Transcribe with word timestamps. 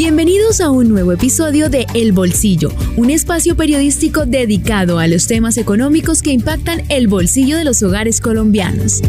Bienvenidos 0.00 0.60
a 0.60 0.70
un 0.70 0.88
nuevo 0.88 1.10
episodio 1.10 1.70
de 1.70 1.84
El 1.92 2.12
Bolsillo, 2.12 2.70
un 2.96 3.10
espacio 3.10 3.56
periodístico 3.56 4.26
dedicado 4.26 5.00
a 5.00 5.08
los 5.08 5.26
temas 5.26 5.58
económicos 5.58 6.22
que 6.22 6.30
impactan 6.30 6.84
el 6.88 7.08
bolsillo 7.08 7.56
de 7.56 7.64
los 7.64 7.82
hogares 7.82 8.20
colombianos. 8.20 9.02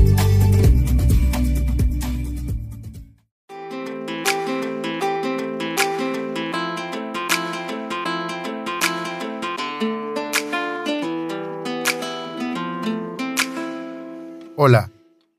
Hola, 14.55 14.89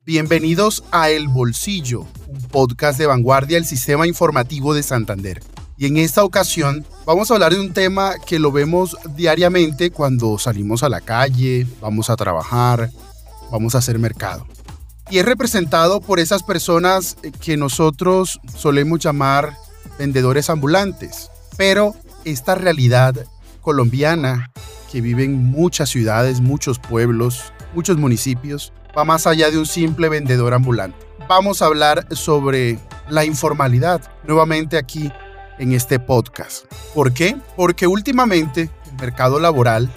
bienvenidos 0.07 0.83
a 0.93 1.11
El 1.11 1.29
Bolsillo, 1.29 2.07
un 2.27 2.41
podcast 2.51 2.99
de 2.99 3.07
vanguardia 3.07 3.59
del 3.59 3.67
Sistema 3.67 4.07
Informativo 4.07 4.73
de 4.73 4.83
Santander. 4.83 5.43
Y 5.77 5.87
en 5.87 5.99
esta 5.99 6.25
ocasión 6.25 6.87
vamos 7.05 7.31
a 7.31 7.35
hablar 7.35 7.53
de 7.53 7.61
un 7.61 7.75
tema 7.75 8.15
que 8.27 8.39
lo 8.39 8.51
vemos 8.51 8.97
diariamente 9.15 9.91
cuando 9.91 10.39
salimos 10.39 10.83
a 10.83 10.89
la 10.89 11.03
calle, 11.03 11.67
vamos 11.81 12.09
a 12.09 12.17
trabajar, 12.17 12.91
vamos 13.53 13.75
a 13.75 13.79
hacer 13.79 13.99
mercado. 13.99 14.47
Y 15.11 15.19
es 15.19 15.25
representado 15.27 16.01
por 16.01 16.19
esas 16.19 16.43
personas 16.43 17.17
que 17.41 17.59
nosotros 17.59 18.41
solemos 18.57 19.01
llamar 19.01 19.55
vendedores 19.99 20.49
ambulantes. 20.49 21.31
Pero 21.59 21.95
esta 22.25 22.55
realidad 22.55 23.27
colombiana 23.61 24.51
que 24.91 25.03
vive 25.03 25.25
en 25.25 25.35
muchas 25.35 25.91
ciudades, 25.91 26.41
muchos 26.41 26.79
pueblos, 26.79 27.53
muchos 27.75 27.99
municipios, 27.99 28.73
va 28.97 29.05
más 29.05 29.27
allá 29.27 29.51
de 29.51 29.59
un 29.59 29.67
simple 29.67 30.09
vendedor 30.09 30.55
ambulante. 30.55 30.99
Vamos 31.29 31.63
a 31.63 31.67
hablar 31.67 32.07
sobre 32.15 32.79
la 33.09 33.25
informalidad 33.25 34.01
nuevamente 34.25 34.77
aquí 34.77 35.11
en 35.59 35.73
este 35.73 35.99
podcast. 35.99 36.65
¿Por 36.95 37.13
qué? 37.13 37.37
Porque 37.57 37.87
últimamente 37.87 38.71
el 38.87 38.97
mercado 39.01 39.39
laboral, 39.39 39.91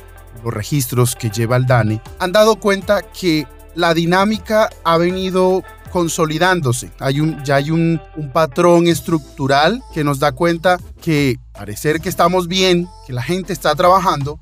los 0.43 0.53
registros 0.53 1.15
que 1.15 1.29
lleva 1.29 1.55
el 1.55 1.65
DANE, 1.65 2.01
han 2.19 2.31
dado 2.31 2.57
cuenta 2.57 3.01
que 3.01 3.47
la 3.75 3.93
dinámica 3.93 4.69
ha 4.83 4.97
venido 4.97 5.63
consolidándose. 5.91 6.91
Hay 6.99 7.19
un, 7.19 7.43
ya 7.43 7.55
hay 7.55 7.71
un, 7.71 8.01
un, 8.15 8.31
patrón 8.31 8.87
estructural 8.87 9.81
que 9.93 10.03
nos 10.03 10.19
da 10.19 10.31
cuenta 10.31 10.79
que 11.01 11.37
parecer 11.53 12.01
que 12.01 12.09
estamos 12.09 12.47
bien, 12.47 12.87
que 13.05 13.13
la 13.13 13.21
gente 13.21 13.53
está 13.53 13.75
trabajando, 13.75 14.39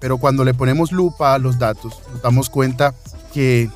pero 0.00 0.18
cuando 0.18 0.44
le 0.44 0.54
ponemos 0.54 0.92
lupa 0.92 1.34
a 1.34 1.38
los 1.38 1.58
datos, 1.58 2.00
nos 2.12 2.22
damos 2.22 2.50
cuenta 2.50 2.94
que 3.32 3.70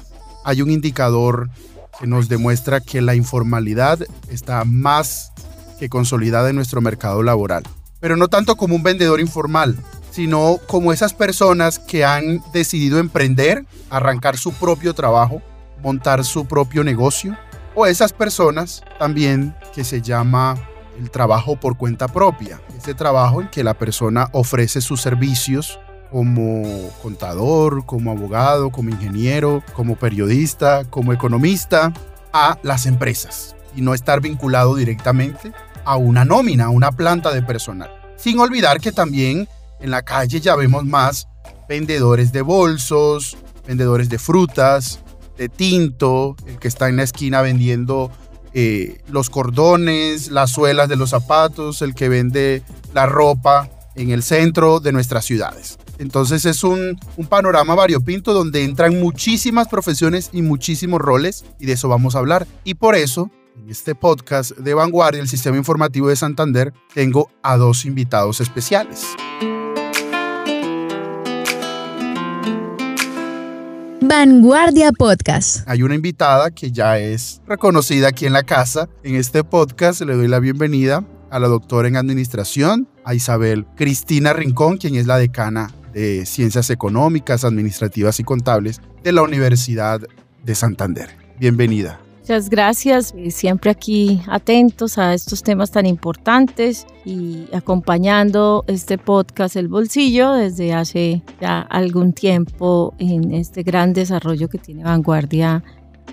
hay 0.45 0.63
un 0.63 0.71
indicador 0.71 1.51
que 1.99 2.07
nos 2.07 2.29
demuestra 2.29 2.81
que 2.81 3.01
la 3.01 3.15
informalidad 3.15 4.01
está 4.29 4.65
más 4.65 5.33
que 5.79 5.89
consolidada 5.89 6.51
en 6.51 6.57
nuestro 6.57 6.81
mercado 6.81 7.23
laboral. 7.23 7.65
Pero 8.01 8.17
no 8.17 8.29
tanto 8.29 8.57
como 8.57 8.75
un 8.75 8.83
vendedor 8.83 9.21
informal, 9.21 9.77
sino 10.11 10.59
como 10.67 10.93
esas 10.93 11.15
personas 11.15 11.79
que 11.79 12.05
han 12.05 12.43
decidido 12.53 12.99
emprender, 12.99 13.67
arrancar 13.91 14.37
su 14.37 14.53
propio 14.53 14.95
trabajo, 14.95 15.43
montar 15.83 16.25
su 16.25 16.47
propio 16.47 16.85
negocio, 16.85 17.37
o 17.75 17.87
esas 17.87 18.13
personas 18.13 18.83
también 18.99 19.55
que 19.75 19.85
se 19.85 20.03
llama 20.03 20.57
el 20.99 21.11
trabajo 21.11 21.57
por 21.57 21.77
cuenta 21.77 22.09
propia, 22.09 22.61
ese 22.77 22.95
trabajo 22.95 23.41
en 23.41 23.49
que 23.49 23.65
la 23.65 23.75
persona 23.75 24.29
ofrece 24.33 24.81
sus 24.81 25.01
servicios 25.01 25.79
como 26.13 26.91
contador, 27.01 27.87
como 27.87 28.11
abogado, 28.11 28.71
como 28.71 28.91
ingeniero, 28.91 29.65
como 29.73 29.97
periodista, 29.97 30.85
como 30.85 31.15
economista, 31.15 31.93
a 32.35 32.59
las 32.63 32.85
empresas 32.85 33.57
y 33.75 33.81
no 33.81 33.95
estar 33.95 34.21
vinculado 34.21 34.75
directamente 34.75 35.53
a 35.85 35.97
una 35.97 36.27
nómina, 36.27 36.67
a 36.67 36.69
una 36.69 36.93
planta 36.93 37.33
de 37.33 37.43
personal. 37.43 37.91
Sin 38.17 38.39
olvidar 38.39 38.79
que 38.79 38.93
también 38.93 39.49
en 39.81 39.91
la 39.91 40.03
calle 40.03 40.41
ya 40.41 40.55
vemos 40.55 40.85
más 40.85 41.29
vendedores 41.67 42.31
de 42.31 42.43
bolsos, 42.43 43.39
vendedores 43.67 44.11
de 44.11 44.19
frutas, 44.19 45.01
de 45.39 45.49
tinto, 45.49 46.37
el 46.47 46.59
que 46.59 46.69
está 46.69 46.91
en 46.91 46.97
la 46.97 47.05
esquina 47.05 47.41
vendiendo 47.41 48.11
eh, 48.53 49.01
los 49.09 49.31
cordones, 49.31 50.31
las 50.31 50.51
suelas 50.51 50.91
de 50.91 50.97
los 50.97 51.11
zapatos, 51.11 51.81
el 51.81 51.95
que 51.95 52.11
vende 52.11 52.63
la 52.93 53.07
ropa 53.07 53.71
en 53.95 54.11
el 54.11 54.23
centro 54.23 54.81
de 54.81 54.93
nuestras 54.93 55.25
ciudades. 55.25 55.79
Entonces 55.99 56.45
es 56.45 56.65
un, 56.65 56.99
un, 57.17 57.27
panorama 57.27 57.75
variopinto 57.75 58.33
donde 58.33 58.65
entran 58.65 58.99
muchísimas 59.01 59.69
profesiones 59.69 60.31
y 60.33 60.43
muchísimos 60.43 61.01
roles 61.01 61.45
y 61.59 61.67
de 61.67 61.73
eso 61.73 61.89
vamos 61.89 62.15
a 62.15 62.19
hablar. 62.19 62.47
Y 62.65 62.75
por 62.75 62.95
eso, 62.95 63.31
en 63.57 63.71
este 63.71 63.95
podcast 63.95 64.53
de 64.53 64.75
Vanguardia, 64.75 65.21
el 65.21 65.29
Sistema 65.29 65.57
Informativo 65.57 66.09
de 66.09 66.17
Santander, 66.17 66.73
tengo 66.95 67.31
a 67.43 67.57
dos 67.57 67.85
invitados 67.85 68.41
especiales. 68.41 69.07
Vanguardia 74.01 74.93
Podcast. 74.93 75.67
Hay 75.67 75.83
una 75.83 75.95
invitada 75.95 76.51
que 76.51 76.73
ya 76.73 76.99
es 76.99 77.41
reconocida 77.47 78.09
aquí 78.09 78.27
en 78.27 78.33
la 78.33 78.43
casa. 78.43 78.89
En 79.05 79.15
este 79.15 79.45
podcast 79.45 80.03
le 80.03 80.15
doy 80.15 80.29
la 80.29 80.41
bienvenida 80.41 81.05
a 81.33 81.39
la 81.39 81.49
doctora 81.49 81.89
en 81.89 81.97
Administración, 81.97 82.87
a 83.05 83.15
Isabel 83.15 83.65
Cristina 83.75 84.35
Rincón, 84.35 84.77
quien 84.77 84.95
es 84.97 85.07
la 85.07 85.17
decana 85.17 85.73
de 85.95 86.27
Ciencias 86.27 86.69
Económicas, 86.69 87.45
Administrativas 87.45 88.21
y 88.21 88.23
Contables 88.23 88.83
de 89.03 89.13
la 89.13 89.23
Universidad 89.23 90.01
de 90.45 90.55
Santander. 90.55 91.09
Bienvenida. 91.41 91.99
Muchas 92.21 92.51
gracias, 92.51 93.15
eh, 93.17 93.31
siempre 93.31 93.71
aquí 93.71 94.23
atentos 94.29 94.99
a 94.99 95.15
estos 95.15 95.43
temas 95.43 95.71
tan 95.73 95.87
importantes 95.87 96.87
y 97.05 97.47
acompañando 97.53 98.65
este 98.69 98.97
podcast 98.97 99.57
El 99.57 99.69
Bolsillo 99.69 100.35
desde 100.35 100.75
hace 100.75 101.23
ya 101.41 101.63
algún 101.63 102.13
tiempo 102.13 102.95
en 102.99 103.33
este 103.33 103.63
gran 103.63 103.93
desarrollo 103.93 104.49
que 104.49 104.59
tiene 104.59 104.85
Vanguardia 104.85 105.65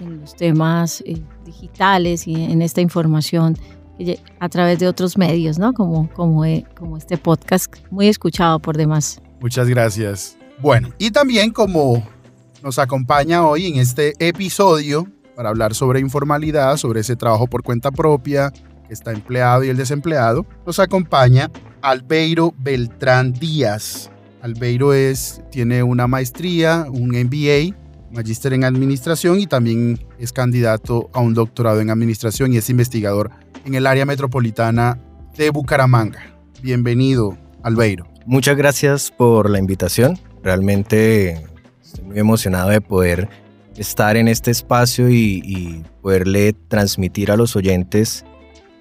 en 0.01 0.21
los 0.21 0.35
temas 0.35 1.03
eh, 1.05 1.21
digitales 1.45 2.25
y 2.25 2.35
en 2.35 2.61
esta 2.61 2.81
información 2.81 3.57
a 4.39 4.49
través 4.49 4.79
de 4.79 4.87
otros 4.87 5.17
medios, 5.17 5.59
¿no? 5.59 5.73
Como, 5.73 6.45
eh, 6.45 6.65
como 6.77 6.97
este 6.97 7.17
podcast 7.17 7.75
muy 7.91 8.07
escuchado 8.07 8.59
por 8.59 8.77
demás. 8.77 9.21
Muchas 9.41 9.67
gracias. 9.67 10.37
Bueno, 10.61 10.89
y 10.97 11.11
también 11.11 11.51
como 11.51 12.03
nos 12.63 12.79
acompaña 12.79 13.45
hoy 13.45 13.67
en 13.67 13.77
este 13.77 14.13
episodio 14.19 15.07
para 15.35 15.49
hablar 15.49 15.73
sobre 15.73 16.01
informalidad, 16.01 16.75
sobre 16.75 16.99
ese 16.99 17.15
trabajo 17.15 17.47
por 17.47 17.63
cuenta 17.63 17.91
propia, 17.91 18.51
que 18.87 18.93
está 18.93 19.13
empleado 19.13 19.63
y 19.63 19.69
el 19.69 19.77
desempleado, 19.77 20.45
nos 20.65 20.79
acompaña 20.79 21.49
Albeiro 21.81 22.53
Beltrán 22.57 23.31
Díaz. 23.31 24.11
Albeiro 24.41 24.93
es, 24.93 25.41
tiene 25.51 25.83
una 25.83 26.07
maestría, 26.07 26.87
un 26.91 27.11
MBA, 27.11 27.75
magíster 28.11 28.53
en 28.53 28.63
administración 28.63 29.39
y 29.39 29.47
también 29.47 29.99
es 30.17 30.33
candidato 30.33 31.09
a 31.13 31.19
un 31.19 31.33
doctorado 31.33 31.79
en 31.79 31.89
administración 31.89 32.53
y 32.53 32.57
es 32.57 32.69
investigador 32.69 33.31
en 33.65 33.75
el 33.75 33.87
área 33.87 34.05
metropolitana 34.05 34.97
de 35.37 35.49
Bucaramanga. 35.49 36.33
Bienvenido, 36.61 37.37
Albeiro. 37.63 38.07
Muchas 38.25 38.57
gracias 38.57 39.11
por 39.11 39.49
la 39.49 39.59
invitación. 39.59 40.19
Realmente 40.43 41.43
estoy 41.83 42.03
muy 42.05 42.19
emocionado 42.19 42.69
de 42.69 42.81
poder 42.81 43.29
estar 43.75 44.17
en 44.17 44.27
este 44.27 44.51
espacio 44.51 45.09
y, 45.09 45.83
poderle 46.01 46.53
transmitir 46.53 47.29
a 47.29 47.35
los 47.35 47.55
oyentes 47.55 48.23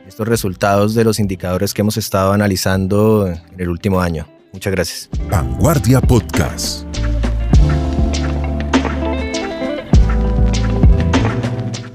estos 0.06 0.28
resultados 0.28 0.94
de 0.94 1.04
los 1.04 1.18
indicadores 1.18 1.74
que 1.74 1.82
hemos 1.82 1.96
estado 1.96 2.32
analizando 2.32 3.26
en 3.26 3.40
el 3.58 3.68
último 3.68 4.00
año. 4.00 4.26
Muchas 4.52 4.72
gracias. 4.72 5.10
Vanguardia 5.28 6.00
Podcast. 6.00 6.86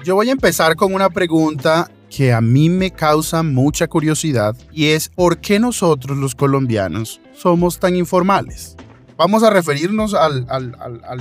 Yo 0.03 0.15
voy 0.15 0.29
a 0.29 0.33
empezar 0.33 0.75
con 0.75 0.93
una 0.93 1.09
pregunta 1.09 1.89
que 2.15 2.31
a 2.31 2.41
mí 2.41 2.69
me 2.69 2.91
causa 2.91 3.41
mucha 3.41 3.87
curiosidad 3.87 4.55
y 4.71 4.89
es 4.89 5.09
por 5.09 5.39
qué 5.39 5.59
nosotros 5.59 6.15
los 6.15 6.35
colombianos 6.35 7.19
somos 7.35 7.79
tan 7.79 7.95
informales. 7.95 8.75
Vamos 9.17 9.41
a 9.41 9.49
referirnos 9.49 10.13
al, 10.13 10.45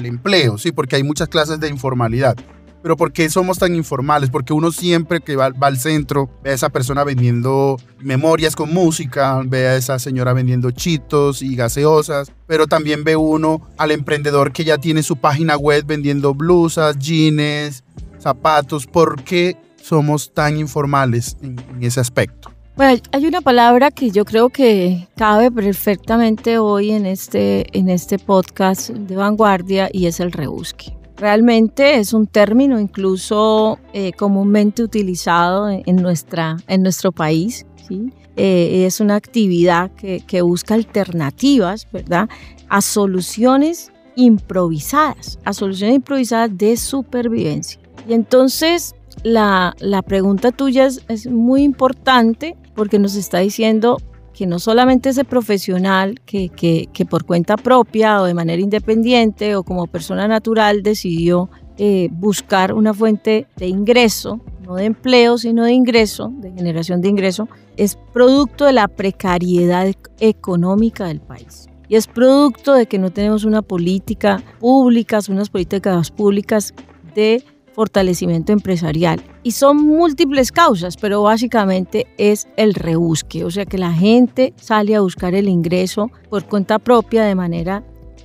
empleo, 0.04 0.58
sí, 0.58 0.70
porque 0.70 0.96
hay 0.96 1.02
muchas 1.02 1.28
clases 1.28 1.60
de 1.60 1.68
informalidad. 1.68 2.36
Pero 2.82 2.96
¿por 2.96 3.12
qué 3.12 3.30
somos 3.30 3.58
tan 3.58 3.74
informales? 3.74 4.28
Porque 4.28 4.52
uno 4.52 4.72
siempre 4.72 5.20
que 5.20 5.36
va, 5.36 5.50
va, 5.50 5.68
al 5.68 5.78
centro 5.78 6.28
ve 6.42 6.50
a 6.50 6.54
esa 6.54 6.68
persona 6.68 7.04
vendiendo 7.04 7.78
memorias 8.00 8.56
con 8.56 8.74
música, 8.74 9.40
ve 9.46 9.68
a 9.68 9.76
esa 9.76 9.98
señora 9.98 10.32
vendiendo 10.32 10.72
chitos 10.72 11.42
y 11.42 11.54
gaseosas, 11.54 12.32
pero 12.46 12.66
también 12.66 13.04
ve 13.04 13.16
uno 13.16 13.62
al 13.78 13.92
emprendedor 13.92 14.52
que 14.52 14.64
ya 14.64 14.78
tiene 14.78 15.02
su 15.02 15.16
página 15.16 15.56
web 15.56 15.84
vendiendo 15.86 16.34
blusas, 16.34 16.98
jeans, 16.98 17.84
zapatos. 18.18 18.86
¿Por 18.86 19.22
qué 19.22 19.56
somos 19.82 20.32
tan 20.32 20.58
informales 20.58 21.36
en, 21.42 21.58
ese 21.80 22.00
aspecto? 22.00 22.50
Bueno, 22.76 23.02
hay 23.12 23.26
una 23.26 23.42
palabra 23.42 23.90
que 23.90 24.10
yo 24.10 24.24
creo 24.24 24.48
que 24.48 25.06
cabe 25.16 25.50
perfectamente 25.50 26.58
hoy 26.58 26.92
en 26.92 27.04
este, 27.04 27.66
en 27.76 27.90
este 27.90 28.18
podcast 28.18 28.90
de 28.90 29.16
vanguardia 29.16 29.90
y 29.92 30.06
es 30.06 30.20
el 30.20 30.32
rebusque. 30.32 30.96
Realmente 31.16 31.98
es 31.98 32.14
un 32.14 32.26
término 32.26 32.80
incluso 32.80 33.78
eh, 33.92 34.12
comúnmente 34.12 34.82
utilizado 34.82 35.68
en, 35.68 35.96
nuestra, 35.96 36.56
en 36.66 36.82
nuestro 36.82 37.12
país. 37.12 37.66
¿sí? 37.86 38.10
Eh, 38.36 38.84
es 38.86 39.00
una 39.00 39.16
actividad 39.16 39.90
que, 39.92 40.22
que 40.26 40.40
busca 40.40 40.74
alternativas, 40.74 41.86
¿verdad? 41.92 42.28
A 42.70 42.80
soluciones 42.80 43.92
improvisadas, 44.16 45.38
a 45.44 45.52
soluciones 45.52 45.96
improvisadas 45.96 46.56
de 46.56 46.76
supervivencia. 46.78 47.78
Y 48.08 48.14
entonces 48.14 48.94
la, 49.22 49.74
pregunta 50.06 50.52
tuya 50.52 50.86
es, 50.86 51.26
muy 51.26 51.62
importante 51.62 52.56
porque 52.74 52.98
nos 52.98 53.14
está 53.14 53.38
diciendo 53.38 53.98
que 54.32 54.46
no 54.46 54.58
solamente 54.58 55.10
ese 55.10 55.24
profesional 55.24 56.20
que, 56.24 57.06
por 57.08 57.24
cuenta 57.24 57.56
propia 57.56 58.20
o 58.22 58.24
de 58.24 58.34
manera 58.34 58.62
independiente 58.62 59.56
o 59.56 59.62
como 59.62 59.86
persona 59.86 60.26
natural 60.26 60.82
decidió 60.82 61.50
eh, 61.76 62.08
buscar 62.12 62.72
una 62.74 62.94
fuente 62.94 63.46
de 63.56 63.66
ingreso, 63.66 64.40
no 64.66 64.76
de 64.76 64.84
empleo, 64.84 65.38
sino 65.38 65.64
de 65.64 65.72
ingreso, 65.72 66.32
de 66.36 66.52
generación 66.52 67.00
de 67.00 67.08
ingreso, 67.08 67.48
es 67.76 67.96
producto 68.12 68.64
de 68.64 68.72
la 68.72 68.88
precariedad 68.88 69.92
económica 70.20 71.06
del 71.06 71.20
país. 71.20 71.68
Y 71.88 71.96
es 71.96 72.06
producto 72.06 72.74
de 72.74 72.86
que 72.86 72.98
no 72.98 73.10
tenemos 73.10 73.44
una 73.44 73.60
política 73.60 74.42
pública, 74.60 75.18
unas 75.28 75.50
políticas 75.50 76.10
públicas 76.10 76.72
de 77.14 77.44
fortalecimiento 77.74 78.52
empresarial. 78.52 79.22
Y 79.42 79.52
son 79.52 79.78
múltiples 79.78 80.52
causas, 80.52 80.96
pero 80.96 81.22
básicamente 81.22 82.06
es 82.18 82.48
el 82.56 82.74
rebusque, 82.74 83.44
o 83.44 83.50
sea 83.50 83.66
que 83.66 83.78
la 83.78 83.92
gente 83.92 84.52
sale 84.56 84.94
a 84.94 85.00
buscar 85.00 85.34
el 85.34 85.48
ingreso 85.48 86.10
por 86.30 86.44
cuenta 86.44 86.78
propia 86.78 87.24
de 87.24 87.34
manera 87.34 87.82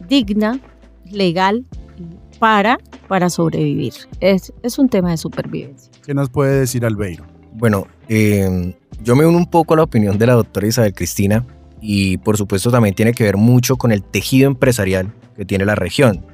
digna, 0.08 0.60
legal, 1.10 1.66
para, 2.40 2.78
para 3.08 3.30
sobrevivir. 3.30 3.94
Es, 4.20 4.54
es 4.62 4.78
un 4.78 4.90
tema 4.90 5.12
de 5.12 5.18
supervivencia. 5.18 5.92
¿Qué 6.06 6.14
nos 6.14 6.30
puede 6.30 6.60
decir 6.60 6.86
Albeiro? 6.86 7.26
Bueno, 7.54 7.88
eh, 8.08 8.76
yo 9.04 9.16
me 9.16 9.26
uno 9.26 9.38
un 9.38 9.50
poco 9.50 9.74
a 9.74 9.78
la 9.78 9.84
opinión 9.84 10.18
de 10.18 10.28
la 10.28 10.34
doctora 10.34 10.68
Isabel 10.68 10.94
Cristina 10.94 11.46
y 11.82 12.18
por 12.18 12.38
supuesto 12.38 12.72
también 12.72 12.96
tiene 12.96 13.14
que 13.14 13.24
ver 13.24 13.38
mucho 13.38 13.78
con 13.78 13.92
el 13.92 14.04
tejido 14.04 14.48
empresarial 14.48 15.12
que 15.36 15.46
tiene 15.46 15.66
la 15.66 15.76
región 15.76 16.26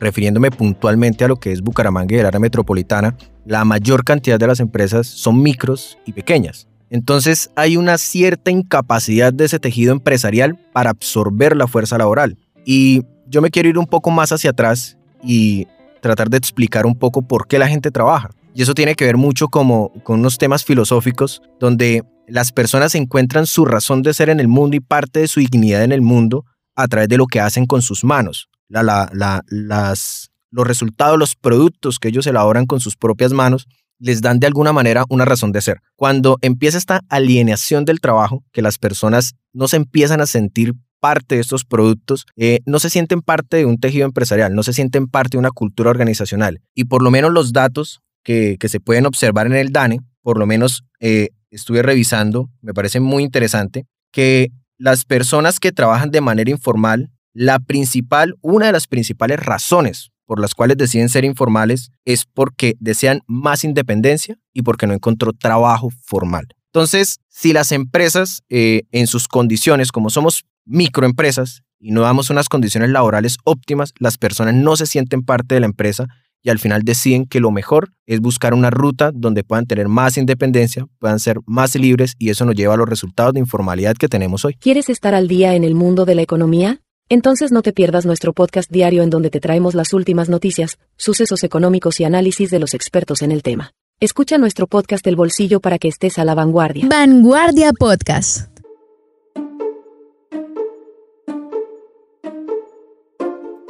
refiriéndome 0.00 0.50
puntualmente 0.50 1.24
a 1.24 1.28
lo 1.28 1.36
que 1.36 1.52
es 1.52 1.60
Bucaramanga 1.60 2.14
y 2.14 2.18
el 2.18 2.26
área 2.26 2.40
metropolitana, 2.40 3.16
la 3.44 3.64
mayor 3.64 4.04
cantidad 4.04 4.38
de 4.38 4.46
las 4.46 4.60
empresas 4.60 5.06
son 5.06 5.42
micros 5.42 5.98
y 6.06 6.12
pequeñas. 6.12 6.68
Entonces 6.90 7.50
hay 7.56 7.76
una 7.76 7.98
cierta 7.98 8.50
incapacidad 8.50 9.32
de 9.32 9.46
ese 9.46 9.58
tejido 9.58 9.92
empresarial 9.92 10.56
para 10.72 10.90
absorber 10.90 11.56
la 11.56 11.66
fuerza 11.66 11.98
laboral. 11.98 12.36
Y 12.64 13.02
yo 13.28 13.42
me 13.42 13.50
quiero 13.50 13.68
ir 13.68 13.78
un 13.78 13.86
poco 13.86 14.10
más 14.10 14.32
hacia 14.32 14.50
atrás 14.50 14.96
y 15.22 15.66
tratar 16.00 16.30
de 16.30 16.36
explicar 16.36 16.86
un 16.86 16.96
poco 16.96 17.22
por 17.22 17.48
qué 17.48 17.58
la 17.58 17.68
gente 17.68 17.90
trabaja. 17.90 18.30
Y 18.54 18.62
eso 18.62 18.74
tiene 18.74 18.94
que 18.94 19.04
ver 19.04 19.16
mucho 19.16 19.48
como 19.48 19.92
con 20.02 20.20
unos 20.20 20.38
temas 20.38 20.64
filosóficos 20.64 21.42
donde 21.60 22.04
las 22.26 22.52
personas 22.52 22.94
encuentran 22.94 23.46
su 23.46 23.64
razón 23.64 24.02
de 24.02 24.14
ser 24.14 24.30
en 24.30 24.40
el 24.40 24.48
mundo 24.48 24.76
y 24.76 24.80
parte 24.80 25.20
de 25.20 25.28
su 25.28 25.40
dignidad 25.40 25.84
en 25.84 25.92
el 25.92 26.02
mundo 26.02 26.44
a 26.74 26.88
través 26.88 27.08
de 27.08 27.16
lo 27.16 27.26
que 27.26 27.40
hacen 27.40 27.66
con 27.66 27.82
sus 27.82 28.04
manos, 28.04 28.48
las, 28.68 30.30
los 30.50 30.66
resultados, 30.66 31.18
los 31.18 31.34
productos 31.34 31.98
que 31.98 32.08
ellos 32.08 32.26
elaboran 32.26 32.66
con 32.66 32.80
sus 32.80 32.96
propias 32.96 33.32
manos, 33.32 33.66
les 33.98 34.20
dan 34.20 34.38
de 34.38 34.46
alguna 34.46 34.72
manera 34.72 35.04
una 35.08 35.24
razón 35.24 35.52
de 35.52 35.62
ser. 35.62 35.80
Cuando 35.96 36.38
empieza 36.42 36.78
esta 36.78 37.00
alienación 37.08 37.84
del 37.84 38.00
trabajo, 38.00 38.44
que 38.52 38.62
las 38.62 38.78
personas 38.78 39.34
no 39.52 39.68
se 39.68 39.76
empiezan 39.76 40.20
a 40.20 40.26
sentir 40.26 40.74
parte 41.00 41.36
de 41.36 41.40
estos 41.40 41.64
productos, 41.64 42.26
eh, 42.36 42.60
no 42.66 42.78
se 42.78 42.90
sienten 42.90 43.22
parte 43.22 43.58
de 43.58 43.66
un 43.66 43.78
tejido 43.78 44.06
empresarial, 44.06 44.54
no 44.54 44.62
se 44.62 44.72
sienten 44.72 45.06
parte 45.06 45.36
de 45.36 45.38
una 45.38 45.50
cultura 45.50 45.90
organizacional. 45.90 46.60
Y 46.74 46.84
por 46.84 47.02
lo 47.02 47.10
menos 47.10 47.32
los 47.32 47.52
datos 47.52 48.00
que, 48.22 48.58
se 48.60 48.80
pueden 48.80 49.06
observar 49.06 49.46
en 49.46 49.54
el 49.54 49.70
DANE, 49.70 50.00
por 50.22 50.38
lo 50.38 50.46
menos 50.46 50.84
eh, 51.00 51.28
estuve 51.50 51.82
revisando, 51.82 52.50
me 52.60 52.74
parece 52.74 53.00
muy 53.00 53.22
interesante, 53.22 53.86
que 54.10 54.50
las 54.78 55.04
personas 55.04 55.60
que 55.60 55.72
trabajan 55.72 56.10
de 56.10 56.20
manera 56.20 56.50
informal 56.50 57.10
la 57.36 57.58
principal, 57.58 58.34
una 58.40 58.66
de 58.66 58.72
las 58.72 58.86
principales 58.86 59.38
razones 59.38 60.10
por 60.24 60.40
las 60.40 60.54
cuales 60.54 60.78
deciden 60.78 61.10
ser 61.10 61.24
informales 61.24 61.90
es 62.06 62.24
porque 62.24 62.76
desean 62.80 63.20
más 63.26 63.62
independencia 63.62 64.38
y 64.54 64.62
porque 64.62 64.86
no 64.86 64.94
encontró 64.94 65.34
trabajo 65.34 65.90
formal. 66.02 66.48
Entonces, 66.72 67.18
si 67.28 67.52
las 67.52 67.72
empresas 67.72 68.42
eh, 68.48 68.84
en 68.90 69.06
sus 69.06 69.28
condiciones, 69.28 69.92
como 69.92 70.08
somos 70.08 70.44
microempresas 70.64 71.62
y 71.78 71.92
no 71.92 72.00
damos 72.00 72.30
unas 72.30 72.48
condiciones 72.48 72.88
laborales 72.88 73.36
óptimas, 73.44 73.92
las 73.98 74.16
personas 74.16 74.54
no 74.54 74.74
se 74.76 74.86
sienten 74.86 75.22
parte 75.22 75.54
de 75.54 75.60
la 75.60 75.66
empresa 75.66 76.06
y 76.42 76.48
al 76.48 76.58
final 76.58 76.82
deciden 76.84 77.26
que 77.26 77.40
lo 77.40 77.50
mejor 77.50 77.92
es 78.06 78.20
buscar 78.20 78.54
una 78.54 78.70
ruta 78.70 79.10
donde 79.12 79.44
puedan 79.44 79.66
tener 79.66 79.88
más 79.88 80.16
independencia, 80.16 80.86
puedan 80.98 81.20
ser 81.20 81.40
más 81.44 81.74
libres 81.74 82.14
y 82.18 82.30
eso 82.30 82.46
nos 82.46 82.54
lleva 82.54 82.74
a 82.74 82.76
los 82.78 82.88
resultados 82.88 83.34
de 83.34 83.40
informalidad 83.40 83.94
que 83.94 84.08
tenemos 84.08 84.44
hoy. 84.44 84.54
¿Quieres 84.54 84.88
estar 84.88 85.14
al 85.14 85.28
día 85.28 85.54
en 85.54 85.64
el 85.64 85.74
mundo 85.74 86.06
de 86.06 86.14
la 86.14 86.22
economía? 86.22 86.80
Entonces 87.08 87.52
no 87.52 87.62
te 87.62 87.72
pierdas 87.72 88.04
nuestro 88.04 88.32
podcast 88.32 88.68
diario 88.68 89.04
en 89.04 89.10
donde 89.10 89.30
te 89.30 89.38
traemos 89.38 89.76
las 89.76 89.92
últimas 89.92 90.28
noticias, 90.28 90.76
sucesos 90.96 91.44
económicos 91.44 92.00
y 92.00 92.04
análisis 92.04 92.50
de 92.50 92.58
los 92.58 92.74
expertos 92.74 93.22
en 93.22 93.30
el 93.30 93.44
tema. 93.44 93.70
Escucha 94.00 94.38
nuestro 94.38 94.66
podcast 94.66 95.06
El 95.06 95.14
Bolsillo 95.14 95.60
para 95.60 95.78
que 95.78 95.86
estés 95.86 96.18
a 96.18 96.24
la 96.24 96.34
vanguardia. 96.34 96.88
Vanguardia 96.88 97.72
Podcast. 97.72 98.50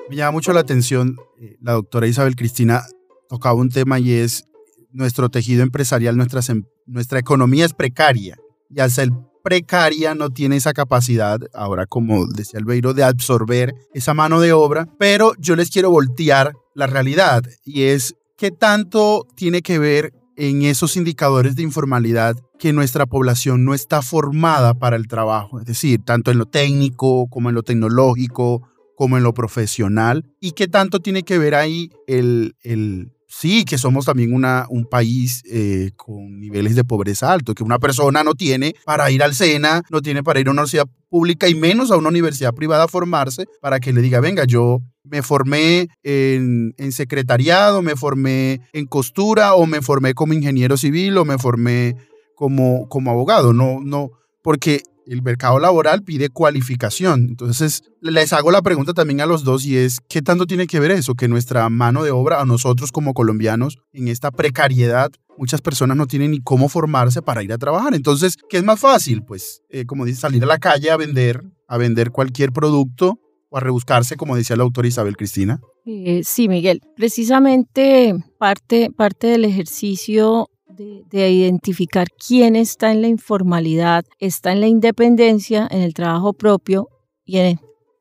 Me 0.09 0.17
llama 0.17 0.33
mucho 0.33 0.55
la 0.55 0.61
atención, 0.61 1.17
eh, 1.38 1.59
la 1.61 1.73
doctora 1.73 2.06
Isabel 2.06 2.37
Cristina 2.37 2.85
tocaba 3.29 3.56
un 3.56 3.69
tema 3.69 3.99
y 3.99 4.12
es 4.12 4.47
nuestro 4.93 5.29
tejido 5.29 5.62
empresarial, 5.62 6.17
nuestra, 6.17 6.41
nuestra 6.87 7.19
economía 7.19 7.67
es 7.67 7.75
precaria 7.75 8.38
y 8.71 8.81
hasta 8.81 9.03
el 9.03 9.12
precaria 9.46 10.16
no 10.16 10.31
tiene 10.31 10.56
esa 10.56 10.72
capacidad, 10.72 11.38
ahora 11.54 11.87
como 11.87 12.26
decía 12.26 12.58
Albeiro, 12.58 12.94
de 12.94 13.04
absorber 13.04 13.76
esa 13.94 14.12
mano 14.12 14.40
de 14.40 14.52
obra, 14.52 14.88
pero 14.98 15.34
yo 15.38 15.54
les 15.54 15.70
quiero 15.70 15.88
voltear 15.88 16.54
la 16.75 16.88
realidad 16.88 17.44
y 17.64 17.82
es 17.82 18.16
qué 18.37 18.50
tanto 18.50 19.25
tiene 19.37 19.62
que 19.62 19.78
ver 19.78 20.12
en 20.37 20.62
esos 20.62 20.96
indicadores 20.96 21.54
de 21.54 21.62
informalidad 21.62 22.34
que 22.58 22.72
nuestra 22.72 23.06
población 23.06 23.64
no 23.64 23.72
está 23.72 24.02
formada 24.02 24.75
para 24.75 24.96
el 24.96 25.06
trabajo, 25.06 25.60
es 25.60 25.66
decir, 25.66 26.00
tanto 26.04 26.32
en 26.32 26.38
lo 26.38 26.46
técnico 26.46 27.28
como 27.31 27.49
en 27.49 27.54
lo 27.54 27.62
tecnológico, 27.62 28.69
como 28.96 29.16
en 29.16 29.22
lo 29.22 29.32
profesional, 29.32 30.25
y 30.40 30.52
qué 30.52 30.66
tanto 30.66 30.99
tiene 30.99 31.22
que 31.22 31.38
ver 31.38 31.54
ahí 31.54 31.92
el, 32.08 32.56
el 32.64 33.12
sí, 33.38 33.65
que 33.65 33.77
somos 33.77 34.06
también 34.06 34.33
una, 34.33 34.67
un 34.71 34.87
país 34.87 35.43
eh, 35.50 35.91
con 35.97 36.41
niveles 36.41 36.75
de 36.75 36.85
pobreza 36.85 37.33
alto, 37.33 37.55
que 37.55 37.62
una 37.62 37.79
persona 37.79 38.25
no 38.25 38.35
tiene 38.35 38.75
para 38.85 39.11
ir 39.11 39.23
al 39.23 39.35
SENA, 39.35 39.83
no 39.91 40.00
tiene 40.00 40.23
para 40.23 40.40
ir 40.40 40.49
a 40.49 40.52
una 40.52 40.62
universidad 40.62 40.88
pública 41.09 41.49
y 41.49 41.55
menos 41.55 41.90
a 41.90 41.97
una 41.97 42.09
universidad 42.09 42.55
privada 42.55 42.85
a 42.85 42.88
formarse 42.88 43.47
para 43.61 43.78
que 43.78 43.93
le 43.93 44.00
diga, 44.00 44.21
venga, 44.21 44.45
yo 44.45 44.81
me 45.05 45.23
formé 45.23 45.88
en, 46.02 46.75
en, 46.78 46.93
secretariado, 46.93 47.83
me 47.83 47.95
formé 47.95 48.61
en 48.73 48.87
costura 48.87 49.55
o 49.55 49.66
me 49.66 49.83
formé 49.83 50.14
como 50.14 50.33
ingeniero 50.33 50.76
civil 50.76 51.19
o 51.19 51.25
me 51.25 51.38
formé 51.38 51.95
como, 52.35 52.88
como 52.88 53.11
abogado. 53.11 53.52
No, 53.52 53.81
no, 53.83 54.11
porque 54.43 54.83
el 55.06 55.22
mercado 55.22 55.58
laboral 55.58 56.02
pide 56.02 56.28
cualificación. 56.28 57.26
Entonces, 57.28 57.82
les 58.00 58.32
hago 58.32 58.50
la 58.50 58.62
pregunta 58.62 58.92
también 58.92 59.20
a 59.20 59.26
los 59.26 59.44
dos 59.44 59.64
y 59.64 59.76
es, 59.76 60.00
¿qué 60.08 60.20
tanto 60.20 60.46
tiene 60.46 60.66
que 60.66 60.80
ver 60.80 60.90
eso? 60.90 61.14
Que 61.14 61.28
nuestra 61.28 61.68
mano 61.70 62.02
de 62.02 62.10
obra, 62.10 62.40
a 62.40 62.44
nosotros 62.44 62.92
como 62.92 63.14
colombianos, 63.14 63.78
en 63.92 64.08
esta 64.08 64.30
precariedad, 64.30 65.10
muchas 65.38 65.62
personas 65.62 65.96
no 65.96 66.06
tienen 66.06 66.32
ni 66.32 66.40
cómo 66.40 66.68
formarse 66.68 67.22
para 67.22 67.42
ir 67.42 67.52
a 67.52 67.58
trabajar. 67.58 67.94
Entonces, 67.94 68.36
¿qué 68.48 68.58
es 68.58 68.64
más 68.64 68.80
fácil? 68.80 69.22
Pues, 69.22 69.62
eh, 69.70 69.86
como 69.86 70.04
dice, 70.04 70.20
salir 70.20 70.42
a 70.42 70.46
la 70.46 70.58
calle 70.58 70.90
a 70.90 70.96
vender, 70.96 71.42
a 71.68 71.78
vender 71.78 72.10
cualquier 72.10 72.52
producto 72.52 73.20
o 73.48 73.56
a 73.56 73.60
rebuscarse, 73.60 74.16
como 74.16 74.36
decía 74.36 74.56
la 74.56 74.64
autora 74.64 74.88
Isabel 74.88 75.16
Cristina. 75.16 75.60
Eh, 75.84 76.22
sí, 76.25 76.48
Miguel. 76.48 76.82
Precisamente 76.96 78.14
parte, 78.38 78.90
parte 78.90 79.28
del 79.28 79.44
ejercicio 79.44 80.50
de, 80.76 81.30
identificar 81.30 82.09
quién 82.11 82.56
está 82.56 82.92
en 82.92 83.02
la 83.02 83.09
informalidad, 83.09 84.04
está 84.18 84.52
en 84.52 84.61
la 84.61 84.68
independencia, 84.68 85.66
en 85.71 85.83
el 85.83 85.95
trabajo 85.95 86.33
propio 86.33 86.88
y 87.25 87.38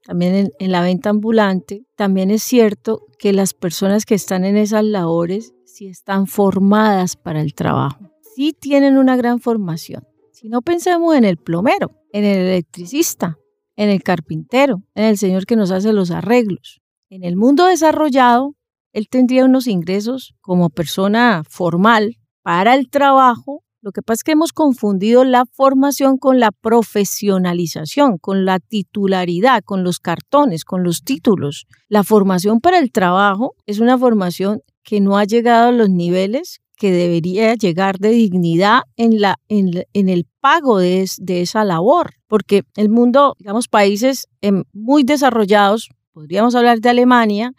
también 0.06 0.52
en, 0.60 0.72
la 0.72 0.82
venta 0.82 1.10
ambulante, 1.10 1.86
también 1.96 2.30
es 2.32 2.44
cierto 2.44 3.02
que 3.18 3.34
las 3.34 3.54
personas 3.54 4.06
que 4.06 4.16
están 4.16 4.46
en 4.46 4.58
esas 4.58 4.84
labores 4.84 5.54
sí 5.66 5.88
están 5.88 6.28
formadas 6.28 7.16
para 7.16 7.42
el 7.42 7.54
trabajo, 7.54 8.12
sí 8.36 8.54
tienen 8.54 8.98
una 8.98 9.16
gran 9.16 9.40
formación. 9.40 10.04
Si 10.32 10.50
no 10.50 10.62
pensemos 10.62 11.16
en 11.16 11.26
el 11.26 11.38
plomero, 11.38 11.92
en 12.12 12.24
el 12.24 12.38
electricista, 12.40 13.38
en 13.76 13.90
el 13.90 14.04
carpintero, 14.04 14.84
en 14.94 15.06
el 15.06 15.18
señor 15.18 15.46
que 15.46 15.56
nos 15.56 15.72
hace 15.72 15.92
los 15.92 16.12
arreglos. 16.12 16.82
En 17.10 17.24
el 17.24 17.36
mundo 17.36 17.66
desarrollado, 17.66 18.56
él 18.94 19.08
tendría 19.10 19.46
unos 19.46 19.68
ingresos 19.68 20.36
como 20.42 20.70
persona 20.70 21.44
formal 21.50 22.18
para 22.46 22.76
el 22.76 22.92
trabajo 22.92 23.64
Lo 23.82 23.92
que 23.92 24.04
pasa 24.04 24.20
es 24.20 24.24
que 24.24 24.32
hemos 24.34 24.54
confundido 24.54 25.24
la 25.24 25.46
formación 25.46 26.18
con 26.18 26.40
la 26.40 26.52
profesionalización, 26.52 28.20
con 28.20 28.46
la 28.46 28.60
titularidad, 28.60 29.64
con 29.64 29.84
los 29.84 30.00
cartones, 30.00 30.64
con 30.64 30.84
los 30.84 31.04
títulos. 31.04 31.66
La 31.88 32.04
formación 32.04 32.62
para 32.62 32.80
el 32.80 32.92
trabajo 32.92 33.56
es 33.66 33.80
una 33.80 33.98
formación 33.98 34.62
que 34.84 35.02
no 35.02 35.18
ha 35.18 35.24
llegado 35.24 35.70
a 35.70 35.72
los 35.72 35.90
niveles 35.90 36.62
que 36.78 36.92
debería 36.92 37.54
llegar 37.56 37.98
de 38.00 38.10
dignidad 38.10 38.82
en, 38.96 39.22
la, 39.22 39.38
en, 39.50 40.10
el 40.10 40.28
pago 40.40 40.78
de, 40.80 41.08
esa 41.28 41.64
labor, 41.64 42.14
porque 42.28 42.64
el 42.76 42.90
mundo, 42.90 43.36
digamos, 43.40 43.68
países 43.68 44.28
em, 44.42 44.64
muy 44.74 45.04
desarrollados, 45.04 45.90
podríamos 46.12 46.56
hablar 46.56 46.80
de 46.80 46.90
Alemania, 46.90 47.54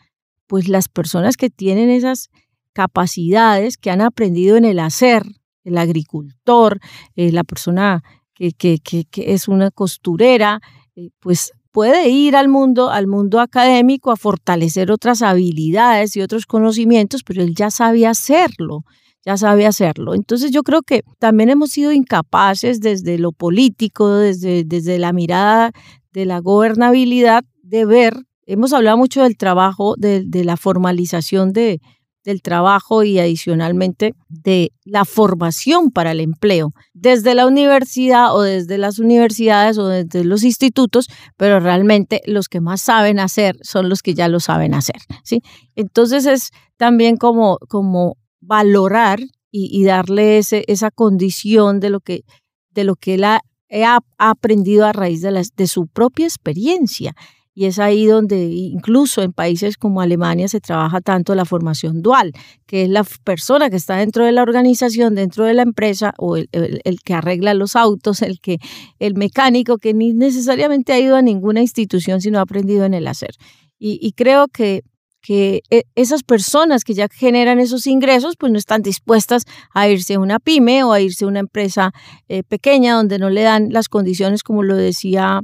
pues 0.47 0.69
las 0.69 0.88
personas 0.88 1.37
que 1.37 1.50
tienen 1.50 1.90
esas 1.90 2.31
capacidades 2.76 3.78
que 3.78 3.90
han 3.90 4.02
aprendido 4.02 4.59
en 4.59 4.66
el 4.66 4.80
hacer, 4.80 5.23
el 5.64 5.78
agricultor, 5.78 6.78
eh, 7.14 7.33
la 7.33 7.42
persona 7.42 8.02
que, 8.35 8.52
que, 8.52 9.06
es 9.14 9.49
una 9.49 9.71
costurera, 9.71 10.61
eh, 10.95 11.09
pues 11.21 11.52
puede 11.73 12.11
ir 12.11 12.37
al 12.37 12.49
mundo, 12.49 12.90
al 12.90 13.06
mundo 13.06 13.40
académico 13.40 14.11
a 14.11 14.16
fortalecer 14.16 14.90
otras 14.90 15.23
habilidades 15.23 16.16
y 16.16 16.21
otros 16.21 16.45
conocimientos, 16.45 17.23
pero 17.23 17.42
él 17.42 17.54
ya 17.54 17.71
sabe 17.71 18.06
hacerlo, 18.06 18.83
ya 19.25 19.38
sabe 19.38 19.66
hacerlo. 19.66 20.14
Entonces 20.14 20.50
yo 20.50 20.62
creo 20.62 20.83
que 20.83 21.02
también 21.18 21.49
hemos 21.49 21.71
sido 21.71 21.92
incapaces 21.92 22.80
desde 22.80 23.16
lo 23.16 23.33
político, 23.33 24.16
desde, 24.16 24.64
desde 24.64 24.99
la 24.99 25.14
mirada 25.14 25.73
de 26.12 26.26
la 26.26 26.40
gobernabilidad, 26.40 27.42
de 27.62 27.87
ver, 27.87 28.26
hemos 28.45 28.75
hablado 28.75 28.99
mucho 28.99 29.23
del 29.23 29.38
trabajo, 29.38 29.95
de, 29.97 30.25
de 30.26 30.45
la 30.45 30.59
formalización 30.59 31.54
de, 31.54 31.80
del 32.26 32.42
trabajo 32.42 33.04
y 33.04 33.21
adicionalmente 33.21 34.12
de 34.28 34.73
la 34.85 35.04
formación 35.04 35.90
para 35.92 36.11
el 36.11 36.21
empleo 36.21 36.73
desde 36.92 37.37
la 37.37 37.47
universidad 37.47 38.35
o 38.35 38.42
desde 38.42 38.78
las 38.78 38.99
universidades 38.99 39.78
o 39.78 39.87
desde 39.87 40.25
los 40.25 40.42
institutos, 40.42 41.06
pero 41.37 41.61
realmente 41.61 42.21
los 42.26 42.49
que 42.49 42.61
más 42.61 42.80
saben 42.80 43.21
hacer 43.21 43.56
son 43.62 43.88
los 43.88 44.02
que 44.02 44.14
ya 44.14 44.26
lo 44.26 44.40
saben 44.40 44.75
hacer, 44.75 44.97
¿sí? 45.23 45.40
Entonces 45.76 46.26
es 46.26 46.50
también 46.76 47.16
como, 47.16 47.59
como 47.68 48.16
valorar 48.40 49.21
y, 49.52 49.85
darle 49.85 50.37
ese, 50.37 50.64
esa 50.66 50.90
condición 50.90 51.80
de 51.80 51.88
lo 51.88 52.00
que, 52.00 52.25
de 52.73 52.85
lo 52.85 52.97
que 52.97 53.14
él 53.14 53.25
ha, 53.25 53.40
aprendido 54.18 54.85
a 54.85 54.92
raíz 54.92 55.23
de 55.23 55.66
su 55.66 55.87
propia 55.87 56.26
experiencia 56.26 57.14
y 57.56 57.64
es 57.64 57.78
ahí 57.78 58.04
donde 58.04 58.44
incluso 58.44 59.22
en 59.22 59.32
países 59.32 59.78
como 59.78 60.02
Alemania 60.02 60.46
se 60.46 60.60
trabaja 60.60 61.00
tanto 61.00 61.34
la 61.34 61.46
formación 61.46 62.02
dual, 62.02 62.32
que 62.66 62.82
es 62.82 62.90
la 62.90 63.02
persona 63.25 63.70
que 63.70 63.76
está 63.76 63.96
dentro 63.96 64.26
de 64.26 64.32
la 64.32 64.42
organización, 64.42 65.14
dentro 65.14 65.46
de 65.46 65.54
la 65.54 65.62
empresa, 65.62 66.12
o 66.18 66.36
el, 66.36 66.48
que 67.02 67.14
arregla 67.14 67.54
los 67.54 67.75
autos, 67.75 68.20
el, 68.20 68.40
que, 68.40 68.58
el 68.98 69.14
mecánico 69.14 69.78
que 69.78 69.94
ni 69.94 70.12
necesariamente 70.12 70.92
ha 70.92 71.00
ido 71.00 71.16
a 71.16 71.22
ninguna 71.22 71.62
institución, 71.62 72.20
sino 72.20 72.40
ha 72.40 72.42
aprendido 72.42 72.84
en 72.84 72.92
el 72.92 73.08
hacer. 73.08 73.30
Y, 73.78 74.12
creo 74.12 74.48
que 74.48 74.82
que 75.22 75.62
e, 75.70 75.82
esas 75.96 76.22
personas 76.22 76.84
que 76.84 76.94
ya 76.94 77.08
generan 77.10 77.58
esos 77.58 77.88
ingresos, 77.88 78.36
pues 78.38 78.52
no 78.52 78.58
están 78.58 78.82
dispuestas 78.82 79.42
a 79.75 79.88
irse 79.88 80.14
a 80.14 80.20
una 80.20 80.38
pyme 80.38 80.84
o 80.84 80.92
a 80.92 81.00
irse 81.00 81.25
a 81.25 81.28
una 81.28 81.40
empresa 81.40 81.90
eh, 82.28 82.44
pequeña 82.44 82.94
donde 82.94 83.18
no 83.18 83.28
le 83.28 83.42
dan 83.42 83.72
las 83.72 83.88
condiciones, 83.88 84.44
como 84.44 84.62
lo 84.62 84.76
decía 84.76 85.40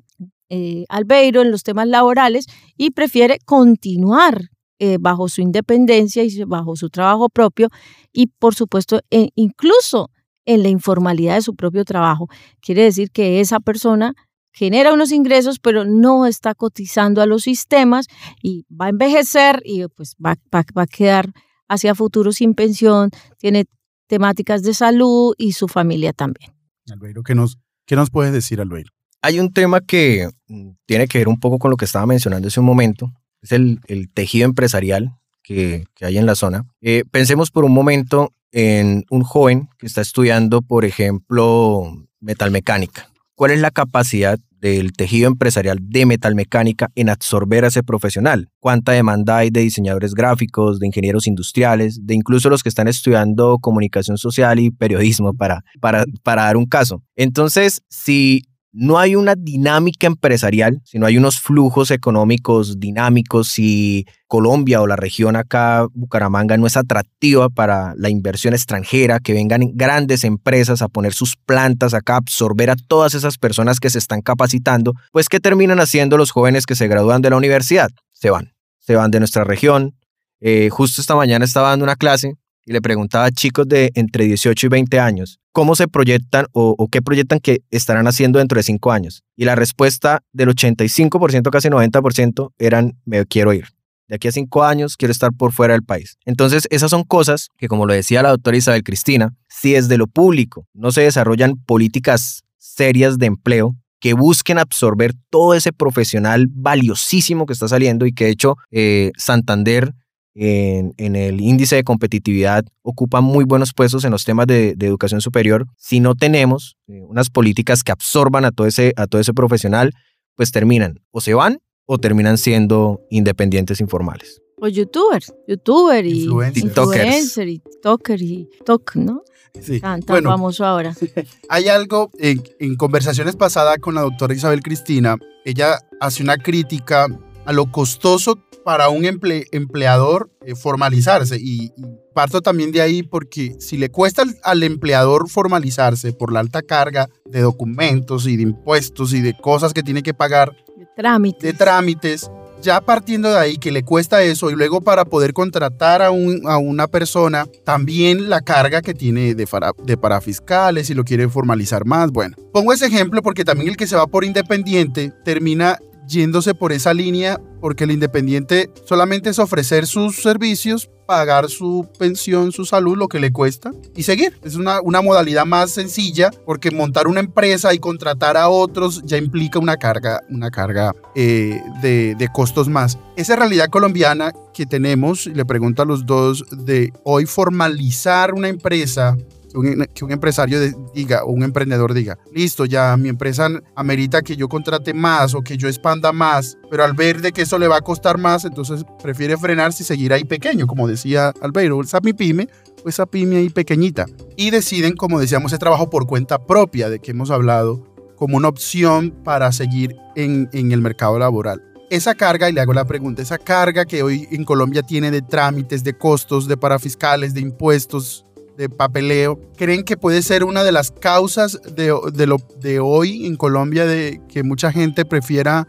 eh, 0.55 0.85
Albeiro 0.91 1.41
en 1.41 1.51
los 1.51 1.63
temas 1.63 1.89
laborales 1.89 2.45
y 2.77 2.91
prefiere 2.91 3.39
continuar 3.47 4.51
eh, 4.79 4.99
bajo 5.01 5.31
su 5.31 5.41
independencia 5.41 6.25
y 6.25 6.45
bajo 6.45 6.77
su 6.77 6.91
trabajo 6.91 7.31
propio 7.31 7.69
y 8.13 8.27
por 8.27 8.55
supuesto 8.55 9.01
e 9.11 9.31
incluso 9.35 10.11
en 10.45 10.63
la 10.63 10.69
informalidad 10.69 11.37
de 11.37 11.41
su 11.41 11.57
propio 11.57 11.87
trabajo. 11.87 12.29
Quiere 12.61 12.83
decir 12.83 13.11
que 13.11 13.41
esa 13.41 13.61
persona 13.61 14.13
genera 14.53 14.93
unos 14.93 15.11
ingresos, 15.11 15.59
pero 15.59 15.87
no 15.87 16.27
está 16.27 16.55
cotizando 16.55 17.23
a 17.23 17.27
los 17.27 17.45
sistemas 17.45 18.05
y 18.43 18.67
va 18.69 18.87
a 18.87 18.91
envejecer 18.91 19.63
y 19.65 19.87
pues 19.89 20.17
va, 20.23 20.37
a 20.53 20.87
quedar 20.87 21.33
hacia 21.67 21.95
futuro 21.95 22.31
sin 22.31 22.53
pensión, 22.53 23.09
tiene 23.39 23.65
temáticas 24.07 24.63
de 24.63 24.75
salud 24.75 25.35
y 25.39 25.53
su 25.53 25.67
familia 25.67 26.13
también. 26.13 26.53
Albeiro, 26.91 27.23
¿qué 27.23 27.35
nos, 27.35 27.57
qué 27.87 27.97
nos 27.97 28.11
puedes 28.11 28.35
decir, 28.35 28.61
Albeiro? 28.61 28.91
Hay 29.23 29.39
un 29.39 29.53
tema 29.53 29.81
que 29.81 30.29
mm, 30.49 30.71
tiene 30.85 31.07
que 31.07 31.19
ver 31.19 31.29
un 31.29 31.39
poco 31.39 31.59
con 31.59 31.71
lo 31.71 31.77
que 31.77 31.85
estaba 31.85 32.07
mencionando 32.07 32.49
hace 32.49 32.59
un 32.59 32.67
momento, 32.67 33.13
es 33.41 33.53
el, 33.53 33.81
tejido 34.13 34.47
empresarial 34.47 35.17
que, 35.43 35.85
hay 36.01 36.19
en 36.19 36.27
la 36.27 36.35
zona. 36.35 36.65
Eh, 36.81 37.05
pensemos 37.11 37.51
por 37.51 37.65
un 37.65 37.73
momento 37.73 38.33
en 38.51 39.05
un 39.11 39.23
joven 39.23 39.69
que 39.79 39.87
está 39.87 40.01
estudiando, 40.01 40.61
por 40.61 40.85
ejemplo, 40.85 42.07
metalmecánica. 42.21 43.09
¿Cuál 43.35 43.53
es 43.53 43.61
la 43.61 43.71
capacidad 43.71 44.39
del 44.51 44.93
tejido 44.93 45.27
empresarial 45.27 45.79
de 45.81 46.07
metalmecánica 46.07 46.89
en 46.95 47.09
absorber 47.09 47.65
a 47.65 47.69
ese 47.69 47.83
profesional? 47.83 48.51
¿Cuánta 48.61 48.93
demanda 48.93 49.39
hay 49.39 49.51
de 49.51 49.61
diseñadores 49.61 50.15
gráficos, 50.15 50.79
de 50.79 50.87
ingenieros 50.87 51.27
industriales, 51.27 52.07
de 52.07 52.15
incluso 52.15 52.51
los 52.51 52.63
que 52.63 52.69
están 52.69 52.89
estudiando 52.89 53.59
comunicación 53.61 54.19
social 54.19 54.61
y 54.61 54.71
periodismo, 54.71 55.33
para, 55.33 55.65
para, 55.81 56.05
para 56.23 56.45
dar 56.45 56.57
un 56.57 56.67
caso? 56.67 57.03
Entonces, 57.17 57.83
si 57.89 58.43
no 58.73 58.99
hay 58.99 59.17
una 59.17 59.35
dinámica 59.35 60.07
empresarial, 60.07 60.81
sino 60.85 61.05
hay 61.07 61.19
unos 61.19 61.41
flujos 61.41 61.91
económicos 61.91 62.81
dinámicos. 62.81 63.49
Si 63.49 64.07
Colombia 64.27 64.81
o 64.81 64.87
la 64.87 64.97
región 64.97 65.37
acá, 65.37 65.87
Bucaramanga, 65.93 66.57
no 66.57 66.67
es 66.67 66.79
atractiva 66.79 67.51
para 67.51 67.95
la 67.97 68.09
inversión 68.09 68.55
extranjera, 68.55 69.21
que 69.21 69.35
vengan 69.35 69.61
grandes 69.75 70.25
empresas 70.25 70.81
a 70.81 70.89
poner 70.89 71.13
sus 71.13 71.37
plantas 71.37 71.93
acá, 71.93 72.17
absorber 72.17 72.71
a 72.71 72.77
todas 72.77 73.15
esas 73.15 73.37
personas 73.37 73.79
que 73.79 73.91
se 73.91 73.99
están 73.99 74.23
capacitando, 74.23 74.95
pues 75.13 75.29
¿qué 75.29 75.39
terminan 75.39 75.79
haciendo 75.79 76.17
los 76.17 76.31
jóvenes 76.31 76.65
que 76.65 76.75
se 76.75 76.89
gradúan 76.89 77.21
de 77.21 77.31
la 77.31 77.37
universidad? 77.37 77.91
Se 78.13 78.31
van, 78.31 78.55
se 78.79 78.97
van 78.97 79.11
de 79.11 79.19
nuestra 79.19 79.45
región. 79.45 79.95
Eh, 80.41 80.71
justo 80.71 81.01
esta 81.01 81.15
mañana 81.15 81.45
estaba 81.45 81.69
dando 81.69 81.85
una 81.85 81.97
clase 81.97 82.37
y 82.65 82.73
le 82.73 82.81
preguntaba 82.81 83.27
a 83.27 83.31
chicos 83.31 83.67
de 83.69 83.91
entre 83.95 84.25
18 84.25 84.67
y 84.67 84.69
20 84.69 85.01
años, 85.01 85.41
¿cómo 85.53 85.75
se 85.75 85.89
proyectan 85.89 86.47
o, 86.53 86.89
qué 86.91 87.03
proyectan 87.03 87.41
que 87.41 87.63
estarán 87.71 88.07
haciendo 88.07 88.39
dentro 88.39 88.57
de 88.57 88.63
5 88.63 88.93
años? 88.93 89.23
Y 89.37 89.45
la 89.45 89.55
respuesta 89.55 90.23
del 90.33 90.49
85%, 90.49 91.51
casi 91.51 91.69
90%, 91.69 92.53
eran, 92.59 92.99
me 93.05 93.25
quiero 93.27 93.53
ir. 93.53 93.69
De 94.09 94.17
aquí 94.17 94.29
a 94.29 94.33
5 94.33 94.65
años 94.65 94.97
quiero 94.97 95.13
estar 95.13 95.33
por 95.33 95.53
fuera 95.53 95.75
del 95.75 95.83
país. 95.83 96.19
Entonces, 96.25 96.67
esas 96.71 96.91
son 96.91 97.05
cosas 97.05 97.49
que, 97.57 97.69
como 97.69 97.87
lo 97.87 97.95
decía 97.95 98.23
la 98.23 98.31
doctora 98.31 98.57
Isabel 98.57 98.83
Cristina, 98.83 99.35
si 99.49 99.73
desde 99.73 99.99
lo 99.99 100.07
público 100.07 100.67
no 100.75 100.93
se 100.93 101.03
desarrollan 101.03 101.57
políticas 101.65 102.43
serias 102.59 103.19
de 103.19 103.27
empleo, 103.27 103.77
que 104.03 104.15
busquen 104.15 104.59
absorber 104.59 105.15
todo 105.31 105.55
ese 105.55 105.73
profesional 105.73 106.49
valiosísimo 106.51 107.47
que 107.47 107.53
está 107.53 107.69
saliendo 107.69 108.05
y 108.05 108.13
que 108.13 108.25
de 108.25 108.31
hecho 108.31 108.57
eh, 108.73 109.13
Santander 109.17 109.95
en, 110.35 111.17
el 111.17 111.41
índice 111.41 111.77
de 111.77 111.85
competitividad 111.85 112.65
ocupa 112.83 113.21
muy 113.21 113.45
buenos 113.45 113.73
puestos 113.75 114.05
en 114.05 114.11
los 114.11 114.25
temas 114.25 114.47
de, 114.47 114.71
educación 114.81 115.21
superior. 115.21 115.67
Si 115.77 116.01
no 116.01 116.15
tenemos 116.15 116.77
eh, 116.89 117.03
unas 117.07 117.31
políticas 117.31 117.83
que 117.83 117.93
absorban 117.93 118.45
a 118.45 118.53
todo, 118.53 118.67
ese, 118.67 118.93
a 118.97 119.07
todo 119.07 119.21
ese 119.21 119.35
profesional, 119.35 119.93
pues 120.37 120.51
terminan 120.51 121.01
o 121.11 121.21
se 121.21 121.35
van 121.35 121.59
o 121.87 121.99
terminan 121.99 122.39
siendo 122.39 123.01
independientes 123.11 123.81
informales. 123.81 124.41
O 124.59 124.69
youtubers, 124.69 125.35
youtuber 125.49 126.07
y 126.07 126.23
influencer 126.23 127.49
y 127.49 127.59
TikToker 127.59 128.23
y 128.23 128.45
TikTok, 128.45 128.97
¿no? 128.97 129.23
Sí. 129.61 129.81
Tan, 129.81 130.03
famoso 130.03 130.65
ahora. 130.65 130.95
Hay 131.49 131.69
algo 131.69 132.11
en, 132.19 132.43
en 132.59 132.77
conversaciones 132.77 133.37
pasadas 133.37 133.79
con 133.79 133.95
la 133.95 134.03
doctora 134.03 134.35
Isabel 134.35 134.63
Cristina, 134.63 135.17
ella 135.45 135.79
hace 136.01 136.23
una 136.23 136.39
crítica 136.39 137.07
a 137.45 137.53
lo 137.53 137.71
costoso 137.71 138.39
para 138.65 138.89
un 138.89 139.05
empleador 139.05 140.31
eh, 140.45 140.55
formalizarse 140.55 141.37
y, 141.41 141.73
parto 142.15 142.43
también 142.43 142.73
de 142.73 142.83
ahí 142.83 143.03
porque 143.03 143.57
si 143.59 143.79
le 143.79 143.91
cuesta 143.91 144.25
al, 144.43 144.63
empleador 144.63 145.31
formalizarse 145.31 146.13
por 146.13 146.31
la 146.31 146.41
alta 146.41 146.61
carga 146.61 147.09
de 147.25 147.41
documentos 147.41 148.27
y 148.27 148.37
de 148.37 148.43
impuestos 148.43 149.15
y 149.15 149.23
de 149.23 149.35
cosas 149.35 149.73
que 149.73 149.83
tiene 149.83 150.03
que 150.03 150.13
pagar, 150.13 150.55
de 150.77 150.87
trámites, 150.95 151.43
de 151.43 151.53
trámites 151.55 152.31
ya 152.63 152.81
partiendo 152.81 153.31
de 153.31 153.39
ahí 153.39 153.57
que 153.57 153.73
le 153.73 153.83
cuesta 153.83 154.23
eso 154.23 154.51
y 154.51 154.55
luego 154.55 154.81
para 154.81 155.05
poder 155.05 155.33
contratar 155.33 156.01
a, 156.01 156.11
un, 156.11 156.43
a 156.47 156.57
una 156.59 156.87
persona, 156.87 157.47
también 157.65 158.31
la 158.31 158.41
carga 158.41 158.81
que 158.81 158.95
tiene 158.95 159.35
de, 159.35 159.47
de 159.85 159.97
parafiscales 159.97 160.89
y 160.89 160.95
lo 160.95 161.05
quiere 161.05 161.29
formalizar 161.29 161.85
más. 161.85 162.11
Bueno, 162.11 162.37
pongo 162.53 162.73
ese 162.73 162.87
ejemplo 162.87 163.21
porque 163.23 163.45
también 163.45 163.71
el 163.71 163.77
que 163.77 163.87
se 163.87 163.97
va 163.97 164.07
por 164.07 164.25
independiente 164.25 165.13
termina 165.25 165.79
yéndose 166.13 166.55
por 166.55 166.73
esa 166.73 166.95
línea 166.95 167.41
porque 167.61 167.85
el 167.85 167.93
independiente 167.93 168.71
solamente 168.85 169.31
es 169.31 169.39
ofrecer 169.39 169.87
sus 169.87 170.17
servicios, 170.17 170.91
pagar 171.07 171.49
su 171.49 171.89
pensión, 171.99 172.53
su 172.53 172.65
salud, 172.65 172.97
lo 172.97 173.09
que 173.09 173.21
le 173.21 173.33
cuesta 173.33 173.71
y 173.95 174.03
seguir. 174.03 174.39
Es 174.43 174.57
una, 174.57 174.81
una 174.81 175.01
modalidad 175.01 175.47
más 175.47 175.71
sencilla 175.71 176.31
porque 176.45 176.71
montar 176.71 177.07
una 177.07 177.21
empresa 177.21 177.73
y 177.73 177.79
contratar 177.79 178.37
a 178.37 178.49
otros 178.49 179.03
ya 179.05 179.17
implica 179.17 179.59
una 179.59 179.77
carga, 179.77 180.21
una 180.29 180.51
carga 180.51 180.95
eh, 181.15 181.61
de, 181.81 182.15
de 182.17 182.29
costos 182.33 182.69
más. 182.69 182.99
Esa 183.17 183.37
realidad 183.37 183.69
colombiana 183.69 184.33
que 184.53 184.67
tenemos, 184.67 185.27
y 185.27 185.35
le 185.35 185.45
pregunto 185.45 185.83
a 185.83 185.87
los 185.87 186.07
dos, 186.07 186.45
de 186.51 186.93
hoy 187.05 187.27
formalizar 187.27 188.35
una 188.35 188.49
empresa 188.49 189.17
que 189.53 190.05
un, 190.05 190.13
empresario 190.13 190.59
diga 190.95 191.25
o 191.25 191.33
un 191.33 191.43
emprendedor 191.43 191.95
diga, 191.95 192.19
listo, 192.33 192.65
ya 192.65 192.97
mi 192.97 193.09
empresa 193.09 193.49
amerita 193.75 194.23
que 194.23 194.37
yo 194.37 194.49
contrate 194.49 194.95
más 194.95 195.35
o 195.35 195.43
que 195.43 195.57
yo 195.57 195.69
expanda 195.69 196.13
más, 196.13 196.59
pero 196.71 196.85
al 196.85 196.95
ver 196.95 197.21
de 197.21 197.33
que 197.33 197.43
eso 197.43 197.59
le 197.59 197.69
va 197.69 197.77
a 197.77 197.81
costar 197.83 198.19
más, 198.19 198.45
entonces 198.45 198.85
prefiere 199.03 199.37
frenarse 199.37 199.83
y 199.83 199.87
seguir 199.87 200.13
ahí 200.13 200.25
pequeño, 200.25 200.67
como 200.67 200.89
decía 200.89 201.33
Albeiro, 201.41 201.81
esa 201.81 202.01
mi 202.01 202.13
pyme, 202.13 202.49
pues 202.83 202.97
esa 202.97 203.07
pyme 203.07 203.37
ahí 203.37 203.51
pequeñita. 203.51 204.07
Y 204.37 204.51
deciden, 204.51 204.97
como 204.97 205.21
decíamos, 205.21 205.53
ese 205.53 205.59
trabajo 205.59 205.91
por 205.91 206.07
cuenta 206.07 206.47
propia 206.47 206.89
de 206.89 206.99
que 206.99 207.11
hemos 207.11 207.31
hablado 207.31 207.85
como 208.17 208.37
una 208.37 208.49
opción 208.49 209.11
para 209.25 209.53
seguir 209.53 209.97
en, 210.17 210.49
en 210.53 210.73
el 210.73 210.81
mercado 210.81 211.19
laboral 211.19 211.63
esa 211.93 212.15
carga, 212.15 212.49
y 212.49 212.55
le 212.55 212.63
hago 212.63 212.73
la 212.73 212.87
pregunta, 212.87 213.21
esa 213.21 213.37
carga 213.37 213.85
que 213.85 214.03
hoy 214.03 214.27
en 214.31 214.47
Colombia 214.47 214.83
tiene 214.83 215.11
de 215.11 215.21
trámites, 215.21 215.85
de 215.85 215.93
costos, 215.93 216.49
de 216.49 216.57
parafiscales, 216.57 217.35
de 217.35 217.43
impuestos, 217.43 218.25
de 218.57 218.69
papeleo, 218.69 219.41
¿creen 219.57 219.85
que 219.85 219.97
puede 219.97 220.23
ser 220.23 220.45
una 220.45 220.65
de 220.65 220.73
las 220.73 220.91
causas 220.91 221.61
de, 221.75 221.95
de 222.13 222.27
lo, 222.27 222.37
de 222.61 222.81
hoy 222.81 223.27
en 223.27 223.37
Colombia 223.37 223.87
de 223.87 224.21
que 224.29 224.43
mucha 224.43 224.73
gente 224.73 225.05
prefiera 225.05 225.69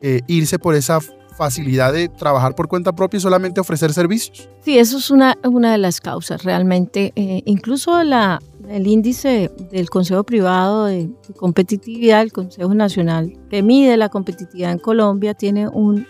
eh, 0.00 0.20
irse 0.26 0.58
por 0.58 0.74
esa 0.74 1.00
facilidad 1.36 1.92
de 1.92 2.08
trabajar 2.08 2.54
por 2.54 2.66
cuenta 2.66 2.94
propia 2.94 3.18
y 3.18 3.20
solamente 3.20 3.60
ofrecer 3.60 3.92
servicios? 3.92 4.48
Sí, 4.62 4.78
eso 4.78 4.98
es 4.98 5.10
una, 5.10 5.36
una 5.44 5.72
de 5.72 5.78
las 5.78 6.00
causas 6.00 6.42
realmente. 6.42 7.12
Eh, 7.14 7.42
incluso 7.44 8.02
la, 8.02 8.40
el 8.68 8.86
índice 8.86 9.50
del 9.70 9.90
Consejo 9.90 10.24
Privado 10.24 10.86
de 10.86 11.10
Competitividad, 11.36 12.22
el 12.22 12.32
Consejo 12.32 12.74
Nacional 12.74 13.32
que 13.50 13.62
mide 13.62 13.96
la 13.96 14.08
competitividad 14.08 14.72
en 14.72 14.78
Colombia, 14.78 15.34
tiene 15.34 15.68
un, 15.68 16.06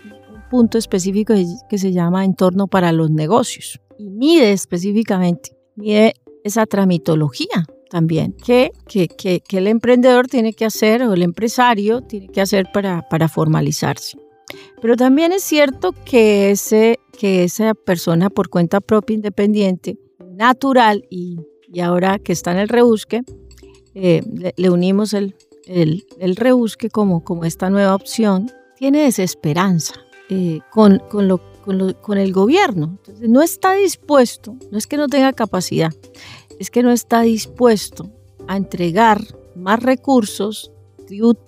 punto 0.49 0.77
específico 0.77 1.33
que 1.69 1.77
se 1.77 1.91
llama 1.91 2.23
entorno 2.23 2.67
para 2.67 2.93
los 2.93 3.11
negocios 3.11 3.81
y 3.97 4.09
mide 4.09 4.53
específicamente, 4.53 5.56
mide 5.77 6.15
esa 6.43 6.65
tramitología 6.65 7.65
también 7.89 8.33
que, 8.33 8.71
que, 8.87 9.07
que, 9.07 9.57
el 9.57 9.67
emprendedor 9.67 10.27
tiene 10.27 10.51
que 10.51 10.65
hacer 10.65 11.01
o 11.03 11.13
el 11.13 11.21
empresario 11.21 12.01
tiene 12.01 12.27
que 12.27 12.41
hacer 12.41 12.67
para, 12.73 13.07
para 13.09 13.29
formalizarse. 13.29 14.17
Pero 14.81 14.97
también 14.97 15.31
es 15.31 15.43
cierto 15.43 15.93
que, 16.05 16.51
ese, 16.51 16.99
que 17.17 17.45
esa 17.45 17.73
persona 17.73 18.29
por 18.29 18.49
cuenta 18.49 18.81
propia 18.81 19.15
independiente, 19.15 19.97
natural 20.19 21.05
y 21.09 21.39
y 21.67 21.81
ahora 21.81 22.19
que 22.19 22.33
está 22.33 22.51
en 22.51 22.59
el 22.59 22.69
rebusque, 22.69 23.23
eh, 23.93 24.21
le, 24.55 24.69
unimos 24.69 25.13
el, 25.13 25.35
el, 25.65 26.35
rebusque 26.35 26.89
como, 26.89 27.23
como 27.23 27.45
esta 27.45 27.69
nueva 27.69 27.95
opción, 27.95 28.51
tiene 28.77 29.03
desesperanza 29.03 29.95
eh, 30.29 30.59
con, 30.71 30.99
con, 31.09 31.27
lo, 31.27 31.41
con, 32.01 32.17
el 32.17 32.33
gobierno. 32.33 32.97
Entonces, 32.97 33.29
no 33.29 33.41
está 33.41 33.73
dispuesto, 33.73 34.55
no 34.71 34.77
es 34.77 34.87
que 34.87 34.97
no 34.97 35.07
tenga 35.07 35.33
capacidad, 35.33 35.93
es 36.59 36.71
que 36.71 36.81
no 36.81 36.91
está 36.91 37.21
dispuesto 37.21 38.09
a 38.47 38.57
entregar 38.57 39.21
más 39.55 39.81
recursos 39.81 40.71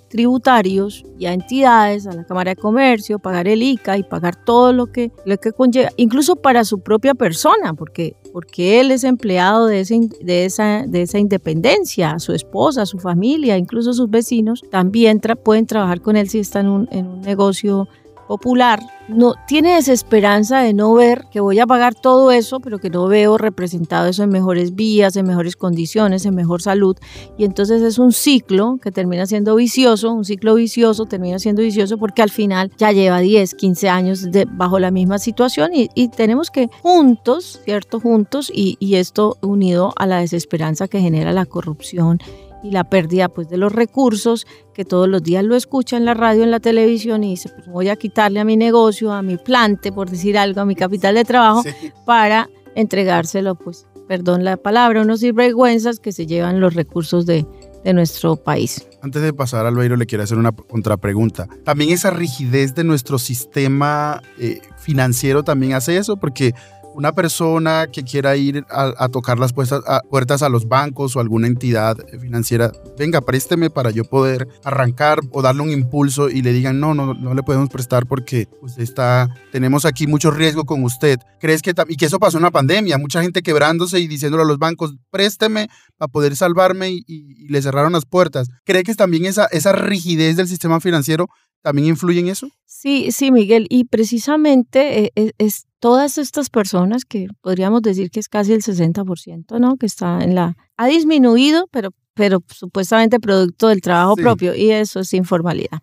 tributarios 0.09 1.03
y 1.17 1.25
a 1.25 1.33
entidades, 1.33 2.07
a 2.07 2.13
la 2.13 2.23
Cámara 2.23 2.51
de 2.51 2.55
Comercio, 2.55 3.19
pagar 3.19 3.47
el 3.47 3.61
ICA 3.61 3.97
y 3.97 4.03
pagar 4.03 4.43
todo 4.43 4.73
lo 4.73 4.87
que, 4.87 5.11
lo 5.25 5.37
que 5.37 5.51
conlleva, 5.51 5.89
incluso 5.97 6.37
para 6.37 6.63
su 6.63 6.79
propia 6.79 7.13
persona, 7.13 7.73
porque, 7.73 8.15
porque 8.31 8.79
él 8.79 8.91
es 8.91 9.03
empleado 9.03 9.67
de, 9.67 9.81
ese, 9.81 9.99
de, 10.21 10.45
esa, 10.45 10.85
de 10.87 11.01
esa 11.01 11.19
independencia, 11.19 12.19
su 12.19 12.33
esposa, 12.33 12.85
su 12.85 12.99
familia, 12.99 13.57
incluso 13.57 13.93
sus 13.93 14.09
vecinos, 14.09 14.63
también 14.71 15.19
pueden 15.43 15.65
trabajar 15.65 16.01
con 16.01 16.15
él 16.15 16.29
si 16.29 16.39
está 16.39 16.61
en 16.61 16.69
un, 16.69 16.87
en 16.91 17.05
un 17.05 17.21
negocio 17.21 17.87
popular 18.29 18.79
no 19.07 19.33
tiene 19.47 19.73
desesperanza 19.73 20.59
de 20.59 20.71
no 20.75 20.93
ver 20.93 21.25
que 21.31 21.39
voy 21.39 21.57
a 21.57 21.65
pagar 21.65 21.95
todo 21.95 22.29
eso, 22.29 22.59
pero 22.59 22.77
que 22.77 22.91
no 22.91 23.07
veo 23.07 23.39
representado 23.39 24.07
eso 24.07 24.21
en 24.21 24.29
mejores 24.29 24.75
vías, 24.75 25.15
en 25.15 25.25
mejores 25.25 25.55
condiciones, 25.55 26.27
en 26.27 26.35
mejor 26.35 26.61
salud. 26.61 26.95
Y 27.39 27.43
entonces 27.43 27.81
es 27.81 27.97
un 27.97 28.11
ciclo 28.11 28.77
que 28.83 28.91
termina 28.91 29.25
siendo 29.25 29.55
vicioso, 29.55 30.13
un 30.13 30.25
ciclo 30.25 30.53
vicioso 30.53 31.07
termina 31.07 31.39
siendo 31.39 31.63
vicioso 31.63 31.97
porque 31.97 32.21
al 32.21 32.29
final 32.29 32.71
ya 32.77 32.91
lleva 32.91 33.19
10, 33.19 33.55
15 33.55 33.89
años 33.89 34.31
de, 34.31 34.45
bajo 34.45 34.77
la 34.77 34.91
misma 34.91 35.17
situación 35.17 35.71
y, 35.73 35.89
tenemos 36.09 36.51
que 36.51 36.69
juntos, 36.83 37.61
¿cierto? 37.65 37.99
Juntos 37.99 38.51
y, 38.53 38.77
y 38.79 38.95
esto 38.95 39.37
unido 39.41 39.91
a 39.95 40.05
la 40.05 40.19
desesperanza 40.19 40.87
que 40.87 41.01
genera 41.01 41.31
la 41.31 41.47
corrupción 41.47 42.19
y 42.63 42.71
la 42.71 42.83
pérdida 42.83 43.29
pues 43.29 43.49
de 43.49 43.57
los 43.57 43.71
recursos 43.71 44.45
que 44.73 44.85
todos 44.85 45.07
los 45.07 45.23
días 45.23 45.43
lo 45.43 45.55
escucha 45.55 45.97
en 45.97 46.05
la 46.05 46.13
radio, 46.13 46.43
en 46.43 46.51
la 46.51 46.59
televisión 46.59 47.23
y 47.23 47.31
dice, 47.31 47.49
pues 47.49 47.67
voy 47.67 47.89
a 47.89 47.95
quitarle 47.95 48.39
a 48.39 48.45
mi 48.45 48.57
negocio, 48.57 49.11
a 49.11 49.21
mi 49.21 49.37
plante, 49.37 49.91
por 49.91 50.09
decir 50.09 50.37
algo, 50.37 50.61
a 50.61 50.65
mi 50.65 50.75
capital 50.75 51.15
de 51.15 51.25
trabajo 51.25 51.63
para 52.05 52.49
entregárselo, 52.75 53.55
pues, 53.55 53.87
perdón 54.07 54.43
la 54.43 54.57
palabra, 54.57 55.01
unos 55.01 55.19
sinvergüenzas 55.19 55.99
que 55.99 56.11
se 56.11 56.25
llevan 56.25 56.59
los 56.59 56.73
recursos 56.73 57.25
de, 57.25 57.45
de 57.83 57.93
nuestro 57.93 58.35
país. 58.35 58.87
Antes 59.01 59.21
de 59.21 59.33
pasar, 59.33 59.65
Albeiro, 59.65 59.95
le 59.95 60.05
quiero 60.05 60.23
hacer 60.23 60.37
una 60.37 60.51
contrapregunta. 60.51 61.47
¿También 61.63 61.91
esa 61.91 62.09
rigidez 62.09 62.75
de 62.75 62.83
nuestro 62.83 63.17
sistema 63.17 64.21
eh, 64.37 64.61
financiero 64.77 65.43
también 65.43 65.73
hace 65.73 65.97
eso? 65.97 66.17
Porque 66.17 66.53
una 66.99 67.13
persona 67.13 67.87
que 67.89 68.03
quiera 68.03 68.35
ir 68.35 68.65
a, 68.69 69.07
tocar 69.07 69.39
las 69.39 69.53
puertas 69.53 70.41
a, 70.41 70.49
los 70.49 70.67
bancos 70.67 71.15
o 71.15 71.21
alguna 71.21 71.47
entidad 71.47 71.95
financiera, 72.19 72.73
venga, 72.97 73.21
présteme 73.21 73.69
para 73.69 73.89
yo 73.89 74.03
poder 74.03 74.49
arrancar 74.65 75.21
o 75.31 75.41
darle 75.41 75.61
un 75.61 75.71
impulso 75.71 76.29
y 76.29 76.41
le 76.41 76.51
digan, 76.51 76.81
no, 76.81 76.93
no, 76.93 77.13
no 77.13 77.33
le 77.33 77.41
podemos 77.41 77.69
prestar 77.69 78.05
porque 78.05 78.49
usted 78.61 78.83
está, 78.83 79.29
tenemos 79.53 79.85
aquí 79.85 80.07
mucho 80.07 80.29
riesgo 80.29 80.65
con 80.65 80.83
usted. 80.83 81.19
¿Crees 81.39 81.61
que, 81.61 81.73
y 81.87 81.95
que 81.95 82.07
eso 82.07 82.19
pasó 82.19 82.35
en 82.35 82.43
la 82.43 82.51
pandemia? 82.51 82.97
Mucha 82.97 83.21
gente 83.21 83.43
quebrándose 83.43 84.01
y 84.01 84.07
diciéndole 84.07 84.43
a 84.43 84.47
los 84.47 84.59
bancos, 84.59 84.95
présteme 85.09 85.69
para 85.97 86.11
poder 86.11 86.35
salvarme 86.35 86.89
y, 86.89 87.47
le 87.47 87.61
cerraron 87.61 87.93
las 87.93 88.05
puertas. 88.05 88.49
¿Cree 88.65 88.83
que 88.83 88.93
también 88.93 89.25
esa, 89.25 89.45
esa 89.45 89.71
rigidez 89.71 90.35
del 90.35 90.49
sistema 90.49 90.81
financiero 90.81 91.29
también 91.61 91.87
influye 91.87 92.19
en 92.19 92.27
eso? 92.27 92.49
Sí, 92.65 93.11
sí, 93.11 93.31
Miguel, 93.31 93.67
y 93.69 93.85
precisamente 93.85 95.05
eh, 95.05 95.11
eh, 95.15 95.31
es, 95.37 95.68
todas 95.79 96.17
estas 96.17 96.49
personas, 96.49 97.05
que 97.05 97.27
podríamos 97.41 97.81
decir 97.81 98.11
que 98.11 98.19
es 98.19 98.29
casi 98.29 98.53
el 98.53 98.61
60%, 98.61 99.59
¿no? 99.59 99.77
Que 99.77 99.85
está 99.85 100.23
en 100.23 100.35
la... 100.35 100.55
Ha 100.77 100.87
disminuido, 100.87 101.67
pero, 101.71 101.91
pero 102.13 102.43
supuestamente 102.47 103.19
producto 103.19 103.67
del 103.67 103.81
trabajo 103.81 104.15
propio, 104.15 104.55
y 104.55 104.71
eso 104.71 104.99
es 104.99 105.13
informalidad. 105.13 105.79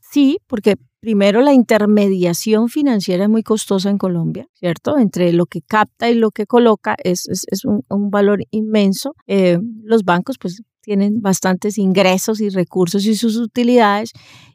Sí, 0.00 0.38
porque 0.46 0.76
primero 1.00 1.40
la 1.40 1.52
intermediación 1.52 2.68
financiera 2.68 3.24
es 3.24 3.30
muy 3.30 3.42
costosa 3.42 3.90
en 3.90 3.98
Colombia, 3.98 4.48
¿cierto? 4.54 4.98
Entre 4.98 5.32
lo 5.32 5.46
que 5.46 5.62
capta 5.62 6.10
y 6.10 6.14
lo 6.14 6.30
que 6.30 6.46
coloca 6.46 6.96
es, 7.02 7.28
es, 7.28 7.64
un, 7.64 8.10
valor 8.10 8.40
inmenso. 8.50 9.14
Eh, 9.26 9.58
los 9.82 10.04
bancos 10.04 10.36
pues 10.40 10.62
tienen 10.80 11.20
bastantes 11.20 11.78
ingresos 11.78 12.40
y 12.40 12.48
recursos 12.48 13.04
y 13.06 13.14
sus 13.14 13.36
utilidades 13.36 14.10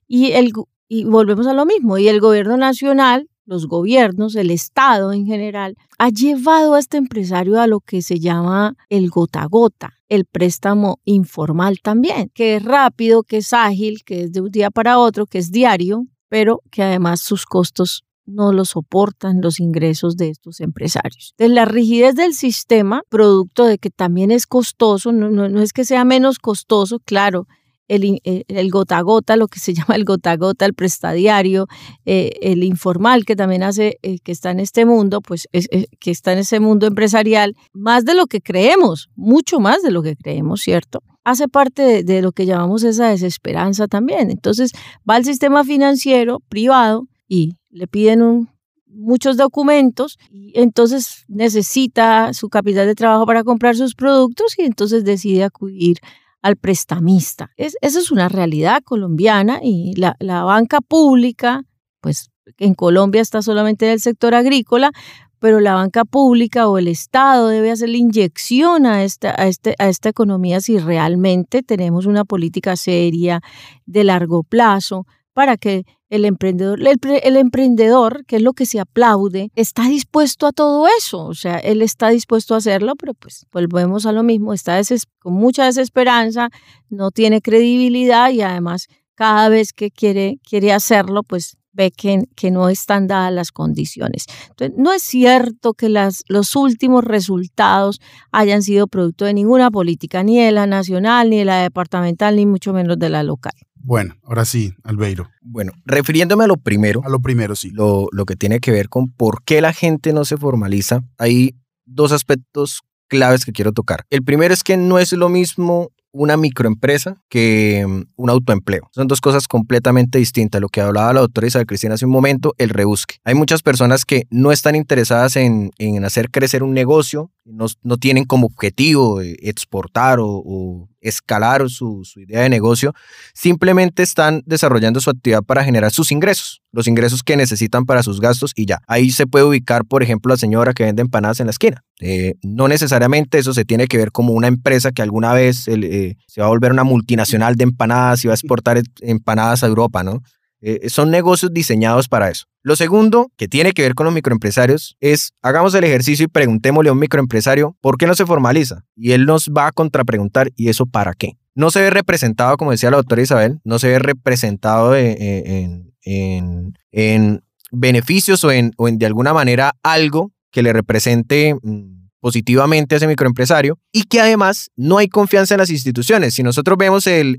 y, 0.08 0.32
el, 0.32 0.52
y 0.90 1.06
volvemos 1.06 1.48
a 1.48 1.54
lo 1.54 1.66
mismo, 1.66 1.98
y 1.98 2.08
el 2.10 2.20
gobierno 2.20 2.58
nacional 2.58 3.30
los 3.52 3.68
gobiernos, 3.68 4.36
el 4.36 4.50
Estado 4.50 5.12
en 5.12 5.26
general, 5.26 5.76
ha 6.00 6.10
llevado 6.10 6.74
a 6.74 6.80
este 6.80 6.96
empresario 6.96 7.60
a 7.60 7.68
lo 7.68 7.82
que 7.82 8.02
se 8.02 8.18
llama 8.18 8.76
el 8.88 9.10
gota 9.10 9.42
a 9.42 9.48
gota, 9.48 9.94
el 10.08 10.24
préstamo 10.24 11.00
informal 11.04 11.80
también, 11.84 12.32
que 12.34 12.56
es 12.56 12.64
rápido, 12.64 13.24
que 13.24 13.38
es 13.38 13.52
ágil, 13.52 14.04
que 14.06 14.24
es 14.24 14.32
de 14.32 14.40
un 14.40 14.52
día 14.52 14.72
para 14.72 14.98
otro, 14.98 15.26
que 15.26 15.38
es 15.38 15.52
diario, 15.52 16.06
pero 16.30 16.62
que 16.72 16.82
además 16.82 17.20
sus 17.20 17.46
costos 17.46 18.06
no 18.26 18.54
lo 18.54 18.64
soportan 18.64 19.42
los 19.42 19.60
ingresos 19.60 20.16
de 20.16 20.30
estos 20.30 20.62
empresarios. 20.62 21.34
De 21.38 21.50
la 21.50 21.66
rigidez 21.66 22.16
del 22.16 22.34
sistema, 22.34 23.02
producto 23.10 23.66
de 23.66 23.78
que 23.80 23.90
también 23.90 24.32
es 24.32 24.48
costoso, 24.48 25.12
no, 25.12 25.30
no 25.30 25.62
es 25.62 25.74
que 25.74 25.84
sea 25.84 26.06
menos 26.06 26.40
costoso, 26.40 27.00
claro, 27.00 27.48
eh, 27.94 28.46
el, 28.48 28.72
gota 28.72 29.00
a 29.00 29.02
gota, 29.02 29.36
lo 29.36 29.50
que 29.50 29.60
se 29.60 29.74
llama 29.74 29.96
el 29.96 30.06
gota 30.06 30.32
a 30.32 30.38
gota, 30.38 30.66
el 30.66 30.74
prestadiario, 30.74 31.68
eh, 32.06 32.32
el 32.42 32.64
informal 32.64 33.26
que 33.26 33.36
también 33.36 33.64
hace, 33.64 33.98
eh, 34.02 34.20
que 34.20 34.32
está 34.32 34.52
en 34.52 34.62
este 34.62 34.86
mundo, 34.86 35.22
pues 35.22 35.48
que 35.52 36.12
está 36.12 36.32
en 36.32 36.40
ese 36.40 36.60
mundo 36.60 36.88
empresarial, 36.88 37.56
más 37.74 38.06
de 38.06 38.16
lo 38.16 38.28
que 38.28 38.40
creemos, 38.40 39.10
mucho 39.16 39.60
más 39.60 39.82
de 39.82 39.92
lo 39.92 40.02
que 40.04 40.16
creemos, 40.16 40.62
¿cierto? 40.62 41.00
Hace 41.24 41.48
parte 41.48 42.04
de, 42.04 42.22
lo 42.22 42.32
que 42.32 42.46
llamamos 42.46 42.84
esa 42.84 43.10
desesperanza 43.10 43.88
también. 43.88 44.32
Entonces 44.32 44.72
va 45.08 45.16
al 45.16 45.26
sistema 45.26 45.64
financiero 45.64 46.40
privado 46.50 47.08
y 47.28 47.58
le 47.70 47.88
piden 47.88 48.50
muchos 48.88 49.38
documentos 49.38 50.18
entonces 50.54 51.24
necesita 51.30 52.34
su 52.34 52.50
capital 52.50 52.88
de 52.88 52.96
trabajo 52.96 53.26
para 53.26 53.44
comprar 53.46 53.76
sus 53.76 53.96
productos 53.96 54.60
y 54.60 54.64
entonces 54.64 55.06
decide 55.06 55.46
acudir 55.46 55.98
al 56.42 56.56
prestamista. 56.58 57.52
Es, 57.58 57.78
esa 57.82 58.00
es 58.00 58.12
una 58.12 58.30
realidad 58.30 58.82
colombiana 58.84 59.60
y 59.62 59.94
la, 59.96 60.16
banca 60.44 60.82
pública, 60.82 61.64
pues 62.02 62.30
en 62.58 62.74
Colombia 62.74 63.22
está 63.22 63.42
solamente 63.42 63.86
del 63.86 64.00
sector 64.00 64.34
agrícola, 64.34 64.92
pero 65.40 65.60
la 65.60 65.74
banca 65.74 66.06
pública 66.06 66.68
o 66.68 66.78
el 66.78 66.88
Estado 66.88 67.48
debe 67.48 67.72
hacer 67.72 67.90
la 67.90 67.98
inyección 67.98 68.86
a 68.86 69.04
esta, 69.04 69.40
a, 69.40 69.48
este, 69.48 69.76
a 69.80 69.90
esta 69.90 70.10
economía 70.10 70.62
si 70.62 70.78
realmente 70.78 71.64
tenemos 71.64 72.06
una 72.06 72.26
política 72.26 72.76
seria 72.76 73.42
de 73.86 74.04
largo 74.04 74.44
plazo 74.44 75.08
para 75.34 75.58
que 75.58 75.86
el 76.10 76.26
emprendedor, 76.26 76.80
el, 76.82 77.38
emprendedor, 77.38 78.26
que 78.26 78.36
es 78.36 78.41
lo 78.41 78.52
que 78.54 78.65
se 78.65 78.80
aplaude, 78.80 79.50
está 79.56 79.88
dispuesto 79.88 80.46
a 80.46 80.52
todo 80.52 80.88
eso. 80.98 81.26
O 81.26 81.34
sea, 81.34 81.58
él 81.58 81.82
está 81.82 82.10
dispuesto 82.10 82.54
a 82.54 82.58
hacerlo, 82.58 82.96
pero 82.98 83.13
pues 83.13 83.46
volvemos 83.52 84.06
a 84.06 84.12
lo 84.12 84.22
mismo, 84.22 84.54
está 84.54 84.80
con 85.20 85.34
mucha 85.34 85.65
desesperanza, 85.65 86.50
no 86.89 87.12
tiene 87.12 87.41
credibilidad 87.41 88.30
y 88.32 88.41
además 88.41 88.88
cada 89.15 89.48
vez 89.50 89.72
que 89.72 89.89
quiere, 89.89 90.39
quiere 90.44 90.74
hacerlo, 90.74 91.24
pues 91.24 91.58
ve 91.74 91.91
que, 91.91 92.52
no 92.52 92.70
están 92.70 93.08
dadas 93.08 93.32
las 93.32 93.52
condiciones. 93.52 94.26
Entonces, 94.50 94.78
no 94.78 94.91
es 94.91 95.04
cierto 95.04 95.74
que 95.74 95.89
los 95.89 96.56
últimos 96.56 97.04
resultados 97.04 98.02
hayan 98.32 98.63
sido 98.63 98.88
producto 98.88 99.26
de 99.26 99.34
ninguna 99.34 99.72
política, 99.72 100.24
ni 100.24 100.39
de 100.39 100.52
la 100.52 100.67
nacional, 100.67 101.30
ni 101.30 101.38
de 101.38 101.46
la 101.46 101.62
departamental, 101.62 102.36
ni 102.36 102.46
mucho 102.46 102.74
menos 102.74 103.00
de 103.00 103.10
la 103.10 103.24
local. 103.24 103.54
Bueno, 103.84 104.15
ahora 104.24 104.46
sí, 104.46 104.74
Albeiro. 104.84 105.30
Bueno, 105.41 105.72
refiriéndome 105.86 106.44
a 106.44 106.48
lo 106.48 106.58
primero. 106.58 107.02
A 107.04 107.10
lo 107.10 107.20
primero, 107.20 107.56
sí. 107.56 107.72
Lo, 107.72 108.08
lo 108.12 108.26
que 108.26 108.36
tiene 108.36 108.60
que 108.60 108.72
ver 108.72 108.89
con 108.89 109.10
por 109.12 109.44
qué 109.44 109.62
la 109.62 109.74
gente 109.74 110.13
no 110.13 110.26
se 110.26 110.38
formaliza, 110.38 111.02
hay 111.17 111.56
dos 111.86 112.12
aspectos 112.12 112.82
claves 113.08 113.46
que 113.46 113.52
quiero 113.52 113.74
tocar. 113.74 114.06
El 114.10 114.24
primero 114.24 114.54
es 114.54 114.63
que 114.63 114.78
no 114.78 115.00
es 115.00 115.12
lo 115.13 115.30
mismo 115.30 115.89
una 116.13 116.38
microempresa 116.38 117.22
que 117.30 117.86
mm, 117.88 118.02
un 118.15 118.30
autoempleo. 118.30 118.89
Son 118.91 119.08
dos 119.08 119.22
cosas 119.22 119.48
completamente 119.48 120.17
distintas. 120.17 120.62
Lo 120.62 120.70
que 120.70 120.82
hablaba 120.82 121.13
la 121.13 121.22
doctora 121.22 121.48
Isabel 121.48 121.67
Cristina 121.67 121.96
hace 121.96 122.06
un 122.06 122.12
momento, 122.12 122.54
el 122.58 122.70
rebusque. 122.70 123.15
Hay 123.24 123.36
muchas 123.36 123.62
personas 123.62 124.06
que 124.06 124.24
no 124.30 124.52
están 124.52 124.76
interesadas 124.76 125.36
en, 125.36 125.72
en 125.78 126.04
hacer 126.06 126.30
crecer 126.30 126.63
un 126.63 126.74
negocio, 126.74 127.32
no, 127.46 127.66
no, 127.84 127.98
tienen 127.98 128.26
como 128.26 128.48
objetivo 128.48 129.22
eh, 129.22 129.36
exportar 129.42 130.20
o, 130.22 130.88
escalar 131.02 131.68
su, 131.70 132.04
idea 132.16 132.42
de 132.42 132.50
negocio, 132.50 132.94
simplemente 133.34 134.04
están 134.04 134.44
desarrollando 134.46 135.00
su 135.00 135.10
actividad 135.10 135.42
para 135.42 135.64
generar 135.64 135.92
sus 135.92 136.12
ingresos, 136.12 136.62
los 136.72 136.88
ingresos 136.88 137.24
que 137.24 137.36
necesitan 137.36 137.86
para 137.86 138.04
sus 138.04 138.22
gastos 138.22 138.52
y 138.56 138.68
ya. 138.68 138.82
Ahí 138.88 139.10
se 139.10 139.26
puede 139.26 139.46
ubicar, 139.46 139.84
por 139.86 140.04
ejemplo, 140.04 140.32
la 140.32 140.38
señora 140.38 140.74
que 140.74 140.84
vende 140.84 141.02
empanadas 141.02 141.40
en 141.40 141.48
la 141.48 141.52
esquina. 141.52 141.84
Eh, 142.02 142.36
no 142.44 142.68
necesariamente 142.68 143.40
eso 143.40 143.54
se 143.54 143.66
tiene 143.66 143.88
que 143.88 143.98
ver 143.98 144.12
como 144.12 144.34
una 144.34 144.48
empresa 144.48 144.92
que 144.92 145.02
alguna 145.02 145.34
vez 145.34 145.68
eh, 145.68 146.18
se 146.28 146.42
va 146.42 146.48
a 146.48 146.52
volver 146.52 146.72
una 146.72 146.84
multinacional 146.84 147.56
de 147.56 147.64
empanadas 147.64 148.24
y 148.24 148.28
va 148.28 148.34
a 148.34 148.36
exportar 148.36 148.80
empanadas 149.02 149.64
a 149.64 149.68
Europa, 149.68 150.04
¿no? 150.04 150.22
Eh, 150.62 150.89
son 150.89 151.10
negocios 151.12 151.54
diseñados 151.54 152.08
para 152.08 152.30
eso. 152.30 152.45
Lo 152.63 152.76
segundo, 152.76 153.32
que 153.38 153.47
tiene 153.47 153.74
que 153.74 153.82
ver 153.82 153.95
con 153.95 154.06
los 154.06 154.13
microempresarios, 154.13 154.95
es 155.00 155.34
hagamos 155.41 155.74
el 155.74 155.84
ejercicio 155.84 156.26
y 156.26 156.28
preguntémosle 156.28 156.89
a 156.89 156.93
un 156.93 157.00
microempresario 157.00 157.76
por 157.82 157.97
qué 157.97 158.06
no 158.06 158.13
se 158.13 158.26
formaliza. 158.26 158.84
Y 158.95 159.13
él 159.13 159.26
nos 159.26 159.50
va 159.50 159.67
a 159.67 159.71
contrapreguntar, 159.71 160.52
¿y 160.56 160.69
eso 160.69 160.86
para 160.86 161.13
qué? 161.13 161.38
No 161.56 161.71
se 161.71 161.82
ve 161.82 161.89
representado, 161.89 162.56
como 162.58 162.71
decía 162.71 162.91
la 162.91 162.97
doctora 162.97 163.21
Isabel, 163.21 163.60
no 163.63 163.80
se 163.80 163.89
ve 163.89 164.00
representado 164.00 164.95
en, 164.95 165.93
en, 166.04 167.43
beneficios 167.71 168.43
o 168.43 168.52
en, 168.52 168.74
o 168.78 168.88
en 168.88 168.97
de 168.97 169.06
alguna 169.06 169.34
manera 169.34 169.74
algo 169.82 170.32
que 170.52 170.62
le 170.62 170.74
represente 170.74 171.56
mm, 171.62 172.01
positivamente 172.22 172.96
a 172.96 172.98
ese 172.98 173.08
microempresario 173.08 173.78
y 173.92 174.04
que 174.04 174.22
además 174.22 174.70
no 174.78 174.98
hay 174.98 175.10
confianza 175.10 175.56
en 175.56 175.60
las 175.60 175.70
instituciones. 175.70 176.36
Si 176.36 176.44
nosotros 176.44 176.78
vemos 176.78 177.06
el, 177.08 177.36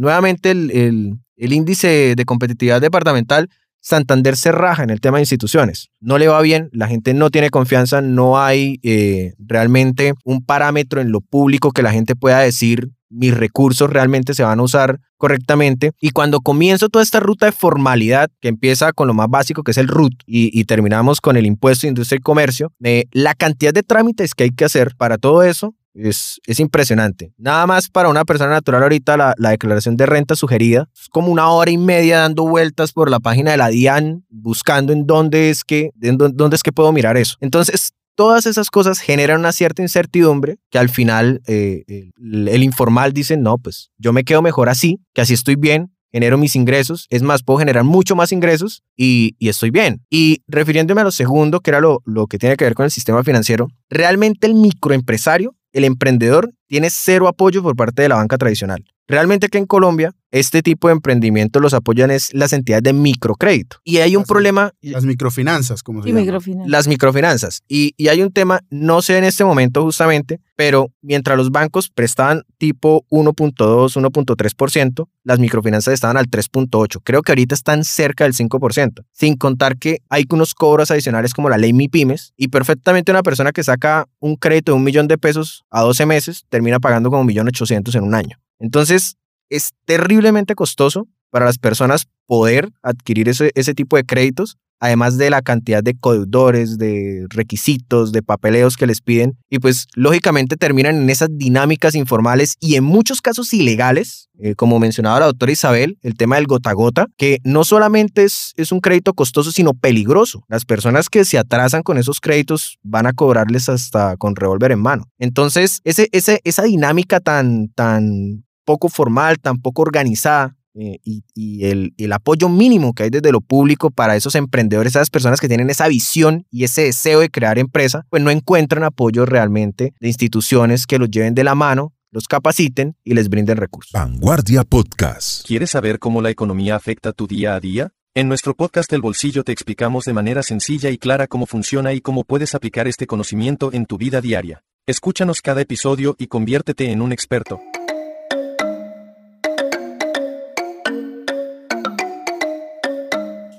nuevamente 0.00 0.52
el, 0.52 1.18
el 1.36 1.52
índice 1.52 2.14
de 2.16 2.24
competitividad 2.24 2.80
departamental, 2.80 3.50
Santander 3.82 4.36
se 4.36 4.52
raja 4.52 4.84
en 4.84 4.90
el 4.90 5.00
tema 5.00 5.18
de 5.18 5.22
instituciones. 5.22 5.88
No 6.00 6.16
le 6.16 6.28
va 6.28 6.40
bien, 6.40 6.70
la 6.72 6.86
gente 6.86 7.14
no 7.14 7.30
tiene 7.30 7.50
confianza, 7.50 8.00
no 8.00 8.40
hay 8.40 8.78
eh, 8.84 9.34
realmente 9.38 10.14
un 10.24 10.44
parámetro 10.44 11.00
en 11.00 11.10
lo 11.10 11.20
público 11.20 11.72
que 11.72 11.82
la 11.82 11.92
gente 11.92 12.14
pueda 12.14 12.38
decir 12.38 12.90
mis 13.12 13.34
recursos 13.34 13.90
realmente 13.90 14.34
se 14.34 14.42
van 14.42 14.58
a 14.58 14.62
usar 14.62 15.00
correctamente. 15.16 15.92
Y 16.00 16.10
cuando 16.10 16.40
comienzo 16.40 16.88
toda 16.88 17.02
esta 17.02 17.20
ruta 17.20 17.46
de 17.46 17.52
formalidad, 17.52 18.30
que 18.40 18.48
empieza 18.48 18.92
con 18.92 19.06
lo 19.06 19.14
más 19.14 19.28
básico, 19.28 19.62
que 19.62 19.70
es 19.70 19.78
el 19.78 19.88
RUT, 19.88 20.14
y, 20.26 20.64
terminamos 20.64 21.20
con 21.20 21.36
el 21.36 21.46
impuesto 21.46 21.86
de 21.86 21.90
industria 21.90 22.18
y 22.18 22.22
comercio, 22.22 22.72
eh, 22.82 23.04
la 23.12 23.34
cantidad 23.34 23.72
de 23.72 23.82
trámites 23.82 24.34
que 24.34 24.44
hay 24.44 24.50
que 24.50 24.64
hacer 24.64 24.94
para 24.96 25.18
todo 25.18 25.42
eso 25.42 25.74
es, 25.94 26.40
es, 26.46 26.58
impresionante. 26.60 27.32
Nada 27.36 27.66
más 27.66 27.90
para 27.90 28.08
una 28.08 28.24
persona 28.24 28.50
natural 28.50 28.82
ahorita 28.82 29.16
la, 29.16 29.34
la, 29.36 29.50
declaración 29.50 29.96
de 29.96 30.06
renta 30.06 30.34
sugerida 30.34 30.88
es 30.94 31.08
como 31.10 31.30
una 31.30 31.50
hora 31.50 31.70
y 31.70 31.76
media 31.76 32.20
dando 32.20 32.48
vueltas 32.48 32.92
por 32.92 33.10
la 33.10 33.20
página 33.20 33.50
de 33.50 33.58
la 33.58 33.68
DIAN 33.68 34.24
buscando 34.30 34.92
en 34.92 35.06
dónde 35.06 35.50
es 35.50 35.64
que, 35.64 35.90
en 36.00 36.16
dónde 36.16 36.56
es 36.56 36.62
que 36.62 36.72
puedo 36.72 36.92
mirar 36.92 37.16
eso. 37.16 37.36
Entonces, 37.40 37.92
todas 38.14 38.46
esas 38.46 38.70
cosas 38.70 38.98
generan 38.98 39.40
una 39.40 39.52
cierta 39.52 39.82
incertidumbre 39.82 40.58
que 40.70 40.78
al 40.78 40.88
final 40.88 41.40
eh, 41.46 41.84
el, 41.86 42.62
informal 42.62 43.12
dice, 43.12 43.36
no, 43.36 43.58
pues 43.58 43.90
yo 43.98 44.12
me 44.12 44.24
quedo 44.24 44.42
mejor 44.42 44.68
así, 44.68 45.00
que 45.14 45.22
así 45.22 45.34
estoy 45.34 45.56
bien, 45.56 45.94
genero 46.12 46.36
mis 46.38 46.56
ingresos, 46.56 47.06
es 47.10 47.22
más, 47.22 47.42
puedo 47.42 47.58
generar 47.58 47.84
mucho 47.84 48.14
más 48.14 48.32
ingresos 48.32 48.82
y, 48.96 49.34
y, 49.38 49.48
estoy 49.48 49.70
bien. 49.70 50.02
Y 50.10 50.42
refiriéndome 50.46 51.00
a 51.00 51.04
lo 51.04 51.10
segundo, 51.10 51.60
que 51.60 51.70
era 51.70 51.80
lo, 51.80 52.02
lo 52.04 52.26
que 52.26 52.38
tiene 52.38 52.56
que 52.56 52.64
ver 52.64 52.74
con 52.74 52.84
el 52.84 52.90
sistema 52.90 53.24
financiero, 53.24 53.68
realmente 53.88 54.46
el 54.46 54.54
microempresario 54.54 55.54
el 55.72 55.84
emprendedor 55.84 56.52
tiene 56.72 56.88
cero 56.88 57.28
apoyo 57.28 57.62
por 57.62 57.76
parte 57.76 58.00
de 58.00 58.08
la 58.08 58.14
banca 58.14 58.38
tradicional. 58.38 58.82
Realmente 59.06 59.48
que 59.48 59.58
en 59.58 59.66
Colombia 59.66 60.14
este 60.32 60.62
tipo 60.62 60.88
de 60.88 60.92
emprendimiento 60.92 61.60
los 61.60 61.74
apoyan 61.74 62.10
es 62.10 62.32
las 62.32 62.54
entidades 62.54 62.82
de 62.82 62.94
microcrédito. 62.94 63.76
Y 63.84 63.98
hay 63.98 64.16
un 64.16 64.24
problema... 64.24 64.72
Las 64.80 65.04
microfinanzas, 65.04 65.82
como 65.82 66.02
se 66.02 66.08
llama. 66.08 66.20
Microfinanzas. 66.20 66.70
Las 66.70 66.88
microfinanzas. 66.88 67.62
Y, 67.68 67.92
y, 67.98 68.08
hay 68.08 68.22
un 68.22 68.32
tema, 68.32 68.60
no 68.70 69.02
sé 69.02 69.18
en 69.18 69.24
este 69.24 69.44
momento 69.44 69.82
justamente, 69.82 70.40
pero 70.56 70.90
mientras 71.02 71.36
los 71.36 71.50
bancos 71.50 71.90
prestaban 71.90 72.44
tipo 72.56 73.04
1.2, 73.10 73.54
1.3%, 74.00 75.08
las 75.24 75.38
microfinanzas 75.38 75.92
estaban 75.92 76.16
al 76.16 76.30
3.8. 76.30 77.02
Creo 77.04 77.20
que 77.20 77.32
ahorita 77.32 77.54
están 77.54 77.84
cerca 77.84 78.24
del 78.24 78.32
5%. 78.32 79.04
Sin 79.12 79.36
contar 79.36 79.76
que 79.76 79.98
hay 80.08 80.24
unos 80.30 80.54
cobros 80.54 80.90
adicionales 80.90 81.34
como 81.34 81.50
la 81.50 81.58
ley 81.58 81.74
MIPIMES 81.74 82.32
y 82.38 82.48
perfectamente 82.48 83.12
una 83.12 83.22
persona 83.22 83.52
que 83.52 83.62
saca 83.62 84.08
un 84.18 84.36
crédito 84.36 84.72
de 84.72 84.76
un 84.76 84.84
millón 84.84 85.08
de 85.08 85.18
pesos 85.18 85.66
a 85.70 85.82
12 85.82 86.06
meses 86.06 86.46
termina 86.62 86.78
pagando 86.78 87.10
como 87.10 87.24
1.800.000 87.24 87.96
en 87.96 88.04
un 88.04 88.14
año. 88.14 88.38
Entonces, 88.60 89.16
es 89.50 89.72
terriblemente 89.84 90.54
costoso 90.54 91.08
para 91.30 91.44
las 91.44 91.58
personas 91.58 92.06
poder 92.26 92.70
adquirir 92.82 93.28
ese, 93.28 93.50
ese 93.54 93.74
tipo 93.74 93.96
de 93.96 94.04
créditos, 94.04 94.56
además 94.82 95.16
de 95.16 95.30
la 95.30 95.42
cantidad 95.42 95.80
de 95.80 95.96
codeudores, 95.96 96.76
de 96.76 97.26
requisitos, 97.30 98.10
de 98.10 98.20
papeleos 98.20 98.76
que 98.76 98.88
les 98.88 99.00
piden, 99.00 99.38
y 99.48 99.60
pues 99.60 99.86
lógicamente 99.94 100.56
terminan 100.56 100.96
en 100.96 101.08
esas 101.08 101.28
dinámicas 101.30 101.94
informales 101.94 102.56
y 102.58 102.74
en 102.74 102.82
muchos 102.82 103.20
casos 103.20 103.54
ilegales, 103.54 104.28
eh, 104.40 104.56
como 104.56 104.80
mencionaba 104.80 105.20
la 105.20 105.26
doctora 105.26 105.52
Isabel, 105.52 105.98
el 106.02 106.16
tema 106.16 106.34
del 106.34 106.48
gota 106.48 106.72
gota, 106.72 107.06
que 107.16 107.38
no 107.44 107.62
solamente 107.62 108.24
es, 108.24 108.54
es 108.56 108.72
un 108.72 108.80
crédito 108.80 109.14
costoso, 109.14 109.52
sino 109.52 109.72
peligroso. 109.72 110.42
Las 110.48 110.64
personas 110.64 111.08
que 111.08 111.24
se 111.24 111.38
atrasan 111.38 111.84
con 111.84 111.96
esos 111.96 112.18
créditos 112.18 112.80
van 112.82 113.06
a 113.06 113.12
cobrarles 113.12 113.68
hasta 113.68 114.16
con 114.16 114.34
revólver 114.34 114.72
en 114.72 114.80
mano. 114.80 115.04
Entonces, 115.20 115.78
ese, 115.84 116.08
ese, 116.10 116.40
esa 116.42 116.64
dinámica 116.64 117.20
tan, 117.20 117.68
tan 117.68 118.44
poco 118.64 118.88
formal, 118.88 119.38
tan 119.38 119.60
poco 119.60 119.82
organizada 119.82 120.56
eh, 120.74 120.98
y, 121.04 121.64
el, 121.64 121.94
el, 121.98 122.12
apoyo 122.12 122.48
mínimo 122.48 122.94
que 122.94 123.04
hay 123.04 123.10
desde 123.10 123.32
lo 123.32 123.40
público 123.40 123.90
para 123.90 124.16
esos 124.16 124.34
emprendedores, 124.34 124.96
esas 124.96 125.10
personas 125.10 125.40
que 125.40 125.48
tienen 125.48 125.70
esa 125.70 125.88
visión 125.88 126.46
y 126.50 126.64
ese 126.64 126.82
deseo 126.84 127.20
de 127.20 127.30
crear 127.30 127.58
empresa, 127.58 128.06
pues 128.10 128.22
no 128.22 128.30
encuentran 128.30 128.84
apoyo 128.84 129.26
realmente 129.26 129.94
de 130.00 130.08
instituciones 130.08 130.86
que 130.86 130.98
los 130.98 131.10
lleven 131.10 131.34
de 131.34 131.44
la 131.44 131.54
mano 131.54 131.92
los 132.12 132.28
capaciten 132.28 132.94
y 133.04 133.14
les 133.14 133.30
brinden 133.30 133.56
recursos. 133.56 133.90
Vanguardia 133.92 134.64
Podcast. 134.64 135.46
¿Quieres 135.46 135.70
saber 135.70 135.98
cómo 135.98 136.20
la 136.20 136.28
economía 136.30 136.76
afecta 136.76 137.12
tu 137.12 137.26
día 137.26 137.54
a 137.54 137.60
día? 137.60 137.92
En 138.14 138.28
nuestro 138.28 138.54
podcast 138.54 138.92
El 138.92 139.00
Bolsillo 139.00 139.42
te 139.42 139.52
explicamos 139.52 140.04
de 140.04 140.12
manera 140.12 140.42
sencilla 140.42 140.90
y 140.90 140.98
clara 140.98 141.26
cómo 141.26 141.46
funciona 141.46 141.94
y 141.94 142.02
cómo 142.02 142.24
puedes 142.24 142.54
aplicar 142.54 142.86
este 142.86 143.06
conocimiento 143.06 143.72
en 143.72 143.86
tu 143.86 143.96
vida 143.96 144.20
diaria. 144.20 144.62
Escúchanos 144.86 145.40
cada 145.40 145.62
episodio 145.62 146.14
y 146.18 146.26
conviértete 146.26 146.90
en 146.90 147.00
un 147.00 147.12
experto. 147.12 147.62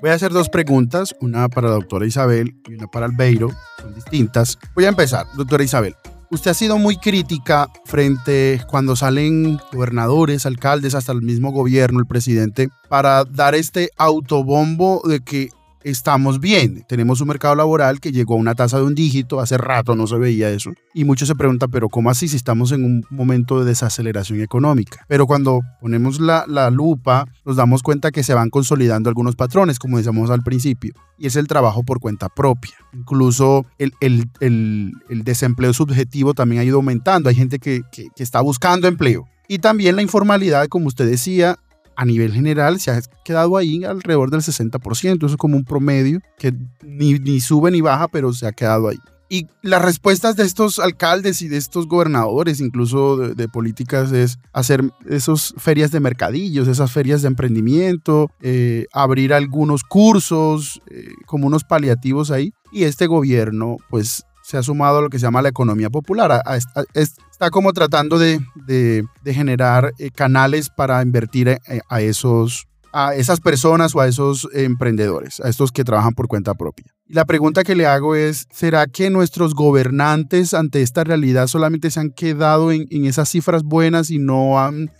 Voy 0.04 0.10
a 0.10 0.16
hacer 0.16 0.32
dos 0.32 0.50
preguntas, 0.50 1.16
una 1.22 1.48
para 1.48 1.68
la 1.68 1.76
doctora 1.76 2.04
Isabel 2.04 2.60
y 2.68 2.74
una 2.74 2.88
para 2.88 3.06
Albeiro, 3.06 3.48
son 3.80 3.94
distintas. 3.94 4.58
Voy 4.74 4.84
a 4.84 4.88
empezar, 4.88 5.24
doctora 5.34 5.64
Isabel. 5.64 5.96
Usted 6.30 6.50
ha 6.50 6.54
sido 6.54 6.76
muy 6.76 6.98
crítica 6.98 7.70
frente 7.86 8.60
cuando 8.68 8.96
salen 8.96 9.58
gobernadores, 9.72 10.44
alcaldes, 10.44 10.94
hasta 10.94 11.12
el 11.12 11.22
mismo 11.22 11.52
gobierno, 11.52 12.00
el 12.00 12.06
presidente, 12.06 12.68
para 12.90 13.24
dar 13.24 13.54
este 13.54 13.92
autobombo 13.96 15.00
de 15.06 15.20
que 15.20 15.48
estamos 15.84 16.40
bien. 16.40 16.84
Tenemos 16.88 17.20
un 17.20 17.28
mercado 17.28 17.54
laboral 17.54 18.00
que 18.00 18.10
llegó 18.10 18.34
a 18.34 18.38
una 18.38 18.54
tasa 18.54 18.78
de 18.78 18.84
un 18.84 18.94
dígito, 18.94 19.40
hace 19.40 19.58
rato 19.58 19.94
no 19.94 20.06
se 20.06 20.16
veía 20.16 20.50
eso. 20.50 20.72
Y 20.94 21.04
muchos 21.04 21.28
se 21.28 21.34
preguntan, 21.34 21.70
pero 21.70 21.88
¿cómo 21.88 22.10
así 22.10 22.26
si 22.26 22.36
estamos 22.36 22.72
en 22.72 22.84
un 22.84 23.06
momento 23.10 23.60
de 23.60 23.66
desaceleración 23.66 24.40
económica? 24.40 25.04
Pero 25.08 25.26
cuando 25.26 25.60
ponemos 25.80 26.18
la, 26.18 26.44
lupa, 26.70 27.26
nos 27.44 27.56
damos 27.56 27.82
cuenta 27.82 28.10
que 28.10 28.22
se 28.22 28.34
van 28.34 28.50
consolidando 28.50 29.08
algunos 29.08 29.36
patrones, 29.36 29.78
como 29.78 29.98
decíamos 29.98 30.30
al 30.30 30.42
principio, 30.42 30.94
y 31.18 31.26
es 31.26 31.36
el 31.36 31.46
trabajo 31.46 31.84
por 31.84 32.00
cuenta 32.00 32.28
propia. 32.28 32.74
Incluso 32.92 33.66
el, 33.78 33.92
desempleo 35.08 35.72
subjetivo 35.72 36.34
también 36.34 36.62
ha 36.62 36.64
ido 36.64 36.76
aumentando. 36.76 37.28
Hay 37.28 37.34
gente 37.36 37.58
que 37.58 37.82
está 38.16 38.40
buscando 38.40 38.88
empleo. 38.88 39.28
Y 39.46 39.58
también 39.58 39.96
la 39.96 40.02
informalidad, 40.02 40.68
como 40.68 40.86
usted 40.86 41.08
decía, 41.08 41.58
a 41.96 42.04
nivel 42.04 42.32
general 42.32 42.80
se 42.80 42.90
ha 42.90 43.00
quedado 43.24 43.56
ahí 43.56 43.84
alrededor 43.84 44.30
del 44.30 44.40
60%. 44.40 45.16
Eso 45.16 45.26
es 45.26 45.36
como 45.36 45.56
un 45.56 45.64
promedio 45.64 46.20
que 46.38 46.54
ni, 46.82 47.40
sube 47.40 47.70
ni 47.70 47.80
baja, 47.80 48.08
pero 48.08 48.32
se 48.32 48.46
ha 48.46 48.52
quedado 48.52 48.88
ahí. 48.88 48.98
Y 49.28 49.48
las 49.62 49.82
respuestas 49.82 50.36
de 50.36 50.44
estos 50.44 50.78
alcaldes 50.78 51.40
y 51.42 51.48
de 51.48 51.56
estos 51.56 51.88
gobernadores, 51.88 52.60
incluso 52.60 53.16
de, 53.16 53.48
políticas, 53.48 54.12
es 54.12 54.38
hacer 54.52 54.84
esas 55.08 55.54
ferias 55.56 55.90
de 55.90 55.98
mercadillos, 55.98 56.68
esas 56.68 56.92
ferias 56.92 57.22
de 57.22 57.28
emprendimiento, 57.28 58.30
eh, 58.42 58.86
abrir 58.92 59.32
algunos 59.32 59.82
cursos, 59.82 60.82
eh, 60.90 61.08
como 61.26 61.46
unos 61.46 61.64
paliativos 61.64 62.30
ahí. 62.30 62.52
Y 62.70 62.84
este 62.84 63.06
gobierno, 63.06 63.78
pues, 63.88 64.24
se 64.42 64.58
ha 64.58 64.62
sumado 64.62 64.98
a 64.98 65.02
lo 65.02 65.08
que 65.08 65.18
se 65.18 65.24
llama 65.24 65.42
la 65.42 65.48
economía 65.48 65.88
popular. 65.88 66.42
Está 67.44 67.50
como 67.50 67.74
tratando 67.74 68.18
de, 68.18 69.04
generar 69.26 69.92
eh, 69.98 70.10
canales 70.10 70.70
para 70.70 71.02
invertir 71.02 71.58
a 71.90 72.00
esos 72.00 72.66
a 72.90 73.14
esas 73.16 73.40
personas 73.40 73.94
o 73.94 74.00
a 74.00 74.06
esos 74.06 74.48
emprendedores, 74.54 75.40
a 75.40 75.48
estos 75.50 75.72
que 75.72 75.82
trabajan 75.82 76.14
por 76.14 76.28
cuenta 76.28 76.54
propia. 76.54 76.86
Y 77.06 77.12
la 77.12 77.24
pregunta 77.24 77.64
que 77.64 77.74
le 77.74 77.86
hago 77.86 78.14
es, 78.14 78.46
¿será 78.50 78.86
que 78.86 79.10
nuestros 79.10 79.54
gobernantes 79.54 80.54
ante 80.54 80.80
esta 80.80 81.02
realidad 81.02 81.48
solamente 81.48 81.90
se 81.90 82.00
han 82.00 82.10
quedado 82.10 82.70
en, 82.72 82.86
en 82.90 83.04
esas 83.04 83.28
cifras 83.28 83.62
buenas 83.64 84.10
y 84.10 84.18
no 84.18 84.60
han 84.60 84.90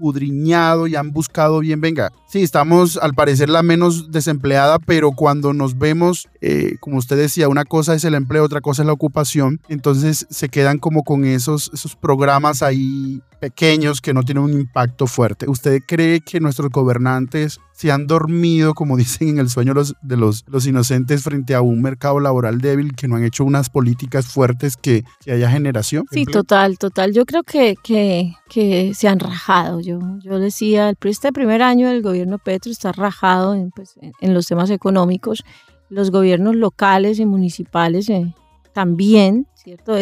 escudriñado 0.00 0.86
y 0.86 0.96
han 0.96 1.12
buscado 1.12 1.60
bien, 1.60 1.80
venga, 1.80 2.10
sí, 2.26 2.42
estamos 2.42 2.96
al 2.96 3.12
parecer 3.12 3.50
la 3.50 3.62
menos 3.62 4.10
desempleada, 4.10 4.78
pero 4.78 5.12
cuando 5.12 5.52
nos 5.52 5.76
vemos, 5.76 6.28
eh, 6.40 6.76
como 6.80 6.96
usted 6.96 7.18
decía, 7.18 7.48
una 7.48 7.66
cosa 7.66 7.94
es 7.94 8.04
el 8.04 8.14
empleo, 8.14 8.44
otra 8.44 8.62
cosa 8.62 8.82
es 8.82 8.86
la 8.86 8.94
ocupación, 8.94 9.60
entonces 9.68 10.26
se 10.30 10.48
quedan 10.48 10.78
como 10.78 11.02
con 11.02 11.24
esos, 11.26 11.70
esos 11.74 11.96
programas 11.96 12.62
ahí 12.62 13.20
pequeños 13.40 14.00
que 14.00 14.14
no 14.14 14.22
tienen 14.22 14.44
un 14.44 14.52
impacto 14.52 15.06
fuerte. 15.06 15.48
¿Usted 15.48 15.80
cree 15.86 16.20
que 16.20 16.38
nuestros 16.40 16.70
gobernantes 16.70 17.58
se 17.72 17.90
han 17.90 18.06
dormido, 18.06 18.74
como 18.74 18.96
dicen 18.98 19.28
en 19.28 19.38
el 19.38 19.48
sueño 19.48 19.74
los, 19.74 19.96
de 20.02 20.16
los, 20.16 20.44
los 20.46 20.66
inocentes, 20.66 21.22
frente 21.22 21.54
a 21.54 21.62
un 21.62 21.80
mercado 21.80 22.20
laboral 22.20 22.60
débil, 22.60 22.94
que 22.94 23.08
no 23.08 23.16
han 23.16 23.24
hecho 23.24 23.44
unas 23.44 23.70
políticas 23.70 24.26
fuertes 24.26 24.76
que, 24.76 25.04
que 25.24 25.32
haya 25.32 25.50
generación? 25.50 26.04
Sí, 26.12 26.26
total, 26.26 26.78
total. 26.78 27.12
Yo 27.12 27.24
creo 27.24 27.42
que, 27.42 27.74
que, 27.82 28.34
que 28.48 28.92
se 28.94 29.08
han 29.08 29.18
rajado. 29.18 29.80
Yo, 29.80 29.98
yo 30.22 30.38
decía, 30.38 30.92
este 31.02 31.32
primer 31.32 31.62
año 31.62 31.88
del 31.88 32.02
gobierno 32.02 32.38
Petro 32.38 32.70
está 32.70 32.92
rajado 32.92 33.54
en, 33.54 33.70
pues, 33.70 33.94
en, 34.20 34.34
los 34.34 34.46
temas 34.46 34.70
económicos. 34.70 35.42
Los 35.88 36.10
gobiernos 36.10 36.54
locales 36.54 37.18
y 37.18 37.26
municipales 37.26 38.08
eh, 38.10 38.32
también, 38.72 39.46
¿cierto? 39.54 39.96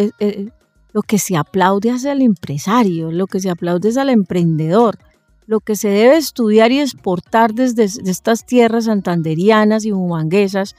Lo 0.92 1.03
que 1.03 1.18
se 1.18 1.37
aplaude 1.37 1.90
es 1.90 2.07
al 2.07 2.22
empresario, 2.22 3.11
lo 3.11 3.27
que 3.27 3.40
se 3.40 3.51
aplaude 3.51 3.90
es 3.90 3.96
al 3.96 4.09
emprendedor. 4.09 4.98
Lo 5.46 5.61
que 5.61 5.77
se 5.77 5.88
debe 5.88 6.16
estudiar 6.16 6.72
y 6.72 6.81
exportar 6.81 7.55
desde 7.55 7.85
estas 7.85 8.44
tierras 8.44 8.85
santanderianas 8.85 9.85
y 9.85 9.92
humanguesas 9.92 10.77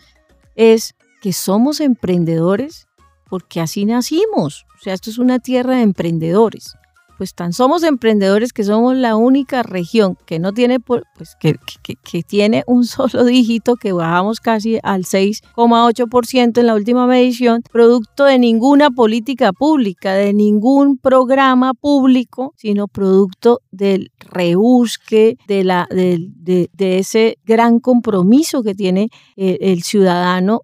es 0.56 0.96
que 1.22 1.34
somos 1.34 1.80
emprendedores 1.80 2.88
porque 3.30 3.62
así 3.62 3.86
nacimos. 3.86 4.66
O 4.80 4.84
sea, 4.84 4.94
esto 4.94 5.10
es 5.10 5.18
una 5.18 5.40
tierra 5.40 5.78
de 5.78 5.82
emprendedores 5.82 6.79
pues 7.20 7.36
tan 7.36 7.52
somos 7.52 7.84
emprendedores 7.84 8.54
que 8.54 8.64
somos 8.64 8.96
la 8.96 9.18
única 9.18 9.62
región 9.62 10.18
que 10.26 10.40
no 10.40 10.54
tiene, 10.54 10.80
pues 10.80 11.04
que, 11.38 11.58
que, 11.84 12.24
tiene 12.24 12.64
un 12.66 12.86
solo 12.86 13.26
dígito, 13.26 13.76
que 13.76 13.92
bajamos 13.92 14.40
casi 14.40 14.80
al 14.84 15.04
6,8% 15.04 16.58
en 16.58 16.66
la 16.66 16.76
última 16.76 17.08
medición, 17.08 17.62
producto 17.74 18.24
de 18.24 18.40
ninguna 18.40 18.90
política 18.90 19.52
pública, 19.52 20.14
de 20.14 20.32
ningún 20.32 20.98
programa 20.98 21.74
público, 21.74 22.54
sino 22.56 22.88
producto 22.88 23.60
del 23.70 24.14
rebusque, 24.20 25.36
de, 25.46 25.66
la, 25.66 25.90
de, 25.92 26.70
de, 26.72 27.00
ese 27.00 27.38
gran 27.44 27.82
compromiso 27.82 28.64
que 28.64 28.76
tiene 28.76 29.10
el, 29.36 29.58
el 29.60 29.84
ciudadano 29.84 30.62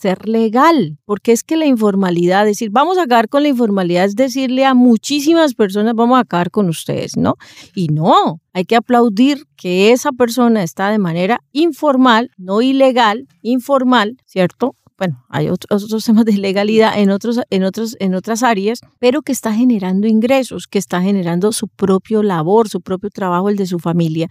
ser 0.00 0.28
legal, 0.28 0.98
porque 1.04 1.32
es 1.32 1.42
que 1.42 1.56
la 1.56 1.66
informalidad, 1.66 2.44
decir, 2.44 2.70
vamos 2.70 2.98
a 2.98 3.02
acabar 3.02 3.28
con 3.28 3.42
la 3.42 3.48
informalidad, 3.48 4.04
es 4.04 4.16
decirle 4.16 4.64
a 4.64 4.74
muchísimas 4.74 5.54
personas, 5.54 5.94
vamos 5.94 6.16
a 6.16 6.22
acabar 6.22 6.50
con 6.50 6.68
ustedes, 6.68 7.16
¿no? 7.16 7.34
Y 7.74 7.88
no, 7.88 8.40
hay 8.52 8.64
que 8.64 8.76
aplaudir 8.76 9.44
que 9.56 9.92
esa 9.92 10.12
persona 10.12 10.62
está 10.62 10.90
de 10.90 10.98
manera 10.98 11.40
informal, 11.52 12.30
no 12.36 12.62
ilegal, 12.62 13.28
informal, 13.42 14.16
¿cierto? 14.24 14.74
Bueno, 15.00 15.24
hay 15.30 15.48
otros, 15.48 16.04
temas 16.04 16.26
de 16.26 16.36
legalidad 16.36 16.98
en, 16.98 17.08
otros, 17.08 17.40
en, 17.48 17.64
otros, 17.64 17.96
en 18.00 18.14
otras 18.14 18.42
áreas, 18.42 18.82
pero 18.98 19.22
que 19.22 19.32
está 19.32 19.54
generando 19.54 20.06
ingresos, 20.06 20.66
que 20.66 20.78
está 20.78 21.00
generando 21.00 21.52
su 21.52 21.68
propio 21.68 22.22
labor, 22.22 22.68
su 22.68 22.82
propio 22.82 23.08
trabajo, 23.08 23.48
el 23.48 23.56
de 23.56 23.64
su 23.64 23.78
familia. 23.78 24.28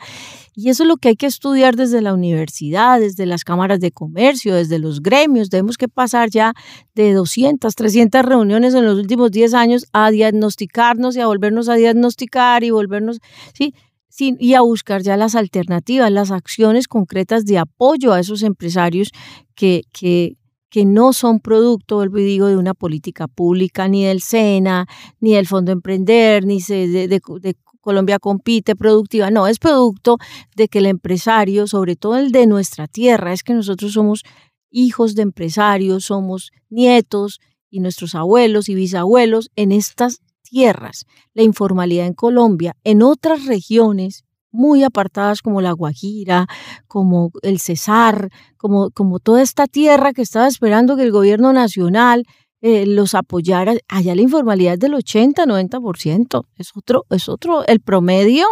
Y 0.53 0.69
eso 0.69 0.83
es 0.83 0.87
lo 0.87 0.97
que 0.97 1.07
hay 1.07 1.15
que 1.15 1.25
estudiar 1.25 1.75
desde 1.75 2.03
la 2.03 2.13
universidad, 2.13 2.99
desde 2.99 3.25
las 3.25 3.43
cámaras 3.43 3.79
de 3.79 3.89
comercio, 3.91 4.53
desde 4.53 4.77
los 4.77 5.01
gremios. 5.01 5.49
Tenemos 5.49 5.75
que 5.75 5.87
pasar 5.87 6.29
ya 6.29 6.53
de 6.93 7.13
200, 7.13 7.73
300 7.73 8.23
reuniones 8.23 8.75
en 8.75 8.85
los 8.85 8.99
últimos 8.99 9.31
10 9.31 9.55
años 9.55 9.87
a 9.91 10.11
diagnosticarnos 10.11 11.15
y 11.15 11.19
a 11.19 11.25
volvernos 11.25 11.67
a 11.67 11.73
diagnosticar 11.73 12.63
y 12.63 12.69
volvernos, 12.69 13.17
¿sí? 13.55 13.73
y 14.19 14.53
a 14.53 14.61
buscar 14.61 15.01
ya 15.01 15.17
las 15.17 15.33
alternativas, 15.33 16.11
las 16.11 16.29
acciones 16.29 16.87
concretas 16.87 17.45
de 17.45 17.57
apoyo 17.57 18.13
a 18.13 18.19
esos 18.19 18.43
empresarios 18.43 19.11
que, 19.55 19.83
que, 19.91 20.35
que 20.69 20.85
no 20.85 21.13
son 21.13 21.39
producto, 21.39 21.95
vuelvo 21.95 22.19
y 22.19 22.23
digo, 22.23 22.47
de 22.47 22.57
una 22.57 22.73
política 22.73 23.27
pública, 23.27 23.87
ni 23.87 24.05
del 24.05 24.21
SENA, 24.21 24.87
ni 25.19 25.33
del 25.33 25.47
Fondo 25.47 25.71
Emprender, 25.71 26.45
ni 26.45 26.61
de, 26.61 27.07
de, 27.07 27.55
Colombia 27.81 28.19
Compite 28.19 28.75
Productiva, 28.75 29.31
no, 29.31 29.47
es 29.47 29.57
producto 29.57 30.17
de 30.55 30.67
que 30.67 30.79
el 30.79 30.85
empresario, 30.85 31.65
sobre 31.65 31.95
todo 31.95 32.17
el 32.17 32.31
de 32.31 32.45
nuestra 32.45 32.87
tierra, 32.87 33.33
es 33.33 33.41
que 33.41 33.53
nosotros 33.53 33.93
somos 33.93 34.23
hijos 34.69 35.15
de 35.15 35.23
empresarios, 35.23 36.05
somos 36.05 36.51
nietos 36.69 37.39
y 37.69 37.79
nuestros 37.79 38.15
abuelos 38.15 38.69
y 38.69 38.75
bisabuelos 38.75 39.49
en 39.55 39.71
estas 39.71 40.19
tierras. 40.43 41.05
La 41.33 41.43
informalidad 41.43 42.05
en 42.05 42.13
Colombia, 42.13 42.75
en 42.83 43.01
otras 43.01 43.45
regiones 43.45 44.25
muy 44.51 44.83
apartadas 44.83 45.41
como 45.41 45.61
la 45.61 45.71
Guajira, 45.71 46.47
como 46.87 47.31
el 47.41 47.59
Cesar, 47.59 48.29
como, 48.57 48.91
como 48.91 49.19
toda 49.19 49.41
esta 49.41 49.67
tierra 49.67 50.13
que 50.13 50.21
estaba 50.21 50.47
esperando 50.47 50.95
que 50.95 51.03
el 51.03 51.11
gobierno 51.11 51.53
nacional 51.53 52.25
eh, 52.61 52.85
los 52.85 53.15
apoyara. 53.15 53.75
Allá 53.87 54.15
la 54.15 54.21
informalidad 54.21 54.73
es 54.73 54.79
del 54.79 54.93
80-90%. 54.93 56.45
Es 56.57 56.71
otro, 56.75 57.05
es 57.09 57.29
otro, 57.29 57.65
el 57.65 57.79
promedio 57.79 58.45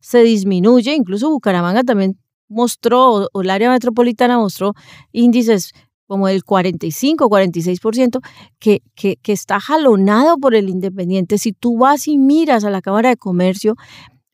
se 0.00 0.22
disminuye, 0.22 0.94
incluso 0.94 1.30
Bucaramanga 1.30 1.82
también 1.82 2.18
mostró, 2.48 3.28
o 3.32 3.40
el 3.42 3.50
área 3.50 3.70
metropolitana 3.70 4.38
mostró 4.38 4.74
índices 5.12 5.72
como 6.06 6.28
el 6.28 6.44
45, 6.44 7.30
46%, 7.30 8.20
que, 8.58 8.82
que, 8.94 9.16
que 9.16 9.32
está 9.32 9.58
jalonado 9.58 10.36
por 10.36 10.54
el 10.54 10.68
independiente. 10.68 11.38
Si 11.38 11.52
tú 11.52 11.78
vas 11.78 12.06
y 12.06 12.18
miras 12.18 12.64
a 12.64 12.70
la 12.70 12.82
Cámara 12.82 13.08
de 13.08 13.16
Comercio, 13.16 13.74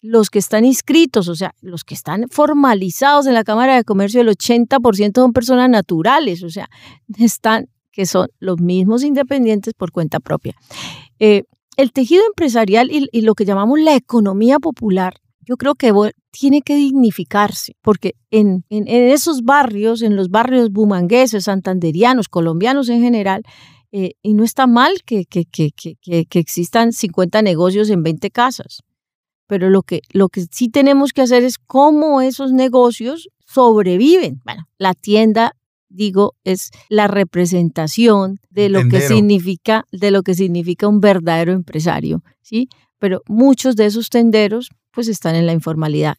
los 0.02 0.30
que 0.30 0.38
están 0.38 0.64
inscritos, 0.64 1.28
o 1.28 1.34
sea, 1.34 1.54
los 1.60 1.84
que 1.84 1.94
están 1.94 2.26
formalizados 2.30 3.26
en 3.26 3.34
la 3.34 3.44
Cámara 3.44 3.76
de 3.76 3.84
Comercio, 3.84 4.20
el 4.20 4.28
80% 4.28 5.12
son 5.14 5.32
personas 5.32 5.68
naturales, 5.68 6.42
o 6.42 6.48
sea, 6.48 6.68
están, 7.18 7.68
que 7.92 8.06
son 8.06 8.28
los 8.38 8.60
mismos 8.60 9.02
independientes 9.04 9.74
por 9.74 9.92
cuenta 9.92 10.20
propia. 10.20 10.54
Eh, 11.18 11.44
el 11.76 11.92
tejido 11.92 12.22
empresarial 12.26 12.90
y, 12.90 13.20
lo 13.22 13.34
que 13.34 13.44
llamamos 13.44 13.80
la 13.80 13.94
economía 13.94 14.58
popular, 14.58 15.14
yo 15.40 15.56
creo 15.56 15.74
que 15.74 15.92
tiene 16.30 16.62
que 16.62 16.76
dignificarse, 16.76 17.74
porque 17.82 18.14
en, 18.30 18.64
esos 18.68 19.42
barrios, 19.42 20.02
en 20.02 20.16
los 20.16 20.28
barrios 20.28 20.70
bumangueses, 20.70 21.44
santanderianos, 21.44 22.28
colombianos 22.28 22.88
en 22.88 23.02
general, 23.02 23.42
eh, 23.92 24.12
y 24.22 24.34
no 24.34 24.44
está 24.44 24.66
mal 24.66 25.02
que, 25.04 25.24
que, 25.26 25.44
existan 26.38 26.92
50 26.92 27.42
negocios 27.42 27.90
en 27.90 28.02
20 28.02 28.30
casas 28.30 28.82
pero 29.50 29.68
lo 29.68 29.82
que, 29.82 30.02
lo 30.12 30.28
que 30.28 30.46
sí 30.48 30.68
tenemos 30.68 31.12
que 31.12 31.22
hacer 31.22 31.42
es 31.42 31.58
cómo 31.58 32.20
esos 32.20 32.52
negocios 32.52 33.28
sobreviven. 33.46 34.40
Bueno, 34.44 34.68
la 34.78 34.94
tienda 34.94 35.56
digo, 35.88 36.36
es 36.44 36.70
la 36.88 37.08
representación 37.08 38.38
de 38.48 38.68
lo 38.68 38.88
que 38.88 39.00
significa, 39.00 39.86
de 39.90 40.12
lo 40.12 40.22
que 40.22 40.34
significa 40.34 40.86
un 40.86 41.00
verdadero 41.00 41.50
empresario, 41.50 42.22
¿sí? 42.42 42.68
Pero 43.00 43.22
muchos 43.26 43.74
de 43.74 43.86
esos 43.86 44.08
tenderos, 44.08 44.70
pues, 44.92 45.08
están 45.08 45.34
en 45.34 45.46
la 45.46 45.52
informalidad. 45.52 46.14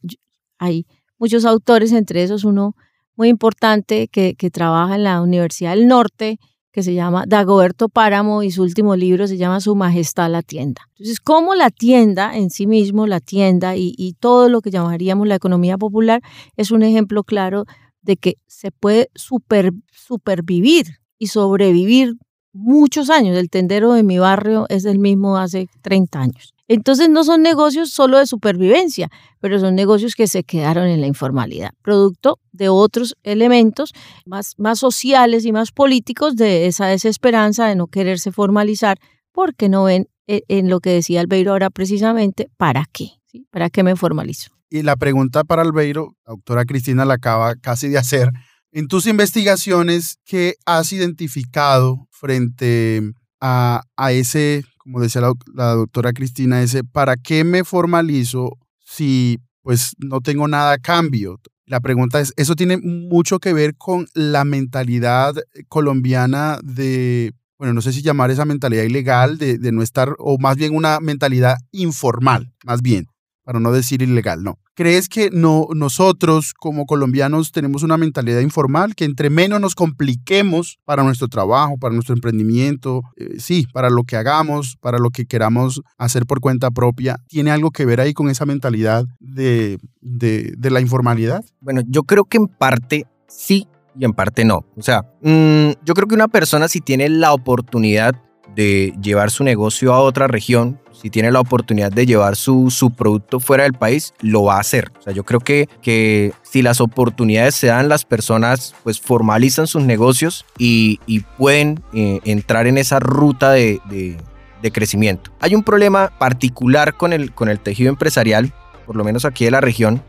Hay 0.57 0.85
muchos 1.17 1.45
autores, 1.45 1.93
entre 1.93 2.23
esos 2.23 2.43
uno 2.43 2.75
muy 3.15 3.29
importante 3.29 4.09
que, 4.09 4.35
que 4.35 4.51
trabaja 4.51 4.95
en 4.95 5.05
la 5.05 5.21
Universidad 5.21 5.73
del 5.73 5.87
Norte, 5.87 6.37
que 6.71 6.83
se 6.83 6.93
llama 6.93 7.25
Dagoberto 7.27 7.89
Páramo 7.89 8.43
y 8.43 8.51
su 8.51 8.63
último 8.63 8.95
libro 8.95 9.27
se 9.27 9.37
llama 9.37 9.59
Su 9.59 9.75
Majestad 9.75 10.31
la 10.31 10.41
Tienda. 10.41 10.81
Entonces, 10.91 11.19
cómo 11.19 11.53
la 11.53 11.69
tienda 11.69 12.37
en 12.37 12.49
sí 12.49 12.65
mismo, 12.65 13.07
la 13.07 13.19
tienda 13.19 13.75
y, 13.75 14.15
todo 14.19 14.49
lo 14.49 14.61
que 14.61 14.71
llamaríamos 14.71 15.27
la 15.27 15.35
economía 15.35 15.77
popular 15.77 16.21
es 16.55 16.71
un 16.71 16.83
ejemplo 16.83 17.23
claro 17.23 17.65
de 18.01 18.17
que 18.17 18.35
se 18.47 18.71
puede 18.71 19.09
super, 19.15 19.71
supervivir 19.91 20.85
y 21.17 21.27
sobrevivir 21.27 22.13
muchos 22.53 23.09
años. 23.09 23.37
El 23.37 23.49
tendero 23.49 23.93
de 23.93 24.03
mi 24.03 24.19
barrio 24.19 24.65
es 24.69 24.85
el 24.85 24.99
mismo 24.99 25.37
hace 25.37 25.67
30 25.81 26.19
años. 26.19 26.53
Entonces 26.73 27.09
no 27.09 27.25
son 27.25 27.41
negocios 27.41 27.91
solo 27.91 28.17
de 28.17 28.25
supervivencia, 28.25 29.09
pero 29.41 29.59
son 29.59 29.75
negocios 29.75 30.15
que 30.15 30.27
se 30.27 30.45
quedaron 30.45 30.87
en 30.87 31.01
la 31.01 31.07
informalidad, 31.07 31.71
producto 31.81 32.39
de 32.53 32.69
otros 32.69 33.17
elementos 33.23 33.91
más, 34.25 34.53
más 34.57 34.79
sociales 34.79 35.43
y 35.43 35.51
más 35.51 35.71
políticos 35.71 36.37
de 36.37 36.67
esa 36.67 36.85
desesperanza 36.85 37.67
de 37.67 37.75
no 37.75 37.87
quererse 37.87 38.31
formalizar 38.31 38.99
porque 39.33 39.67
no 39.67 39.83
ven 39.83 40.07
eh, 40.27 40.43
en 40.47 40.69
lo 40.69 40.79
que 40.79 40.91
decía 40.91 41.19
Albeiro 41.19 41.51
ahora 41.51 41.71
precisamente, 41.71 42.49
¿para 42.55 42.85
qué? 42.93 43.09
¿Para 43.49 43.69
qué 43.69 43.83
me 43.83 43.97
formalizo? 43.97 44.51
Y 44.69 44.83
la 44.83 44.95
pregunta 44.95 45.43
para 45.43 45.63
Albeiro, 45.63 46.15
la 46.25 46.35
doctora 46.35 46.63
Cristina 46.63 47.03
la 47.03 47.15
acaba 47.15 47.55
casi 47.55 47.89
de 47.89 47.97
hacer, 47.97 48.31
en 48.71 48.87
tus 48.87 49.07
investigaciones, 49.07 50.19
¿qué 50.23 50.55
has 50.65 50.93
identificado 50.93 52.07
frente 52.11 53.01
a, 53.41 53.83
ese, 54.11 54.63
como 54.91 55.03
decía 55.03 55.21
la, 55.53 55.73
doctora 55.73 56.11
Cristina, 56.11 56.61
ese, 56.61 56.83
¿para 56.83 57.15
qué 57.15 57.45
me 57.45 57.63
formalizo 57.63 58.57
si 58.83 59.39
pues 59.61 59.95
no 59.99 60.19
tengo 60.19 60.47
nada 60.49 60.73
a 60.73 60.77
cambio? 60.79 61.39
La 61.65 61.79
pregunta 61.79 62.19
es, 62.19 62.33
¿eso 62.35 62.55
tiene 62.55 62.77
mucho 62.77 63.39
que 63.39 63.53
ver 63.53 63.77
con 63.77 64.07
la 64.13 64.43
mentalidad 64.43 65.35
colombiana 65.69 66.59
de, 66.61 67.33
bueno, 67.57 67.73
no 67.73 67.81
sé 67.81 67.93
si 67.93 68.01
llamar 68.01 68.31
esa 68.31 68.43
mentalidad 68.43 68.83
ilegal, 68.83 69.37
de, 69.37 69.57
de 69.57 69.71
no 69.71 69.81
estar, 69.81 70.13
o 70.19 70.37
más 70.37 70.57
bien 70.57 70.75
una 70.75 70.99
mentalidad 70.99 71.55
informal, 71.71 72.51
más 72.65 72.81
bien, 72.81 73.07
para 73.43 73.61
no 73.61 73.71
decir 73.71 74.01
ilegal, 74.01 74.43
no. 74.43 74.59
¿Crees 74.81 75.09
que 75.09 75.29
no, 75.31 75.67
nosotros 75.75 76.55
como 76.55 76.87
colombianos 76.87 77.51
tenemos 77.51 77.83
una 77.83 77.97
mentalidad 77.97 78.39
informal, 78.39 78.95
que 78.95 79.05
entre 79.05 79.29
menos 79.29 79.61
nos 79.61 79.75
compliquemos 79.75 80.79
para 80.85 81.03
nuestro 81.03 81.27
trabajo, 81.27 81.77
para 81.77 81.93
nuestro 81.93 82.15
emprendimiento, 82.15 83.03
eh, 83.15 83.35
sí, 83.37 83.67
para 83.71 83.91
lo 83.91 84.05
que 84.05 84.15
hagamos, 84.15 84.77
para 84.81 84.97
lo 84.97 85.11
que 85.11 85.27
queramos 85.27 85.83
hacer 85.99 86.25
por 86.25 86.39
cuenta 86.39 86.71
propia, 86.71 87.19
¿tiene 87.27 87.51
algo 87.51 87.69
que 87.69 87.85
ver 87.85 88.01
ahí 88.01 88.15
con 88.15 88.31
esa 88.31 88.47
mentalidad 88.47 89.05
de, 89.19 89.77
de, 90.01 90.71
la 90.71 90.81
informalidad? 90.81 91.45
Bueno, 91.59 91.81
yo 91.85 92.01
creo 92.01 92.25
que 92.25 92.37
en 92.37 92.47
parte 92.47 93.05
sí 93.27 93.67
y 93.95 94.03
en 94.03 94.13
parte 94.13 94.45
no. 94.45 94.65
O 94.75 94.81
sea, 94.81 95.03
mm, 95.21 95.73
yo 95.85 95.93
creo 95.93 96.07
que 96.07 96.15
una 96.15 96.27
persona 96.27 96.67
si 96.67 96.81
tiene 96.81 97.07
la 97.07 97.33
oportunidad 97.33 98.15
de 98.55 98.93
llevar 99.01 99.31
su 99.31 99.43
negocio 99.43 99.93
a 99.93 99.99
otra 99.99 100.27
región, 100.27 100.79
si 101.01 101.09
tiene 101.09 101.31
la 101.31 101.39
oportunidad 101.39 101.91
de 101.91 102.05
llevar 102.05 102.35
su, 102.35 102.69
su 102.69 102.91
producto 102.91 103.39
fuera 103.39 103.63
del 103.63 103.73
país, 103.73 104.13
lo 104.19 104.43
va 104.43 104.57
a 104.57 104.59
hacer. 104.59 104.91
O 104.99 105.01
sea, 105.01 105.13
yo 105.13 105.23
creo 105.23 105.39
que, 105.39 105.67
que 105.81 106.33
si 106.43 106.61
las 106.61 106.79
oportunidades 106.79 107.55
se 107.55 107.67
dan, 107.67 107.89
las 107.89 108.05
personas 108.05 108.75
pues 108.83 108.99
formalizan 109.01 109.67
sus 109.67 109.83
negocios 109.83 110.45
y, 110.57 110.99
pueden 111.37 111.83
eh, 111.93 112.19
entrar 112.25 112.67
en 112.67 112.77
esa 112.77 112.99
ruta 112.99 113.51
de, 113.51 113.79
de, 113.89 114.17
de, 114.61 114.71
crecimiento. 114.71 115.31
Hay 115.39 115.55
un 115.55 115.63
problema 115.63 116.11
particular 116.19 116.95
con 116.95 117.13
el, 117.13 117.31
con 117.31 117.49
el 117.49 117.59
tejido 117.59 117.89
empresarial, 117.89 118.53
por 118.85 118.95
lo 118.95 119.03
menos 119.03 119.25
aquí 119.25 119.45
de 119.45 119.51
la 119.51 119.61
región, 119.61 120.03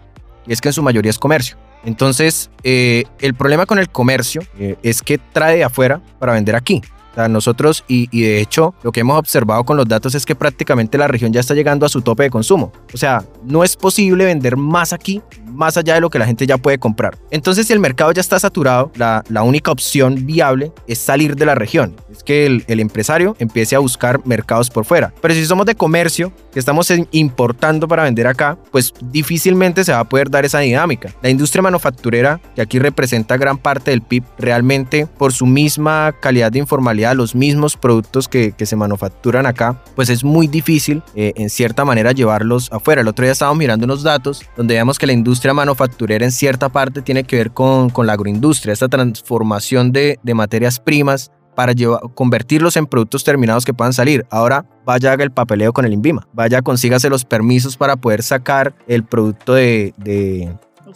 y 0.46 0.52
es 0.52 0.60
que 0.60 0.68
en 0.68 0.72
su 0.74 0.82
mayoría 0.82 1.10
es 1.10 1.18
comercio. 1.18 1.56
Entonces, 1.84 2.50
eh, 2.64 3.04
el 3.20 3.34
problema 3.34 3.66
con 3.66 3.78
el 3.78 3.88
comercio 3.88 4.42
eh, 4.58 4.76
es 4.82 5.02
que 5.02 5.18
trae 5.18 5.56
de 5.56 5.64
afuera 5.64 6.00
para 6.18 6.32
vender 6.32 6.54
aquí 6.54 6.82
nosotros, 7.28 7.84
y, 7.88 8.06
de 8.20 8.40
hecho, 8.40 8.74
lo 8.82 8.92
que 8.92 9.00
hemos 9.00 9.18
observado 9.18 9.64
con 9.64 9.76
los 9.76 9.86
datos 9.86 10.14
es 10.14 10.26
que 10.26 10.34
prácticamente 10.34 10.98
la 10.98 11.08
región 11.08 11.32
ya 11.32 11.40
está 11.40 11.54
llegando 11.54 11.86
a 11.86 11.88
su 11.88 12.02
tope 12.02 12.24
de 12.24 12.30
consumo. 12.30 12.72
O 12.92 12.96
sea, 12.96 13.24
no 13.44 13.64
es 13.64 13.76
posible 13.76 14.24
vender 14.24 14.56
más 14.56 14.92
aquí, 14.92 15.22
más 15.46 15.76
allá 15.76 15.94
de 15.94 16.00
lo 16.00 16.10
que 16.10 16.18
la 16.18 16.26
gente 16.26 16.46
ya 16.46 16.58
puede 16.58 16.78
comprar. 16.78 17.18
Entonces, 17.30 17.66
si 17.66 17.72
el 17.72 17.80
mercado 17.80 18.12
ya 18.12 18.20
está 18.20 18.38
saturado, 18.38 18.90
la, 18.96 19.22
la 19.28 19.42
única 19.42 19.70
opción 19.70 20.26
viable 20.26 20.72
es 20.86 20.98
salir 20.98 21.36
de 21.36 21.46
la 21.46 21.54
región. 21.54 21.94
Es 22.10 22.22
que 22.22 22.46
el, 22.46 22.64
el 22.68 22.80
empresario 22.80 23.36
empiece 23.38 23.76
a 23.76 23.78
buscar 23.78 24.26
mercados 24.26 24.70
por 24.70 24.84
fuera. 24.84 25.12
Pero 25.20 25.34
si 25.34 25.44
somos 25.44 25.66
de 25.66 25.74
comercio, 25.74 26.32
que 26.52 26.58
estamos 26.58 26.92
importando 27.10 27.88
para 27.88 28.04
vender 28.04 28.26
acá, 28.26 28.58
pues 28.70 28.92
difícilmente 29.00 29.84
se 29.84 29.92
va 29.92 30.00
a 30.00 30.08
poder 30.08 30.30
dar 30.30 30.44
esa 30.44 30.60
dinámica. 30.60 31.10
La 31.22 31.30
industria 31.30 31.62
manufacturera, 31.62 32.40
que 32.54 32.62
aquí 32.62 32.78
representa 32.78 33.36
gran 33.36 33.58
parte 33.58 33.90
del 33.90 34.02
PIB, 34.02 34.24
realmente 34.38 35.06
por 35.06 35.32
su 35.32 35.46
misma 35.46 36.14
calidad 36.20 36.52
de 36.52 36.58
informalidad, 36.58 37.01
los 37.14 37.34
mismos 37.34 37.76
productos 37.76 38.28
que, 38.28 38.54
se 38.62 38.76
manufacturan 38.76 39.44
acá, 39.44 39.82
pues 39.96 40.08
es 40.08 40.22
muy 40.22 40.46
difícil 40.46 41.02
eh, 41.16 41.32
en 41.36 41.50
cierta 41.50 41.84
manera 41.84 42.12
llevarlos 42.12 42.70
afuera. 42.72 43.00
El 43.00 43.08
otro 43.08 43.24
día 43.24 43.32
estábamos 43.32 43.58
mirando 43.58 43.84
unos 43.84 44.04
datos 44.04 44.42
donde 44.56 44.74
vemos 44.74 44.98
que 44.98 45.06
la 45.06 45.12
industria 45.12 45.52
manufacturera 45.52 46.24
en 46.24 46.30
cierta 46.30 46.68
parte 46.68 47.02
tiene 47.02 47.24
que 47.24 47.36
ver 47.36 47.50
con, 47.50 47.90
con 47.90 48.06
la 48.06 48.12
agroindustria, 48.12 48.72
esta 48.72 48.88
transformación 48.88 49.90
de, 49.90 50.20
de 50.22 50.34
materias 50.34 50.78
primas 50.78 51.32
para 51.56 51.72
llevar, 51.72 52.00
convertirlos 52.14 52.76
en 52.76 52.86
productos 52.86 53.24
terminados 53.24 53.64
que 53.64 53.74
puedan 53.74 53.92
salir. 53.92 54.24
Ahora 54.30 54.64
vaya 54.86 55.12
haga 55.12 55.24
el 55.24 55.32
papeleo 55.32 55.72
con 55.72 55.84
el 55.84 55.92
INVIMA, 55.92 56.28
vaya 56.32 56.62
consígase 56.62 57.10
los 57.10 57.24
permisos 57.24 57.76
para 57.76 57.96
poder 57.96 58.22
sacar 58.22 58.74
el 58.86 59.04
producto 59.04 59.54
de 59.54 59.92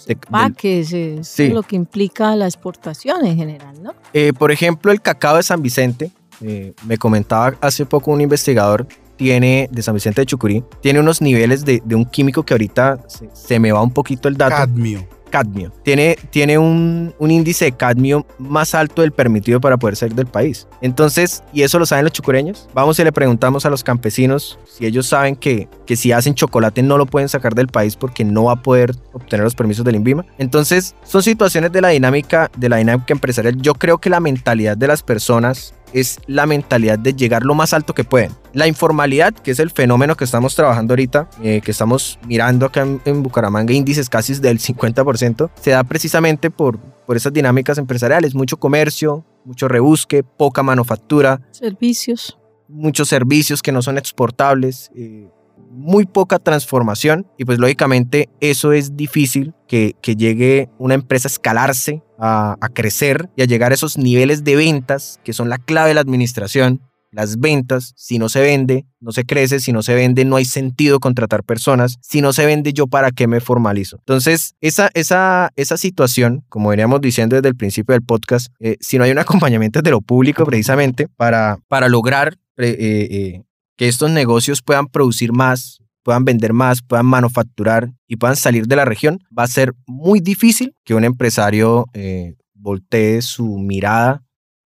empaques, 0.07 0.93
es 0.93 1.39
lo 1.53 1.63
que 1.63 1.77
implica 1.77 2.35
la 2.37 2.47
exportación 2.47 3.25
en 3.25 3.37
general, 3.37 3.83
¿no? 3.83 3.95
Eh, 4.13 4.33
por 4.33 4.51
ejemplo, 4.51 4.93
el 4.93 5.01
cacao 5.01 5.37
de 5.37 5.43
San 5.43 5.63
Vicente, 5.63 6.11
eh, 6.41 6.75
me 6.85 6.99
comentaba 6.99 7.57
hace 7.61 7.87
poco 7.87 8.11
un 8.11 8.21
investigador 8.21 8.87
tiene, 9.17 9.69
de 9.73 9.83
San 9.83 9.95
Vicente 9.95 10.21
de 10.21 10.27
Chucurí, 10.27 10.63
tiene 10.83 11.01
unos 11.01 11.23
niveles 11.23 11.65
de, 11.65 11.83
un 11.93 12.05
químico 12.05 12.43
que 12.43 12.53
ahorita 12.53 13.01
se, 13.09 13.31
se, 13.33 13.59
me 13.59 13.73
va 13.73 13.83
un 13.83 13.91
poquito 13.91 14.29
el 14.29 14.37
dato. 14.37 14.57
Cadmio 14.57 15.16
cadmio. 15.37 15.71
Tiene, 15.83 16.17
tiene 16.31 16.57
un, 16.57 17.15
índice 17.21 17.67
de 17.67 17.73
cadmio 17.73 18.27
más 18.39 18.75
alto 18.75 19.03
del 19.03 19.13
permitido 19.13 19.61
para 19.61 19.77
poder 19.77 19.95
salir 19.95 20.15
del 20.15 20.27
país. 20.27 20.67
Entonces, 20.81 21.43
¿y 21.53 21.61
eso 21.61 21.79
lo 21.79 21.85
saben 21.85 22.05
los 22.05 22.13
chucureños? 22.15 22.71
Vamos 22.73 22.99
y 22.99 23.05
le 23.05 23.13
preguntamos 23.13 23.67
a 23.67 23.71
los 23.71 23.85
campesinos 23.85 24.59
si 24.65 24.87
ellos 24.87 25.07
saben 25.07 25.37
que, 25.37 25.69
que 25.85 25.95
si 25.95 26.11
hacen 26.13 26.35
chocolate 26.35 26.83
no 26.83 26.97
lo 26.97 27.05
pueden 27.05 27.29
sacar 27.29 27.55
del 27.55 27.67
país 27.67 27.97
porque 27.97 28.25
no 28.25 28.45
va 28.45 28.53
a 28.53 28.63
poder 28.63 28.95
obtener 29.13 29.45
los 29.45 29.55
permisos 29.55 29.85
del 29.85 29.97
INVIMA. 29.97 30.25
Entonces, 30.39 30.95
son 31.05 31.23
situaciones 31.23 31.71
de 31.71 31.83
la 31.83 31.89
dinámica, 31.89 32.51
de 32.57 32.71
la 32.71 32.79
dinámica 32.79 33.13
empresarial. 33.13 33.61
Yo 33.61 33.75
creo 33.75 33.99
que 33.99 34.09
la 34.09 34.21
mentalidad 34.21 34.79
de 34.79 34.89
las 34.89 35.03
personas 35.03 35.75
es 35.97 36.21
la 36.27 36.45
mentalidad 36.45 36.99
de 36.99 37.15
llegar 37.15 37.43
lo 37.45 37.55
más 37.55 37.73
alto 37.73 37.95
que 37.95 38.05
pueden. 38.05 38.31
La 38.53 38.67
informalidad, 38.67 39.33
que 39.33 39.51
es 39.51 39.59
el 39.59 39.71
fenómeno 39.71 40.15
que 40.15 40.25
estamos 40.25 40.55
trabajando 40.55 40.93
ahorita, 40.93 41.31
eh, 41.43 41.63
que 41.65 41.71
estamos 41.71 42.19
mirando 42.27 42.67
acá 42.67 42.87
en, 43.05 43.23
Bucaramanga, 43.23 43.73
índices 43.73 44.11
casi 44.11 44.35
del 44.35 44.59
50%, 44.59 45.51
se 45.59 45.71
da 45.71 45.85
precisamente 45.85 46.51
por, 46.51 46.79
por 46.79 47.17
esas 47.17 47.33
dinámicas 47.33 47.79
empresariales, 47.79 48.35
mucho 48.35 48.59
comercio, 48.59 49.25
mucho 49.47 49.69
rebusque, 49.69 50.23
poca 50.23 50.63
manufactura. 50.63 51.41
Servicios. 51.51 52.39
Muchos 52.69 53.09
servicios 53.09 53.63
que 53.63 53.73
no 53.73 53.81
son 53.81 53.97
exportables. 53.97 54.91
Eh, 54.95 55.31
muy 55.71 56.07
poca 56.07 56.39
transformación 56.39 57.27
y 57.39 57.45
pues 57.45 57.59
lógicamente 57.59 58.29
eso 58.41 58.73
es 58.73 58.97
difícil 58.97 59.55
que, 59.69 59.95
que 60.01 60.17
llegue 60.17 60.71
una 60.79 60.95
empresa 60.95 61.29
a 61.29 61.33
escalarse, 61.33 62.03
a, 62.19 62.57
a, 62.61 62.69
crecer 62.69 63.29
y 63.37 63.43
a 63.43 63.45
llegar 63.45 63.73
a 63.73 63.75
esos 63.75 63.99
niveles 63.99 64.43
de 64.43 64.57
ventas 64.57 65.21
que 65.23 65.33
son 65.33 65.49
la 65.49 65.59
clave 65.59 65.89
de 65.89 65.95
la 65.95 66.01
administración. 66.01 66.81
Las 67.13 67.39
ventas, 67.39 67.95
si 67.97 68.19
no 68.19 68.29
se 68.29 68.41
vende, 68.41 68.85
no 69.01 69.13
se 69.13 69.25
crece, 69.25 69.61
si 69.61 69.73
no 69.73 69.83
se 69.83 69.95
vende, 69.95 70.25
no 70.25 70.37
hay 70.37 70.45
sentido 70.45 71.01
contratar 71.01 71.45
personas, 71.45 71.97
si 72.03 72.21
no 72.21 72.33
se 72.33 72.45
vende, 72.45 72.75
yo 72.75 72.89
para 72.89 73.11
qué 73.11 73.27
me 73.27 73.41
formalizo. 73.41 73.97
Entonces, 74.01 74.55
esa, 74.61 74.91
esa, 74.93 75.51
esa 75.57 75.79
situación, 75.79 76.45
como 76.49 76.71
veníamos 76.71 77.01
diciendo 77.01 77.37
desde 77.37 77.49
el 77.49 77.57
principio 77.57 77.95
del 77.95 78.03
podcast, 78.03 78.49
eh, 78.61 78.77
si 78.81 78.99
no 78.99 79.05
hay 79.05 79.13
un 79.13 79.19
acompañamiento 79.21 79.81
de 79.81 79.91
lo 79.91 80.03
público 80.03 80.45
precisamente 80.45 81.09
para, 81.09 81.59
para 81.69 81.89
lograr 81.89 82.37
eh, 82.59 82.77
eh, 82.79 83.43
que 83.77 83.89
estos 83.89 84.11
negocios 84.11 84.63
puedan 84.63 84.87
producir 84.87 85.33
más, 85.33 85.79
puedan 86.03 86.25
vender 86.25 86.53
más, 86.53 86.83
puedan 86.83 87.07
manufacturar 87.07 87.93
y 88.07 88.17
puedan 88.17 88.37
salir 88.37 88.67
de 88.67 88.77
la 88.77 88.85
región, 88.85 89.19
va 89.37 89.43
a 89.43 89.49
ser 89.49 89.73
muy 89.87 90.21
difícil 90.21 90.73
que 90.85 90.95
un 90.95 91.05
empresario 91.05 91.87
eh, 91.93 92.35
voltee 92.55 93.23
su 93.23 93.59
mirada 93.59 94.23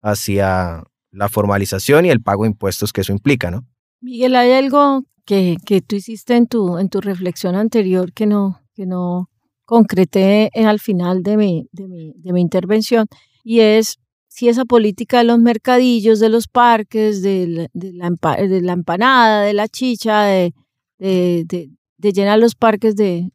hacia 0.01 0.83
la 1.11 1.29
formalización 1.29 2.05
y 2.05 2.09
el 2.09 2.21
pago 2.21 2.43
de 2.43 2.49
impuestos 2.49 2.93
que 2.93 3.01
eso 3.01 3.11
implica, 3.11 3.51
¿no? 3.51 3.65
Miguel, 4.01 4.35
hay 4.35 4.53
algo 4.53 5.03
que, 5.25 5.57
que 5.65 5.81
tú 5.81 5.95
hiciste 5.95 6.35
en 6.35 6.47
tu, 6.47 6.77
en 6.77 6.89
tu 6.89 7.01
reflexión 7.01 7.55
anterior 7.55 8.13
que 8.13 8.25
no, 8.25 8.61
que 8.73 8.85
no 8.85 9.29
concreté 9.65 10.49
al 10.53 10.79
final 10.79 11.23
de 11.23 11.37
mi, 11.37 11.67
de 11.71 11.87
mi, 11.87 12.13
de 12.17 12.33
mi 12.33 12.41
intervención 12.41 13.07
y 13.43 13.61
es 13.61 13.99
si 14.31 14.47
esa 14.47 14.63
política 14.63 15.17
de 15.17 15.23
los 15.25 15.39
mercadillos, 15.39 16.21
de 16.21 16.29
los 16.29 16.47
parques, 16.47 17.21
de 17.21 17.47
la, 17.49 17.67
de 17.73 18.61
la 18.61 18.73
empanada, 18.73 19.41
de 19.41 19.53
la 19.53 19.67
chicha, 19.67 20.23
de, 20.23 20.53
de, 20.97 22.13
llenar 22.13 22.39
los 22.39 22.55
parques 22.55 22.95
de, 22.95 23.29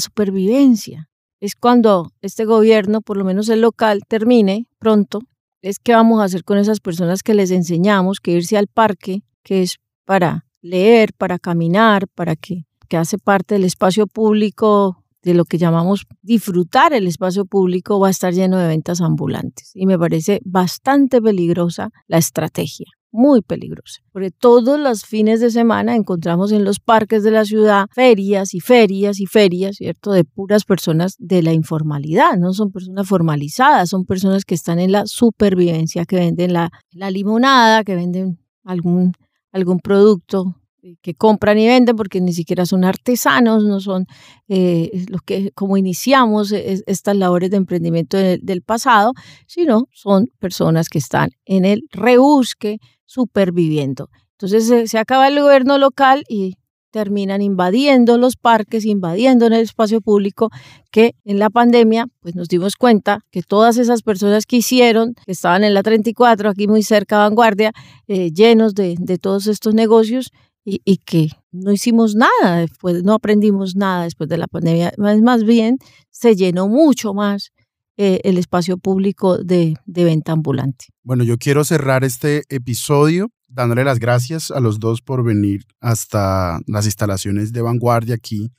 supervivencia. 0.00 1.08
Es 1.38 1.54
cuando 1.54 2.10
este 2.22 2.44
gobierno, 2.44 3.02
por 3.02 3.18
lo 3.18 3.24
menos 3.24 3.48
el 3.50 3.60
local, 3.60 4.00
termine 4.08 4.66
pronto, 4.80 5.20
es 5.62 5.78
qué 5.78 5.92
vamos 5.92 6.20
a 6.20 6.24
hacer 6.24 6.42
con 6.42 6.58
esas 6.58 6.80
personas 6.80 7.22
que 7.22 7.34
les 7.34 7.52
enseñamos 7.52 8.18
que 8.18 8.32
irse 8.32 8.58
al 8.58 8.66
parque, 8.66 9.22
que 9.44 9.62
es 9.62 9.76
para 10.04 10.44
leer, 10.60 11.12
para 11.16 11.38
caminar, 11.38 12.08
para 12.08 12.34
que, 12.34 12.64
que 12.88 12.96
hace 12.96 13.16
parte 13.16 13.54
del 13.54 13.64
espacio 13.64 14.08
público 14.08 15.01
de 15.22 15.34
lo 15.34 15.44
que 15.44 15.58
llamamos 15.58 16.06
disfrutar 16.22 16.92
el 16.92 17.06
espacio 17.06 17.44
público 17.44 18.00
va 18.00 18.08
a 18.08 18.10
estar 18.10 18.32
lleno 18.32 18.58
de 18.58 18.68
ventas 18.68 19.00
ambulantes. 19.00 19.70
Y 19.74 19.86
me 19.86 19.98
parece 19.98 20.40
bastante 20.44 21.20
peligrosa 21.22 21.90
la 22.06 22.18
estrategia. 22.18 22.86
muy 23.14 23.42
peligrosa, 23.42 24.00
porque 24.10 24.30
todos 24.30 24.80
los 24.80 25.04
fines 25.04 25.38
de 25.40 25.50
semana 25.50 25.94
encontramos 25.94 26.50
en 26.50 26.64
los 26.64 26.80
parques 26.80 27.22
de 27.22 27.30
la 27.30 27.44
ciudad 27.44 27.86
ferias 27.92 28.54
y 28.54 28.60
ferias 28.60 29.20
y 29.20 29.26
ferias, 29.26 29.76
¿cierto? 29.76 30.12
De 30.12 30.24
puras 30.24 30.64
personas 30.64 31.16
de 31.18 31.42
la 31.42 31.52
informalidad, 31.52 32.38
no 32.38 32.54
son 32.54 32.72
personas 32.72 33.06
formalizadas, 33.06 33.90
son 33.90 34.06
personas 34.06 34.46
que 34.46 34.54
están 34.54 34.78
en 34.78 34.92
la 34.92 35.04
supervivencia, 35.04 36.06
que 36.06 36.16
venden 36.16 36.54
la, 36.54 36.70
la 36.90 37.10
limonada, 37.10 37.84
que 37.84 37.96
venden 37.96 38.38
algún, 38.64 39.12
algún 39.52 39.78
producto 39.80 40.56
que 41.00 41.14
compran 41.14 41.58
y 41.58 41.66
venden 41.66 41.96
porque 41.96 42.20
ni 42.20 42.32
siquiera 42.32 42.66
son 42.66 42.84
artesanos, 42.84 43.64
no 43.64 43.80
son 43.80 44.06
eh, 44.48 45.04
los 45.08 45.22
que 45.22 45.52
como 45.52 45.76
iniciamos 45.76 46.52
estas 46.52 47.16
labores 47.16 47.50
de 47.50 47.56
emprendimiento 47.56 48.16
del 48.16 48.62
pasado, 48.62 49.12
sino 49.46 49.86
son 49.92 50.28
personas 50.38 50.88
que 50.88 50.98
están 50.98 51.30
en 51.44 51.64
el 51.64 51.82
rebusque 51.90 52.78
superviviendo. 53.06 54.08
Entonces 54.32 54.90
se 54.90 54.98
acaba 54.98 55.28
el 55.28 55.40
gobierno 55.40 55.78
local 55.78 56.24
y 56.28 56.56
terminan 56.92 57.42
invadiendo 57.42 58.18
los 58.18 58.36
parques, 58.36 58.84
invadiendo 58.84 59.46
en 59.46 59.54
el 59.54 59.62
espacio 59.62 60.00
público, 60.00 60.50
que 60.90 61.14
en 61.24 61.38
la 61.38 61.48
pandemia 61.48 62.06
pues 62.20 62.36
nos 62.36 62.48
dimos 62.48 62.76
cuenta 62.76 63.20
que 63.30 63.42
todas 63.42 63.78
esas 63.78 64.02
personas 64.02 64.46
que 64.46 64.56
hicieron, 64.56 65.14
que 65.24 65.32
estaban 65.32 65.64
en 65.64 65.74
la 65.74 65.82
34, 65.82 66.50
aquí 66.50 66.68
muy 66.68 66.82
cerca 66.82 67.18
Vanguardia, 67.18 67.72
eh, 68.06 68.30
llenos 68.30 68.74
de, 68.74 68.96
de 68.98 69.18
todos 69.18 69.46
estos 69.46 69.74
negocios, 69.74 70.30
y, 70.64 70.96
que 70.98 71.30
no 71.50 71.72
hicimos 71.72 72.14
nada 72.14 72.58
después, 72.58 73.02
no 73.02 73.14
aprendimos 73.14 73.74
nada 73.74 74.04
después 74.04 74.28
de 74.28 74.38
la 74.38 74.46
pandemia. 74.46 74.92
Más, 74.96 75.44
bien, 75.44 75.78
se 76.10 76.36
llenó 76.36 76.68
mucho 76.68 77.14
más 77.14 77.50
eh, 77.96 78.20
el 78.24 78.38
espacio 78.38 78.78
público 78.78 79.38
de, 79.38 79.76
de 79.86 80.04
venta 80.04 80.32
ambulante. 80.32 80.86
Bueno, 81.02 81.24
yo 81.24 81.36
quiero 81.36 81.64
cerrar 81.64 82.04
este 82.04 82.44
episodio 82.48 83.30
dándole 83.48 83.84
las 83.84 83.98
gracias 83.98 84.50
a 84.50 84.60
los 84.60 84.78
dos 84.78 85.02
por 85.02 85.24
venir 85.24 85.64
hasta 85.80 86.60
las 86.66 86.86
instalaciones 86.86 87.52
de 87.52 87.60
vanguardia 87.60 88.14
aquí 88.14 88.50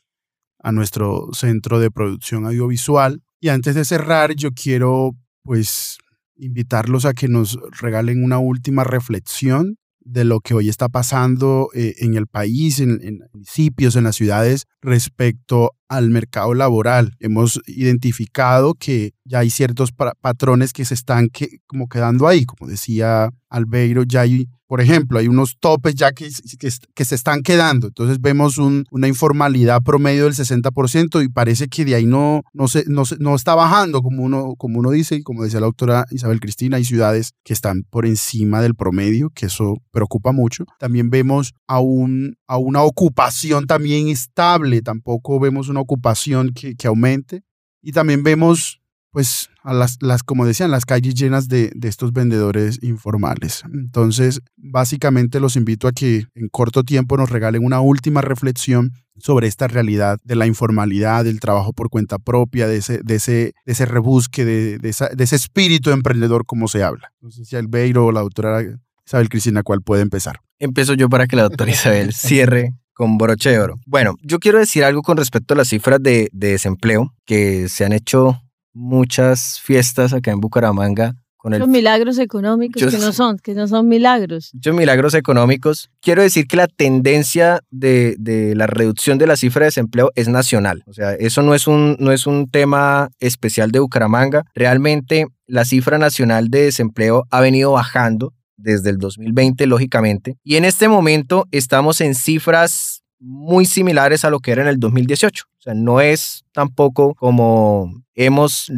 a 0.60 0.72
nuestro 0.72 1.30
centro 1.34 1.80
de 1.80 1.92
producción 1.92 2.46
audiovisual. 2.46 3.22
Y 3.40 3.50
antes 3.50 3.76
de 3.76 3.86
cerrar, 3.86 4.36
yo 4.36 4.52
quiero 4.52 5.12
pues 5.44 5.98
invitarlos 6.36 7.06
a 7.06 7.14
que 7.14 7.28
nos 7.28 7.58
regalen 7.80 8.24
una 8.24 8.40
última 8.40 8.84
reflexión 8.84 9.78
de 10.06 10.24
lo 10.24 10.40
que 10.40 10.54
hoy 10.54 10.70
está 10.70 10.90
pasando 10.90 11.70
eh, 11.74 11.96
en 12.00 12.16
el 12.16 12.28
país, 12.28 12.80
en, 12.80 13.00
en, 13.04 13.24
municipios, 13.34 13.96
en 13.96 14.04
las 14.04 14.16
ciudades, 14.16 14.66
respecto 14.82 15.74
al 15.94 16.10
mercado 16.10 16.54
laboral. 16.56 17.16
Hemos 17.20 17.62
identificado 17.68 18.74
que 18.74 19.14
ya 19.26 19.40
hay 19.40 19.50
ciertos 19.50 19.92
patrones 19.92 20.74
que 20.74 20.86
se 20.86 20.96
están 20.96 21.30
como 21.68 21.88
quedando 21.88 22.28
ahí, 22.28 22.46
como 22.46 22.70
decía 22.70 23.30
Albeiro, 23.54 24.04
ya 24.04 24.22
hay, 24.22 24.48
por 24.68 24.82
ejemplo, 24.82 25.20
hay 25.20 25.28
unos 25.28 25.58
topes 25.60 25.94
ya 25.94 26.12
que, 26.12 26.28
que, 26.60 27.06
se 27.06 27.16
están 27.16 27.44
quedando. 27.44 27.88
Entonces 27.88 28.20
vemos 28.20 28.58
una 28.58 29.08
informalidad 29.08 29.84
promedio 29.84 30.24
del 30.24 30.34
60% 30.34 31.24
y 31.24 31.30
parece 31.30 31.68
que 31.68 31.86
de 31.86 31.94
ahí 31.94 32.08
no, 32.08 32.42
no, 32.52 32.68
se, 32.68 32.84
no, 32.88 33.04
no 33.20 33.36
está 33.36 33.54
bajando, 33.54 34.02
como 34.02 34.24
uno, 34.24 34.56
como 34.58 34.80
uno 34.80 34.90
dice, 34.90 35.18
y 35.18 35.22
como 35.22 35.44
decía 35.44 35.60
la 35.60 35.68
doctora 35.68 36.06
Isabel 36.10 36.40
Cristina, 36.40 36.78
hay 36.78 36.86
ciudades 36.86 37.34
que 37.44 37.54
están 37.54 37.84
por 37.92 38.08
encima 38.08 38.62
del 38.62 38.74
promedio, 38.74 39.30
que 39.30 39.46
eso 39.46 39.76
preocupa 39.92 40.32
mucho. 40.32 40.66
También 40.80 41.12
vemos 41.12 41.54
a, 41.68 41.80
un, 41.80 42.36
a 42.48 42.58
una 42.58 42.82
ocupación 42.82 43.68
también 43.68 44.08
estable, 44.08 44.82
tampoco 44.82 45.40
vemos 45.40 45.70
una 45.70 45.82
ocupación 45.84 46.54
que, 46.54 46.76
que 46.76 46.88
aumente. 46.88 47.44
Y 47.82 47.92
también 47.92 48.24
vemos, 48.24 48.82
pues, 49.12 49.50
a 49.62 49.74
las, 49.74 49.98
las, 50.02 50.24
como 50.24 50.46
decían, 50.46 50.72
las 50.72 50.86
calles 50.86 51.14
llenas 51.16 51.48
de, 51.48 51.72
de, 51.76 51.88
estos 51.88 52.14
vendedores 52.14 52.80
informales. 52.82 53.64
Entonces, 53.74 54.42
básicamente 54.56 55.40
los 55.40 55.56
invito 55.56 55.88
a 55.88 55.92
que 55.92 56.26
en 56.36 56.50
corto 56.50 56.84
tiempo 56.84 57.18
nos 57.18 57.30
regalen 57.30 57.64
una 57.66 57.82
última 57.82 58.22
reflexión 58.22 58.92
sobre 59.18 59.48
esta 59.48 59.68
realidad 59.68 60.18
de 60.24 60.36
la 60.36 60.48
informalidad, 60.48 61.24
del 61.24 61.40
trabajo 61.40 61.74
por 61.74 61.90
cuenta 61.90 62.18
propia, 62.20 62.68
de 62.68 62.78
ese, 62.78 63.00
de 63.04 63.16
ese, 63.16 63.54
de 63.66 63.72
ese 63.72 63.86
rebusque, 63.86 64.44
de, 64.44 64.78
de, 64.80 64.96
de 65.16 65.24
ese 65.24 65.36
espíritu 65.36 65.92
emprendedor 65.92 66.46
como 66.46 66.68
se 66.68 66.84
habla. 66.84 67.14
No 67.22 67.32
sé 67.32 67.46
si 67.46 67.56
Albeiro 67.56 68.08
o 68.08 68.12
la 68.12 68.22
doctora 68.22 68.64
Isabel 69.06 69.30
Cristina, 69.30 69.64
¿cuál 69.64 69.82
puede 69.82 70.02
empezar? 70.02 70.40
Empiezo 70.60 70.94
yo 70.94 71.10
para 71.10 71.28
que 71.28 71.36
la 71.36 71.44
doctora 71.44 71.72
Isabel 71.72 72.14
cierre 72.14 72.74
con 72.94 73.18
broche 73.18 73.50
de 73.52 73.60
oro. 73.60 73.80
Bueno, 73.86 74.16
yo 74.22 74.40
quiero 74.40 74.60
decir 74.60 74.84
algo 74.84 75.02
con 75.02 75.18
respecto 75.18 75.54
a 75.54 75.58
las 75.58 75.70
cifras 75.70 76.02
de, 76.02 76.30
desempleo, 76.32 77.14
que 77.26 77.68
se 77.70 77.86
han 77.86 77.94
hecho 77.94 78.42
muchas 78.74 79.60
fiestas 79.60 80.14
acá 80.14 80.32
en 80.32 80.40
Bucaramanga 80.40 81.16
con 81.38 81.54
el... 81.54 81.68
milagros 81.68 82.20
económicos 82.20 82.82
que 82.82 82.98
no 82.98 83.12
son, 83.12 83.38
que 83.38 83.54
no 83.54 83.68
son 83.68 83.90
milagros. 83.90 84.52
Muchos 84.54 84.74
milagros 84.74 85.14
económicos. 85.14 85.90
Quiero 86.02 86.22
decir 86.22 86.48
que 86.48 86.56
la 86.56 86.68
tendencia 86.68 87.60
de, 87.70 88.16
de, 88.18 88.56
la 88.56 88.66
reducción 88.66 89.18
de 89.18 89.28
la 89.28 89.36
cifra 89.36 89.62
de 89.62 89.68
desempleo 89.68 90.12
es 90.16 90.30
nacional. 90.30 90.84
O 90.88 90.94
sea, 90.94 91.14
eso 91.16 91.42
no 91.42 91.54
es, 91.54 91.68
un, 91.68 91.98
no 92.00 92.14
es 92.14 92.28
un 92.28 92.50
tema 92.50 93.10
especial 93.20 93.72
de 93.72 93.80
Bucaramanga. 93.80 94.46
Realmente 94.56 95.28
la 95.46 95.66
cifra 95.66 95.98
nacional 95.98 96.48
de 96.50 96.64
desempleo 96.64 97.26
ha 97.30 97.42
venido 97.42 97.74
bajando 97.74 98.34
desde 98.64 98.90
el 98.90 98.98
2020, 98.98 99.68
lógicamente. 99.68 100.38
Y 100.44 100.56
en 100.56 100.66
este 100.66 100.88
momento 100.88 101.48
estamos 101.52 102.02
en 102.02 102.16
cifras 102.16 103.04
muy 103.20 103.66
similares 103.66 104.26
a 104.26 104.30
lo 104.30 104.40
que 104.40 104.52
era 104.52 104.62
en 104.62 104.68
el 104.68 104.80
2018. 104.80 105.46
O 105.46 105.62
sea, 105.62 105.74
no 105.74 106.02
es 106.02 106.44
tampoco 106.52 107.14
como 107.16 107.94
hemos 108.16 108.72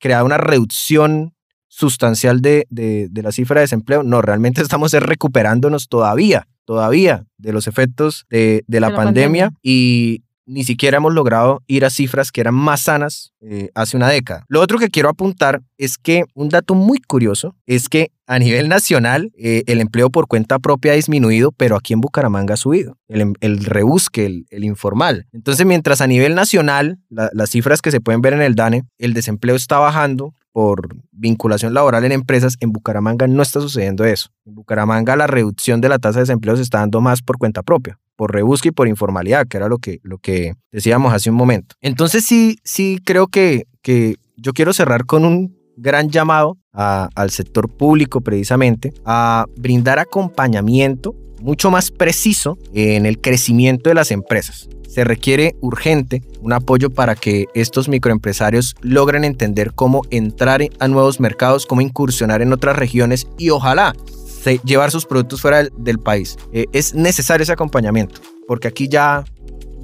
creado 0.00 0.26
una 0.26 0.38
reducción 0.38 1.34
sustancial 1.68 2.42
de, 2.42 2.66
de, 2.68 3.22
la 3.22 3.32
cifra 3.32 3.60
de 3.60 3.62
desempleo. 3.62 4.02
No, 4.02 4.20
realmente 4.20 4.60
estamos 4.62 4.92
recuperándonos 4.92 5.88
todavía, 5.88 6.46
todavía 6.64 7.24
de 7.38 7.52
los 7.52 7.66
efectos 7.66 8.26
de, 8.28 8.64
de 8.66 8.80
la, 8.80 8.88
pandemia, 8.88 9.46
pandemia 9.46 9.60
y 9.62 10.22
ni 10.46 10.64
siquiera 10.64 10.98
hemos 10.98 11.14
logrado 11.14 11.62
ir 11.66 11.84
a 11.84 11.90
cifras 11.90 12.32
que 12.32 12.40
eran 12.40 12.54
más 12.54 12.82
sanas 12.82 13.32
eh, 13.40 13.70
hace 13.74 13.96
una 13.96 14.08
década. 14.08 14.44
Lo 14.48 14.60
otro 14.60 14.78
que 14.78 14.88
quiero 14.88 15.08
apuntar 15.08 15.62
es 15.78 15.98
que 15.98 16.24
un 16.34 16.48
dato 16.48 16.74
muy 16.74 16.98
curioso 16.98 17.54
es 17.66 17.88
que 17.88 18.10
a 18.26 18.38
nivel 18.38 18.68
nacional 18.68 19.32
eh, 19.36 19.62
el 19.66 19.80
empleo 19.80 20.10
por 20.10 20.26
cuenta 20.26 20.58
propia 20.58 20.92
ha 20.92 20.96
disminuido, 20.96 21.52
pero 21.52 21.76
aquí 21.76 21.92
en 21.92 22.00
Bucaramanga 22.00 22.54
ha 22.54 22.56
subido. 22.56 22.96
El, 23.08 23.20
em, 23.20 23.34
rebusque, 23.40 24.44
el, 24.48 24.64
informal. 24.64 25.26
Entonces, 25.32 25.66
mientras 25.66 26.00
a 26.00 26.06
nivel 26.06 26.34
nacional, 26.34 26.98
las 27.10 27.50
cifras 27.50 27.82
que 27.82 27.90
se 27.90 28.00
pueden 28.00 28.22
ver 28.22 28.32
en 28.32 28.42
el 28.42 28.54
DANE, 28.54 28.84
el 28.98 29.12
desempleo 29.12 29.56
está 29.56 29.78
bajando, 29.78 30.34
por 30.52 30.96
vinculación 31.10 31.74
laboral 31.74 32.04
en 32.04 32.12
empresas, 32.12 32.56
en 32.60 32.72
Bucaramanga 32.72 33.26
no 33.26 33.42
está 33.42 33.60
sucediendo 33.60 34.04
eso. 34.04 34.28
En 34.44 34.54
Bucaramanga 34.54 35.16
la 35.16 35.26
reducción 35.26 35.80
de 35.80 35.88
la 35.88 35.98
tasa 35.98 36.18
de 36.18 36.24
desempleo 36.24 36.56
se 36.56 36.62
está 36.62 36.78
dando 36.78 37.00
más 37.00 37.22
por 37.22 37.38
cuenta 37.38 37.62
propia, 37.62 37.98
por 38.16 38.32
rebusque 38.32 38.68
y 38.68 38.72
por 38.72 38.88
informalidad, 38.88 39.46
que 39.46 39.56
era 39.56 39.68
lo 39.68 39.78
que, 39.78 40.00
lo 40.02 40.18
que 40.18 40.54
decíamos 40.70 41.12
hace 41.12 41.30
un 41.30 41.36
momento. 41.36 41.74
Entonces 41.80 42.24
sí, 42.24 42.58
sí 42.64 42.98
creo 43.04 43.26
que, 43.28 43.64
que 43.82 44.16
yo 44.36 44.52
quiero 44.52 44.72
cerrar 44.72 45.06
con 45.06 45.24
un 45.24 45.56
gran 45.76 46.10
llamado 46.10 46.58
al 46.72 47.30
sector 47.30 47.68
público 47.68 48.20
precisamente 48.20 48.92
a 49.04 49.46
brindar 49.56 49.98
acompañamiento 49.98 51.14
mucho 51.40 51.70
más 51.70 51.90
preciso 51.90 52.56
en 52.72 53.04
el 53.04 53.20
crecimiento 53.20 53.90
de 53.90 53.94
las 53.94 54.10
empresas 54.10 54.68
se 54.92 55.04
requiere 55.04 55.56
urgente 55.62 56.22
un 56.42 56.52
apoyo 56.52 56.90
para 56.90 57.14
que 57.14 57.46
estos 57.54 57.88
microempresarios 57.88 58.74
logren 58.82 59.24
entender 59.24 59.72
cómo 59.72 60.02
entrar 60.10 60.60
a 60.80 60.88
nuevos 60.88 61.18
mercados, 61.18 61.64
cómo 61.64 61.80
incursionar 61.80 62.42
en 62.42 62.52
otras 62.52 62.76
regiones 62.76 63.26
y 63.38 63.48
ojalá 63.48 63.94
llevar 64.64 64.90
sus 64.90 65.06
productos 65.06 65.40
fuera 65.40 65.64
del, 65.76 65.98
país. 65.98 66.36
Eh, 66.52 66.66
es 66.72 66.94
necesario 66.94 67.42
ese 67.42 67.52
acompañamiento, 67.52 68.20
porque 68.46 68.68
aquí 68.68 68.88
ya 68.88 69.24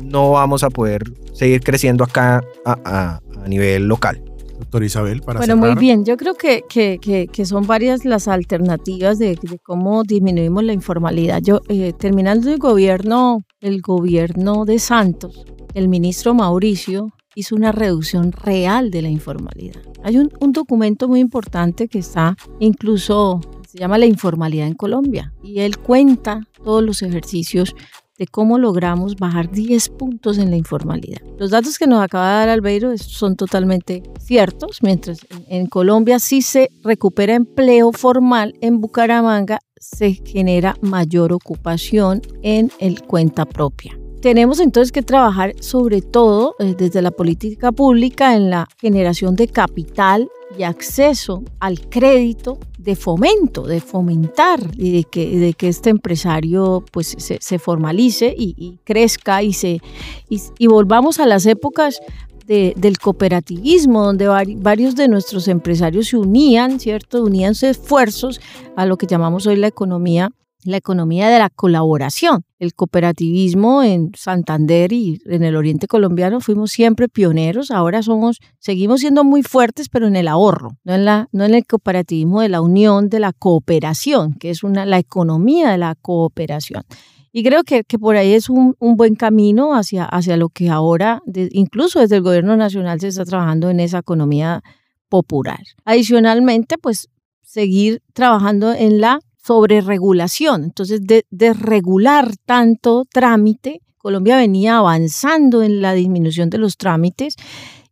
no 0.01 0.33
vamos 0.33 0.63
a 0.63 0.71
poder 0.71 1.03
seguir 1.33 1.63
creciendo 1.63 2.05
acá 2.05 2.43
a 2.65 3.21
nivel 3.47 3.87
local. 3.87 4.23
Doctora 4.59 4.85
Isabel, 4.85 5.23
para 5.23 5.39
Bueno, 5.39 5.57
muy 5.57 5.75
bien. 5.77 6.05
Yo 6.05 6.17
creo 6.17 6.35
que, 6.35 6.65
que, 6.69 6.99
que, 7.01 7.45
son 7.47 7.67
varias 7.67 8.05
las 8.05 8.27
alternativas 8.27 9.19
de, 9.19 9.39
cómo 9.63 10.03
disminuimos 10.03 10.65
la 10.65 10.73
informalidad. 10.73 11.41
Yo, 11.41 11.61
eh, 11.69 11.93
terminando 11.97 12.51
el 12.51 12.59
gobierno, 12.59 13.45
el 13.61 13.81
gobierno 13.81 14.65
de 14.65 14.81
Santos, 14.81 15.45
el 15.75 15.89
ministro 15.89 16.35
Mauricio 16.35 17.11
hizo 17.37 17.55
una 17.55 17.71
reducción 17.71 18.33
real 18.33 18.91
de 18.91 19.03
la 19.03 19.09
informalidad. 19.09 19.81
Hay 20.03 20.19
un, 20.19 20.33
un 20.41 20.53
documento 20.53 21.09
muy 21.09 21.21
importante 21.21 21.87
que 21.87 22.01
está 22.01 22.37
incluso, 22.59 23.41
llama 23.79 23.99
La 23.99 24.07
informalidad 24.07 24.67
en 24.67 24.75
Colombia, 24.75 25.33
y 25.43 25.61
él 25.61 25.79
cuenta 25.79 26.41
todos 26.65 26.83
los 26.83 27.03
ejercicios 27.03 27.75
de 28.19 28.27
cómo 28.27 28.59
logramos 28.59 29.17
bajar 29.17 29.51
10 29.51 29.91
puntos 29.91 30.39
en 30.39 30.51
la 30.51 30.57
informalidad. 30.57 31.21
Los 31.39 31.51
datos 31.51 31.79
que 31.79 31.87
nos 31.87 32.03
acaba 32.03 32.29
de 32.29 32.35
dar 32.39 32.49
Albeiro 32.49 32.99
son 32.99 33.37
totalmente 33.37 34.03
ciertos, 34.21 34.83
mientras 34.83 35.21
en 35.49 35.67
Colombia 35.67 36.19
sí 36.19 36.43
se 36.43 36.71
recupera 36.83 37.35
empleo 37.35 37.93
formal, 37.93 38.55
en 38.61 38.81
Bucaramanga 38.81 39.61
se 39.77 40.15
genera 40.15 40.77
mayor 40.81 41.33
ocupación 41.33 42.21
en 42.43 42.73
el 42.81 43.03
cuenta 43.03 43.45
propia. 43.47 43.97
Tenemos 44.21 44.59
entonces 44.59 44.91
que 44.91 45.03
trabajar 45.03 45.55
sobre 45.61 46.03
todo 46.03 46.57
eh, 46.59 46.75
desde 46.77 47.03
la 47.03 47.13
política 47.13 47.71
pública 47.71 48.35
en 48.35 48.51
la 48.51 48.67
generación 48.81 49.37
de 49.37 49.47
capital 49.47 50.29
y 50.59 50.65
acceso 50.65 51.45
al 51.61 51.89
crédito 51.89 52.59
de 52.79 52.95
fomento, 52.95 53.67
de 53.67 53.81
fomentar 53.81 54.61
y 54.77 54.93
de 54.93 55.05
que, 55.05 55.39
de 55.39 55.53
que 55.53 55.69
este 55.69 55.91
empresario 55.91 56.85
pues 56.93 57.17
se, 57.19 57.59
formalice 57.59 58.35
y, 58.37 58.79
crezca 58.85 59.43
y, 59.43 59.53
se, 59.53 59.81
y, 60.29 60.67
volvamos 60.69 61.19
a 61.19 61.27
las 61.27 61.45
épocas 61.47 62.01
del 62.47 62.99
cooperativismo, 62.99 64.05
donde 64.05 64.27
varios 64.57 64.97
de 64.97 65.07
nuestros 65.07 65.49
empresarios 65.49 66.09
se 66.09 66.17
unían, 66.17 66.81
¿cierto? 66.81 67.23
Unían 67.23 67.55
sus 67.55 67.65
esfuerzos 67.65 68.41
a 68.75 68.87
lo 68.87 68.97
que 68.97 69.07
llamamos 69.07 69.47
hoy 69.47 69.57
la 69.57 69.67
economía 69.67 70.31
la 70.65 70.77
economía 70.77 71.29
de 71.29 71.39
la 71.39 71.51
colaboración. 71.51 72.45
El 72.59 72.75
cooperativismo 72.75 73.83
en 73.83 74.11
Santander 74.17 74.93
y 74.93 75.21
en 75.27 75.45
el 75.45 75.57
oriente 75.57 75.87
colombiano 75.87 76.41
fuimos 76.41 76.73
siempre 76.73 77.09
pioneros, 77.09 77.71
ahora 77.71 78.03
somos, 78.03 78.39
seguimos 78.59 79.01
siendo 79.01 79.23
muy 79.23 79.43
fuertes, 79.43 79.89
pero 79.89 80.09
en 80.09 80.17
el 80.17 80.27
ahorro, 80.27 80.77
no 80.85 80.95
en, 80.95 81.05
la, 81.05 81.29
no 81.33 81.45
en 81.45 81.55
el 81.55 81.65
cooperativismo 81.65 82.41
de 82.41 82.49
la 82.49 82.61
unión 82.61 83.09
de 83.09 83.21
la 83.21 83.33
cooperación, 83.33 84.35
que 84.35 84.51
es 84.51 84.65
una, 84.65 84.85
la 84.87 84.99
economía 84.99 85.71
de 85.71 85.79
la 85.79 85.95
cooperación. 85.95 86.83
Y 87.31 87.45
creo 87.45 87.63
que, 87.63 87.85
que 87.85 87.99
por 87.99 88.17
ahí 88.17 88.33
es 88.33 88.49
un, 88.49 88.75
un, 88.81 88.97
buen 88.97 89.15
camino 89.15 89.75
hacia, 89.75 90.05
hacia 90.05 90.37
lo 90.37 90.49
que 90.49 90.71
ahora, 90.71 91.23
incluso 91.53 92.01
desde 92.01 92.17
el 92.17 92.23
gobierno 92.23 92.57
nacional, 92.57 93.01
se 93.01 93.09
está 93.09 93.25
trabajando 93.25 93.71
en 93.71 93.81
esa 93.81 93.99
economía 93.99 94.63
popular. 95.09 95.61
Adicionalmente, 95.85 96.79
pues 96.79 97.09
seguir 97.43 98.03
trabajando 98.13 98.73
en 98.73 99.01
la 99.01 99.21
sobre 99.49 99.81
regulación. 99.81 100.65
Entonces, 100.65 101.01
de, 101.03 101.53
regular 101.55 102.35
tanto 102.45 103.07
trámite, 103.11 103.81
Colombia 103.97 104.37
venía 104.37 104.77
avanzando 104.77 105.63
en 105.63 105.81
la 105.81 105.95
disminución 105.95 106.51
de 106.51 106.59
los 106.59 106.77
trámites 106.77 107.35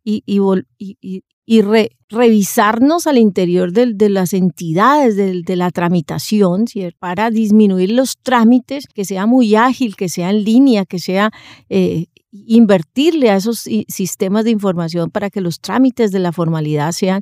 y, 0.03 0.23
y, 0.27 1.61
revisarnos 2.09 3.07
al 3.07 3.17
interior 3.17 3.71
de, 3.71 4.09
las 4.09 4.33
entidades 4.33 5.15
de, 5.15 5.55
la 5.55 5.71
tramitación 5.71 6.65
para 6.99 7.31
disminuir 7.31 7.91
los 7.91 8.17
trámites, 8.21 8.85
que 8.85 9.03
sea 9.03 9.25
muy 9.25 9.55
ágil, 9.55 9.95
que 9.95 10.09
sea 10.09 10.29
en 10.29 10.43
línea, 10.43 10.85
que 10.85 10.99
sea 10.99 11.31
eh, 11.69 12.05
invertirle 12.31 13.29
a 13.29 13.37
esos 13.37 13.67
sistemas 13.87 14.43
de 14.43 14.51
información 14.51 15.09
para 15.09 15.29
que 15.29 15.41
los 15.41 15.59
trámites 15.59 16.11
de 16.11 16.19
la 16.19 16.31
formalidad 16.31 16.91
sean 16.91 17.21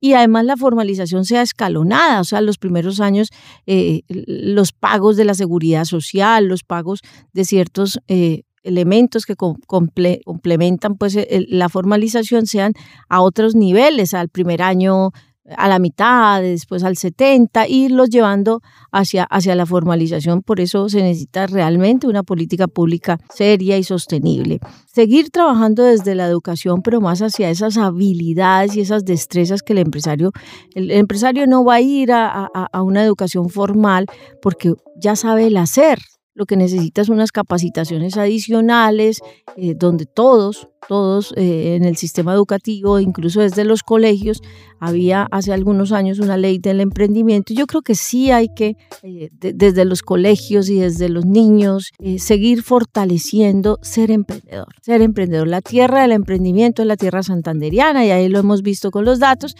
y 0.00 0.14
además 0.14 0.44
la 0.44 0.56
formalización 0.56 1.24
sea 1.24 1.42
escalonada, 1.42 2.20
o 2.20 2.24
sea, 2.24 2.40
los 2.40 2.58
primeros 2.58 3.00
años 3.00 3.28
eh, 3.66 4.02
los 4.08 4.72
pagos 4.72 5.16
de 5.16 5.24
la 5.24 5.34
seguridad 5.34 5.84
social, 5.84 6.46
los 6.46 6.62
pagos 6.62 7.00
de 7.32 7.44
ciertos 7.44 8.00
eh, 8.08 8.42
elementos 8.62 9.26
que 9.26 9.36
complementan 9.36 10.96
pues 10.96 11.16
la 11.30 11.68
formalización 11.68 12.46
sean 12.46 12.72
a 13.08 13.20
otros 13.20 13.54
niveles, 13.54 14.12
al 14.12 14.28
primer 14.28 14.62
año 14.62 15.12
a 15.56 15.68
la 15.68 15.78
mitad, 15.78 16.42
después 16.42 16.82
al 16.84 16.96
70, 16.96 17.68
irlos 17.68 18.10
llevando 18.10 18.62
hacia, 18.90 19.24
hacia 19.24 19.54
la 19.54 19.66
formalización. 19.66 20.42
Por 20.42 20.60
eso 20.60 20.88
se 20.88 21.02
necesita 21.02 21.46
realmente 21.46 22.06
una 22.06 22.22
política 22.22 22.66
pública 22.66 23.18
seria 23.32 23.78
y 23.78 23.84
sostenible. 23.84 24.60
Seguir 24.86 25.30
trabajando 25.30 25.84
desde 25.84 26.14
la 26.14 26.26
educación, 26.26 26.82
pero 26.82 27.00
más 27.00 27.22
hacia 27.22 27.50
esas 27.50 27.76
habilidades 27.76 28.76
y 28.76 28.80
esas 28.80 29.04
destrezas 29.04 29.62
que 29.62 29.72
el 29.72 29.80
empresario, 29.80 30.32
el, 30.74 30.90
empresario 30.90 31.46
no 31.46 31.64
va 31.64 31.74
a 31.74 31.80
ir 31.80 32.12
a, 32.12 32.46
a 32.46 32.82
una 32.82 33.04
educación 33.04 33.50
formal 33.50 34.06
porque 34.40 34.74
ya 34.96 35.16
sabe 35.16 35.46
el 35.46 35.56
hacer, 35.56 35.98
lo 36.36 36.44
que 36.44 36.56
necesita 36.56 37.00
es 37.00 37.08
unas 37.08 37.32
capacitaciones 37.32 38.18
adicionales 38.18 39.22
eh, 39.56 39.74
donde 39.74 40.04
todos, 40.04 40.68
todos 40.86 41.32
eh, 41.34 41.76
en 41.76 41.84
el 41.86 41.96
sistema 41.96 42.34
educativo, 42.34 43.00
incluso 43.00 43.40
desde 43.40 43.64
los 43.64 43.82
colegios, 43.82 44.42
había 44.78 45.26
hace 45.30 45.54
algunos 45.54 45.92
años 45.92 46.18
una 46.18 46.36
ley 46.36 46.58
del 46.58 46.82
emprendimiento. 46.82 47.54
Yo 47.54 47.66
creo 47.66 47.80
que 47.80 47.94
sí 47.94 48.30
hay 48.32 48.48
que, 48.54 48.76
eh, 49.02 49.30
desde 49.32 49.86
los 49.86 50.02
colegios 50.02 50.68
y 50.68 50.78
desde 50.78 51.08
los 51.08 51.24
niños, 51.24 51.90
seguir 52.18 52.62
fortaleciendo 52.62 53.78
ser 53.80 54.10
emprendedor. 54.10 54.68
Ser 54.82 55.00
emprendedor. 55.00 55.48
La 55.48 55.62
tierra 55.62 56.02
del 56.02 56.12
emprendimiento 56.12 56.82
es 56.82 56.88
la 56.88 56.98
tierra 56.98 57.22
santanderiana 57.22 58.04
y 58.04 58.10
ahí 58.10 58.28
lo 58.28 58.38
hemos 58.38 58.60
visto 58.60 58.90
con 58.90 59.06
los 59.06 59.18
datos. 59.18 59.56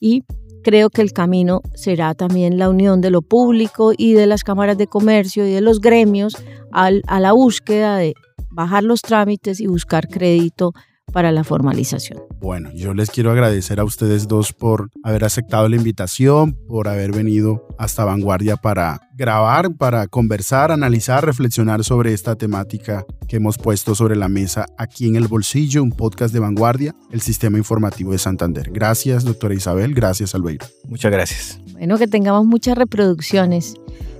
Y 0.00 0.24
creo 0.66 0.90
que 0.90 1.00
el 1.00 1.12
camino 1.12 1.60
será 1.76 2.12
también 2.14 2.58
la 2.58 2.68
unión 2.68 3.00
de 3.00 3.10
lo 3.10 3.22
público 3.22 3.92
y 3.96 4.14
de 4.14 4.26
las 4.26 4.42
cámaras 4.42 4.76
de 4.76 4.88
comercio 4.88 5.46
y 5.46 5.52
de 5.52 5.60
los 5.60 5.80
gremios 5.80 6.36
a 6.72 7.20
la 7.20 7.30
búsqueda 7.30 7.96
de 7.96 8.14
bajar 8.50 8.82
los 8.82 9.00
trámites 9.00 9.60
y 9.60 9.68
buscar 9.68 10.08
crédito 10.08 10.72
para 11.12 11.32
la 11.32 11.44
formalización. 11.44 12.20
Bueno, 12.40 12.70
yo 12.74 12.92
les 12.94 13.10
quiero 13.10 13.30
agradecer 13.30 13.80
a 13.80 13.84
ustedes 13.84 14.28
dos 14.28 14.52
por 14.52 14.90
haber 15.02 15.24
aceptado 15.24 15.68
la 15.68 15.76
invitación, 15.76 16.56
por 16.68 16.88
haber 16.88 17.12
venido 17.12 17.66
hasta 17.78 18.04
Vanguardia 18.04 18.56
para 18.56 19.00
grabar, 19.16 19.74
para 19.76 20.06
conversar, 20.08 20.72
analizar, 20.72 21.24
reflexionar 21.24 21.84
sobre 21.84 22.12
esta 22.12 22.36
temática 22.36 23.04
que 23.28 23.36
hemos 23.36 23.56
puesto 23.56 23.94
sobre 23.94 24.16
la 24.16 24.28
mesa 24.28 24.66
aquí 24.78 25.06
en 25.06 25.16
El 25.16 25.28
Bolsillo, 25.28 25.82
un 25.82 25.92
podcast 25.92 26.34
de 26.34 26.40
Vanguardia, 26.40 26.94
el 27.10 27.20
Sistema 27.20 27.58
Informativo 27.58 28.12
de 28.12 28.18
Santander. 28.18 28.70
Gracias, 28.70 29.24
doctora 29.24 29.54
Isabel. 29.54 29.94
Gracias, 29.94 30.34
Albeiro. 30.34 30.66
Muchas 30.84 31.12
gracias. 31.12 31.60
Bueno, 31.72 31.98
que 31.98 32.08
tengamos 32.08 32.44
muchas 32.46 32.76
reproducciones. 32.76 33.74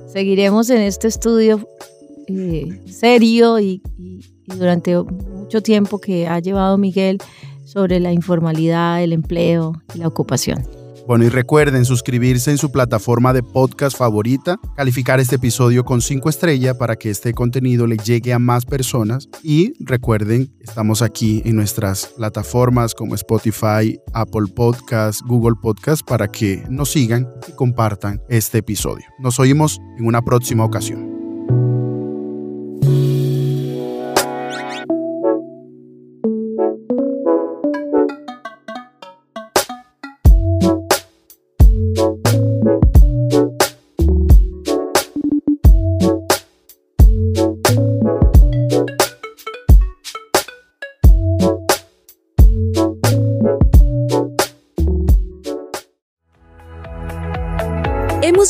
Seguiremos 0.07 0.71
en 0.71 0.83
este 0.83 1.09
estudio 1.09 1.69
eh, 2.29 2.81
serio 2.87 3.59
y 3.61 3.83
y 4.47 4.57
durante 4.57 4.97
mucho 5.47 5.63
tiempo 5.63 6.01
que 6.01 6.27
ha 6.27 6.41
llevado 6.41 6.77
Miguel 6.77 7.19
sobre 7.65 8.01
la 8.01 8.13
informalidad, 8.13 9.01
el 9.01 9.13
empleo 9.13 9.81
y 9.95 9.99
la 9.99 10.09
ocupación. 10.09 10.65
Bueno, 11.07 11.25
y 11.25 11.29
recuerden 11.29 11.85
suscribirse 11.85 12.51
en 12.51 12.59
su 12.59 12.73
plataforma 12.73 13.33
de 13.33 13.45
podcast 13.45 13.97
favorita, 13.97 14.59
calificar 14.75 15.21
este 15.21 15.37
episodio 15.37 15.85
con 15.85 16.03
5 16.03 16.29
estrellas 16.29 16.77
para 16.77 16.97
que 16.97 17.11
este 17.11 17.33
contenido 17.33 17.87
le 17.87 17.97
llegue 17.97 18.33
a 18.33 18.41
más 18.41 18.65
personas. 18.65 19.29
Y 19.41 19.73
recuerden, 19.79 20.51
estamos 20.61 21.03
aquí 21.03 21.43
en 21.45 21.55
nuestras 21.55 22.09
plataformas 22.17 22.93
como 22.93 23.15
Spotify, 23.15 24.01
Apple 24.15 24.49
Podcasts, 24.53 25.23
Google 25.25 25.55
Podcasts 25.63 26.03
para 26.03 26.27
que 26.27 26.65
nos 26.69 26.91
sigan 26.91 27.29
y 27.49 27.53
compartan 27.53 28.21
este 28.29 28.59
episodio. 28.59 29.07
Nos 29.21 29.39
oímos 29.39 29.79
en 29.99 30.07
una 30.07 30.23
próxima 30.23 30.65
ocasión. 30.65 31.16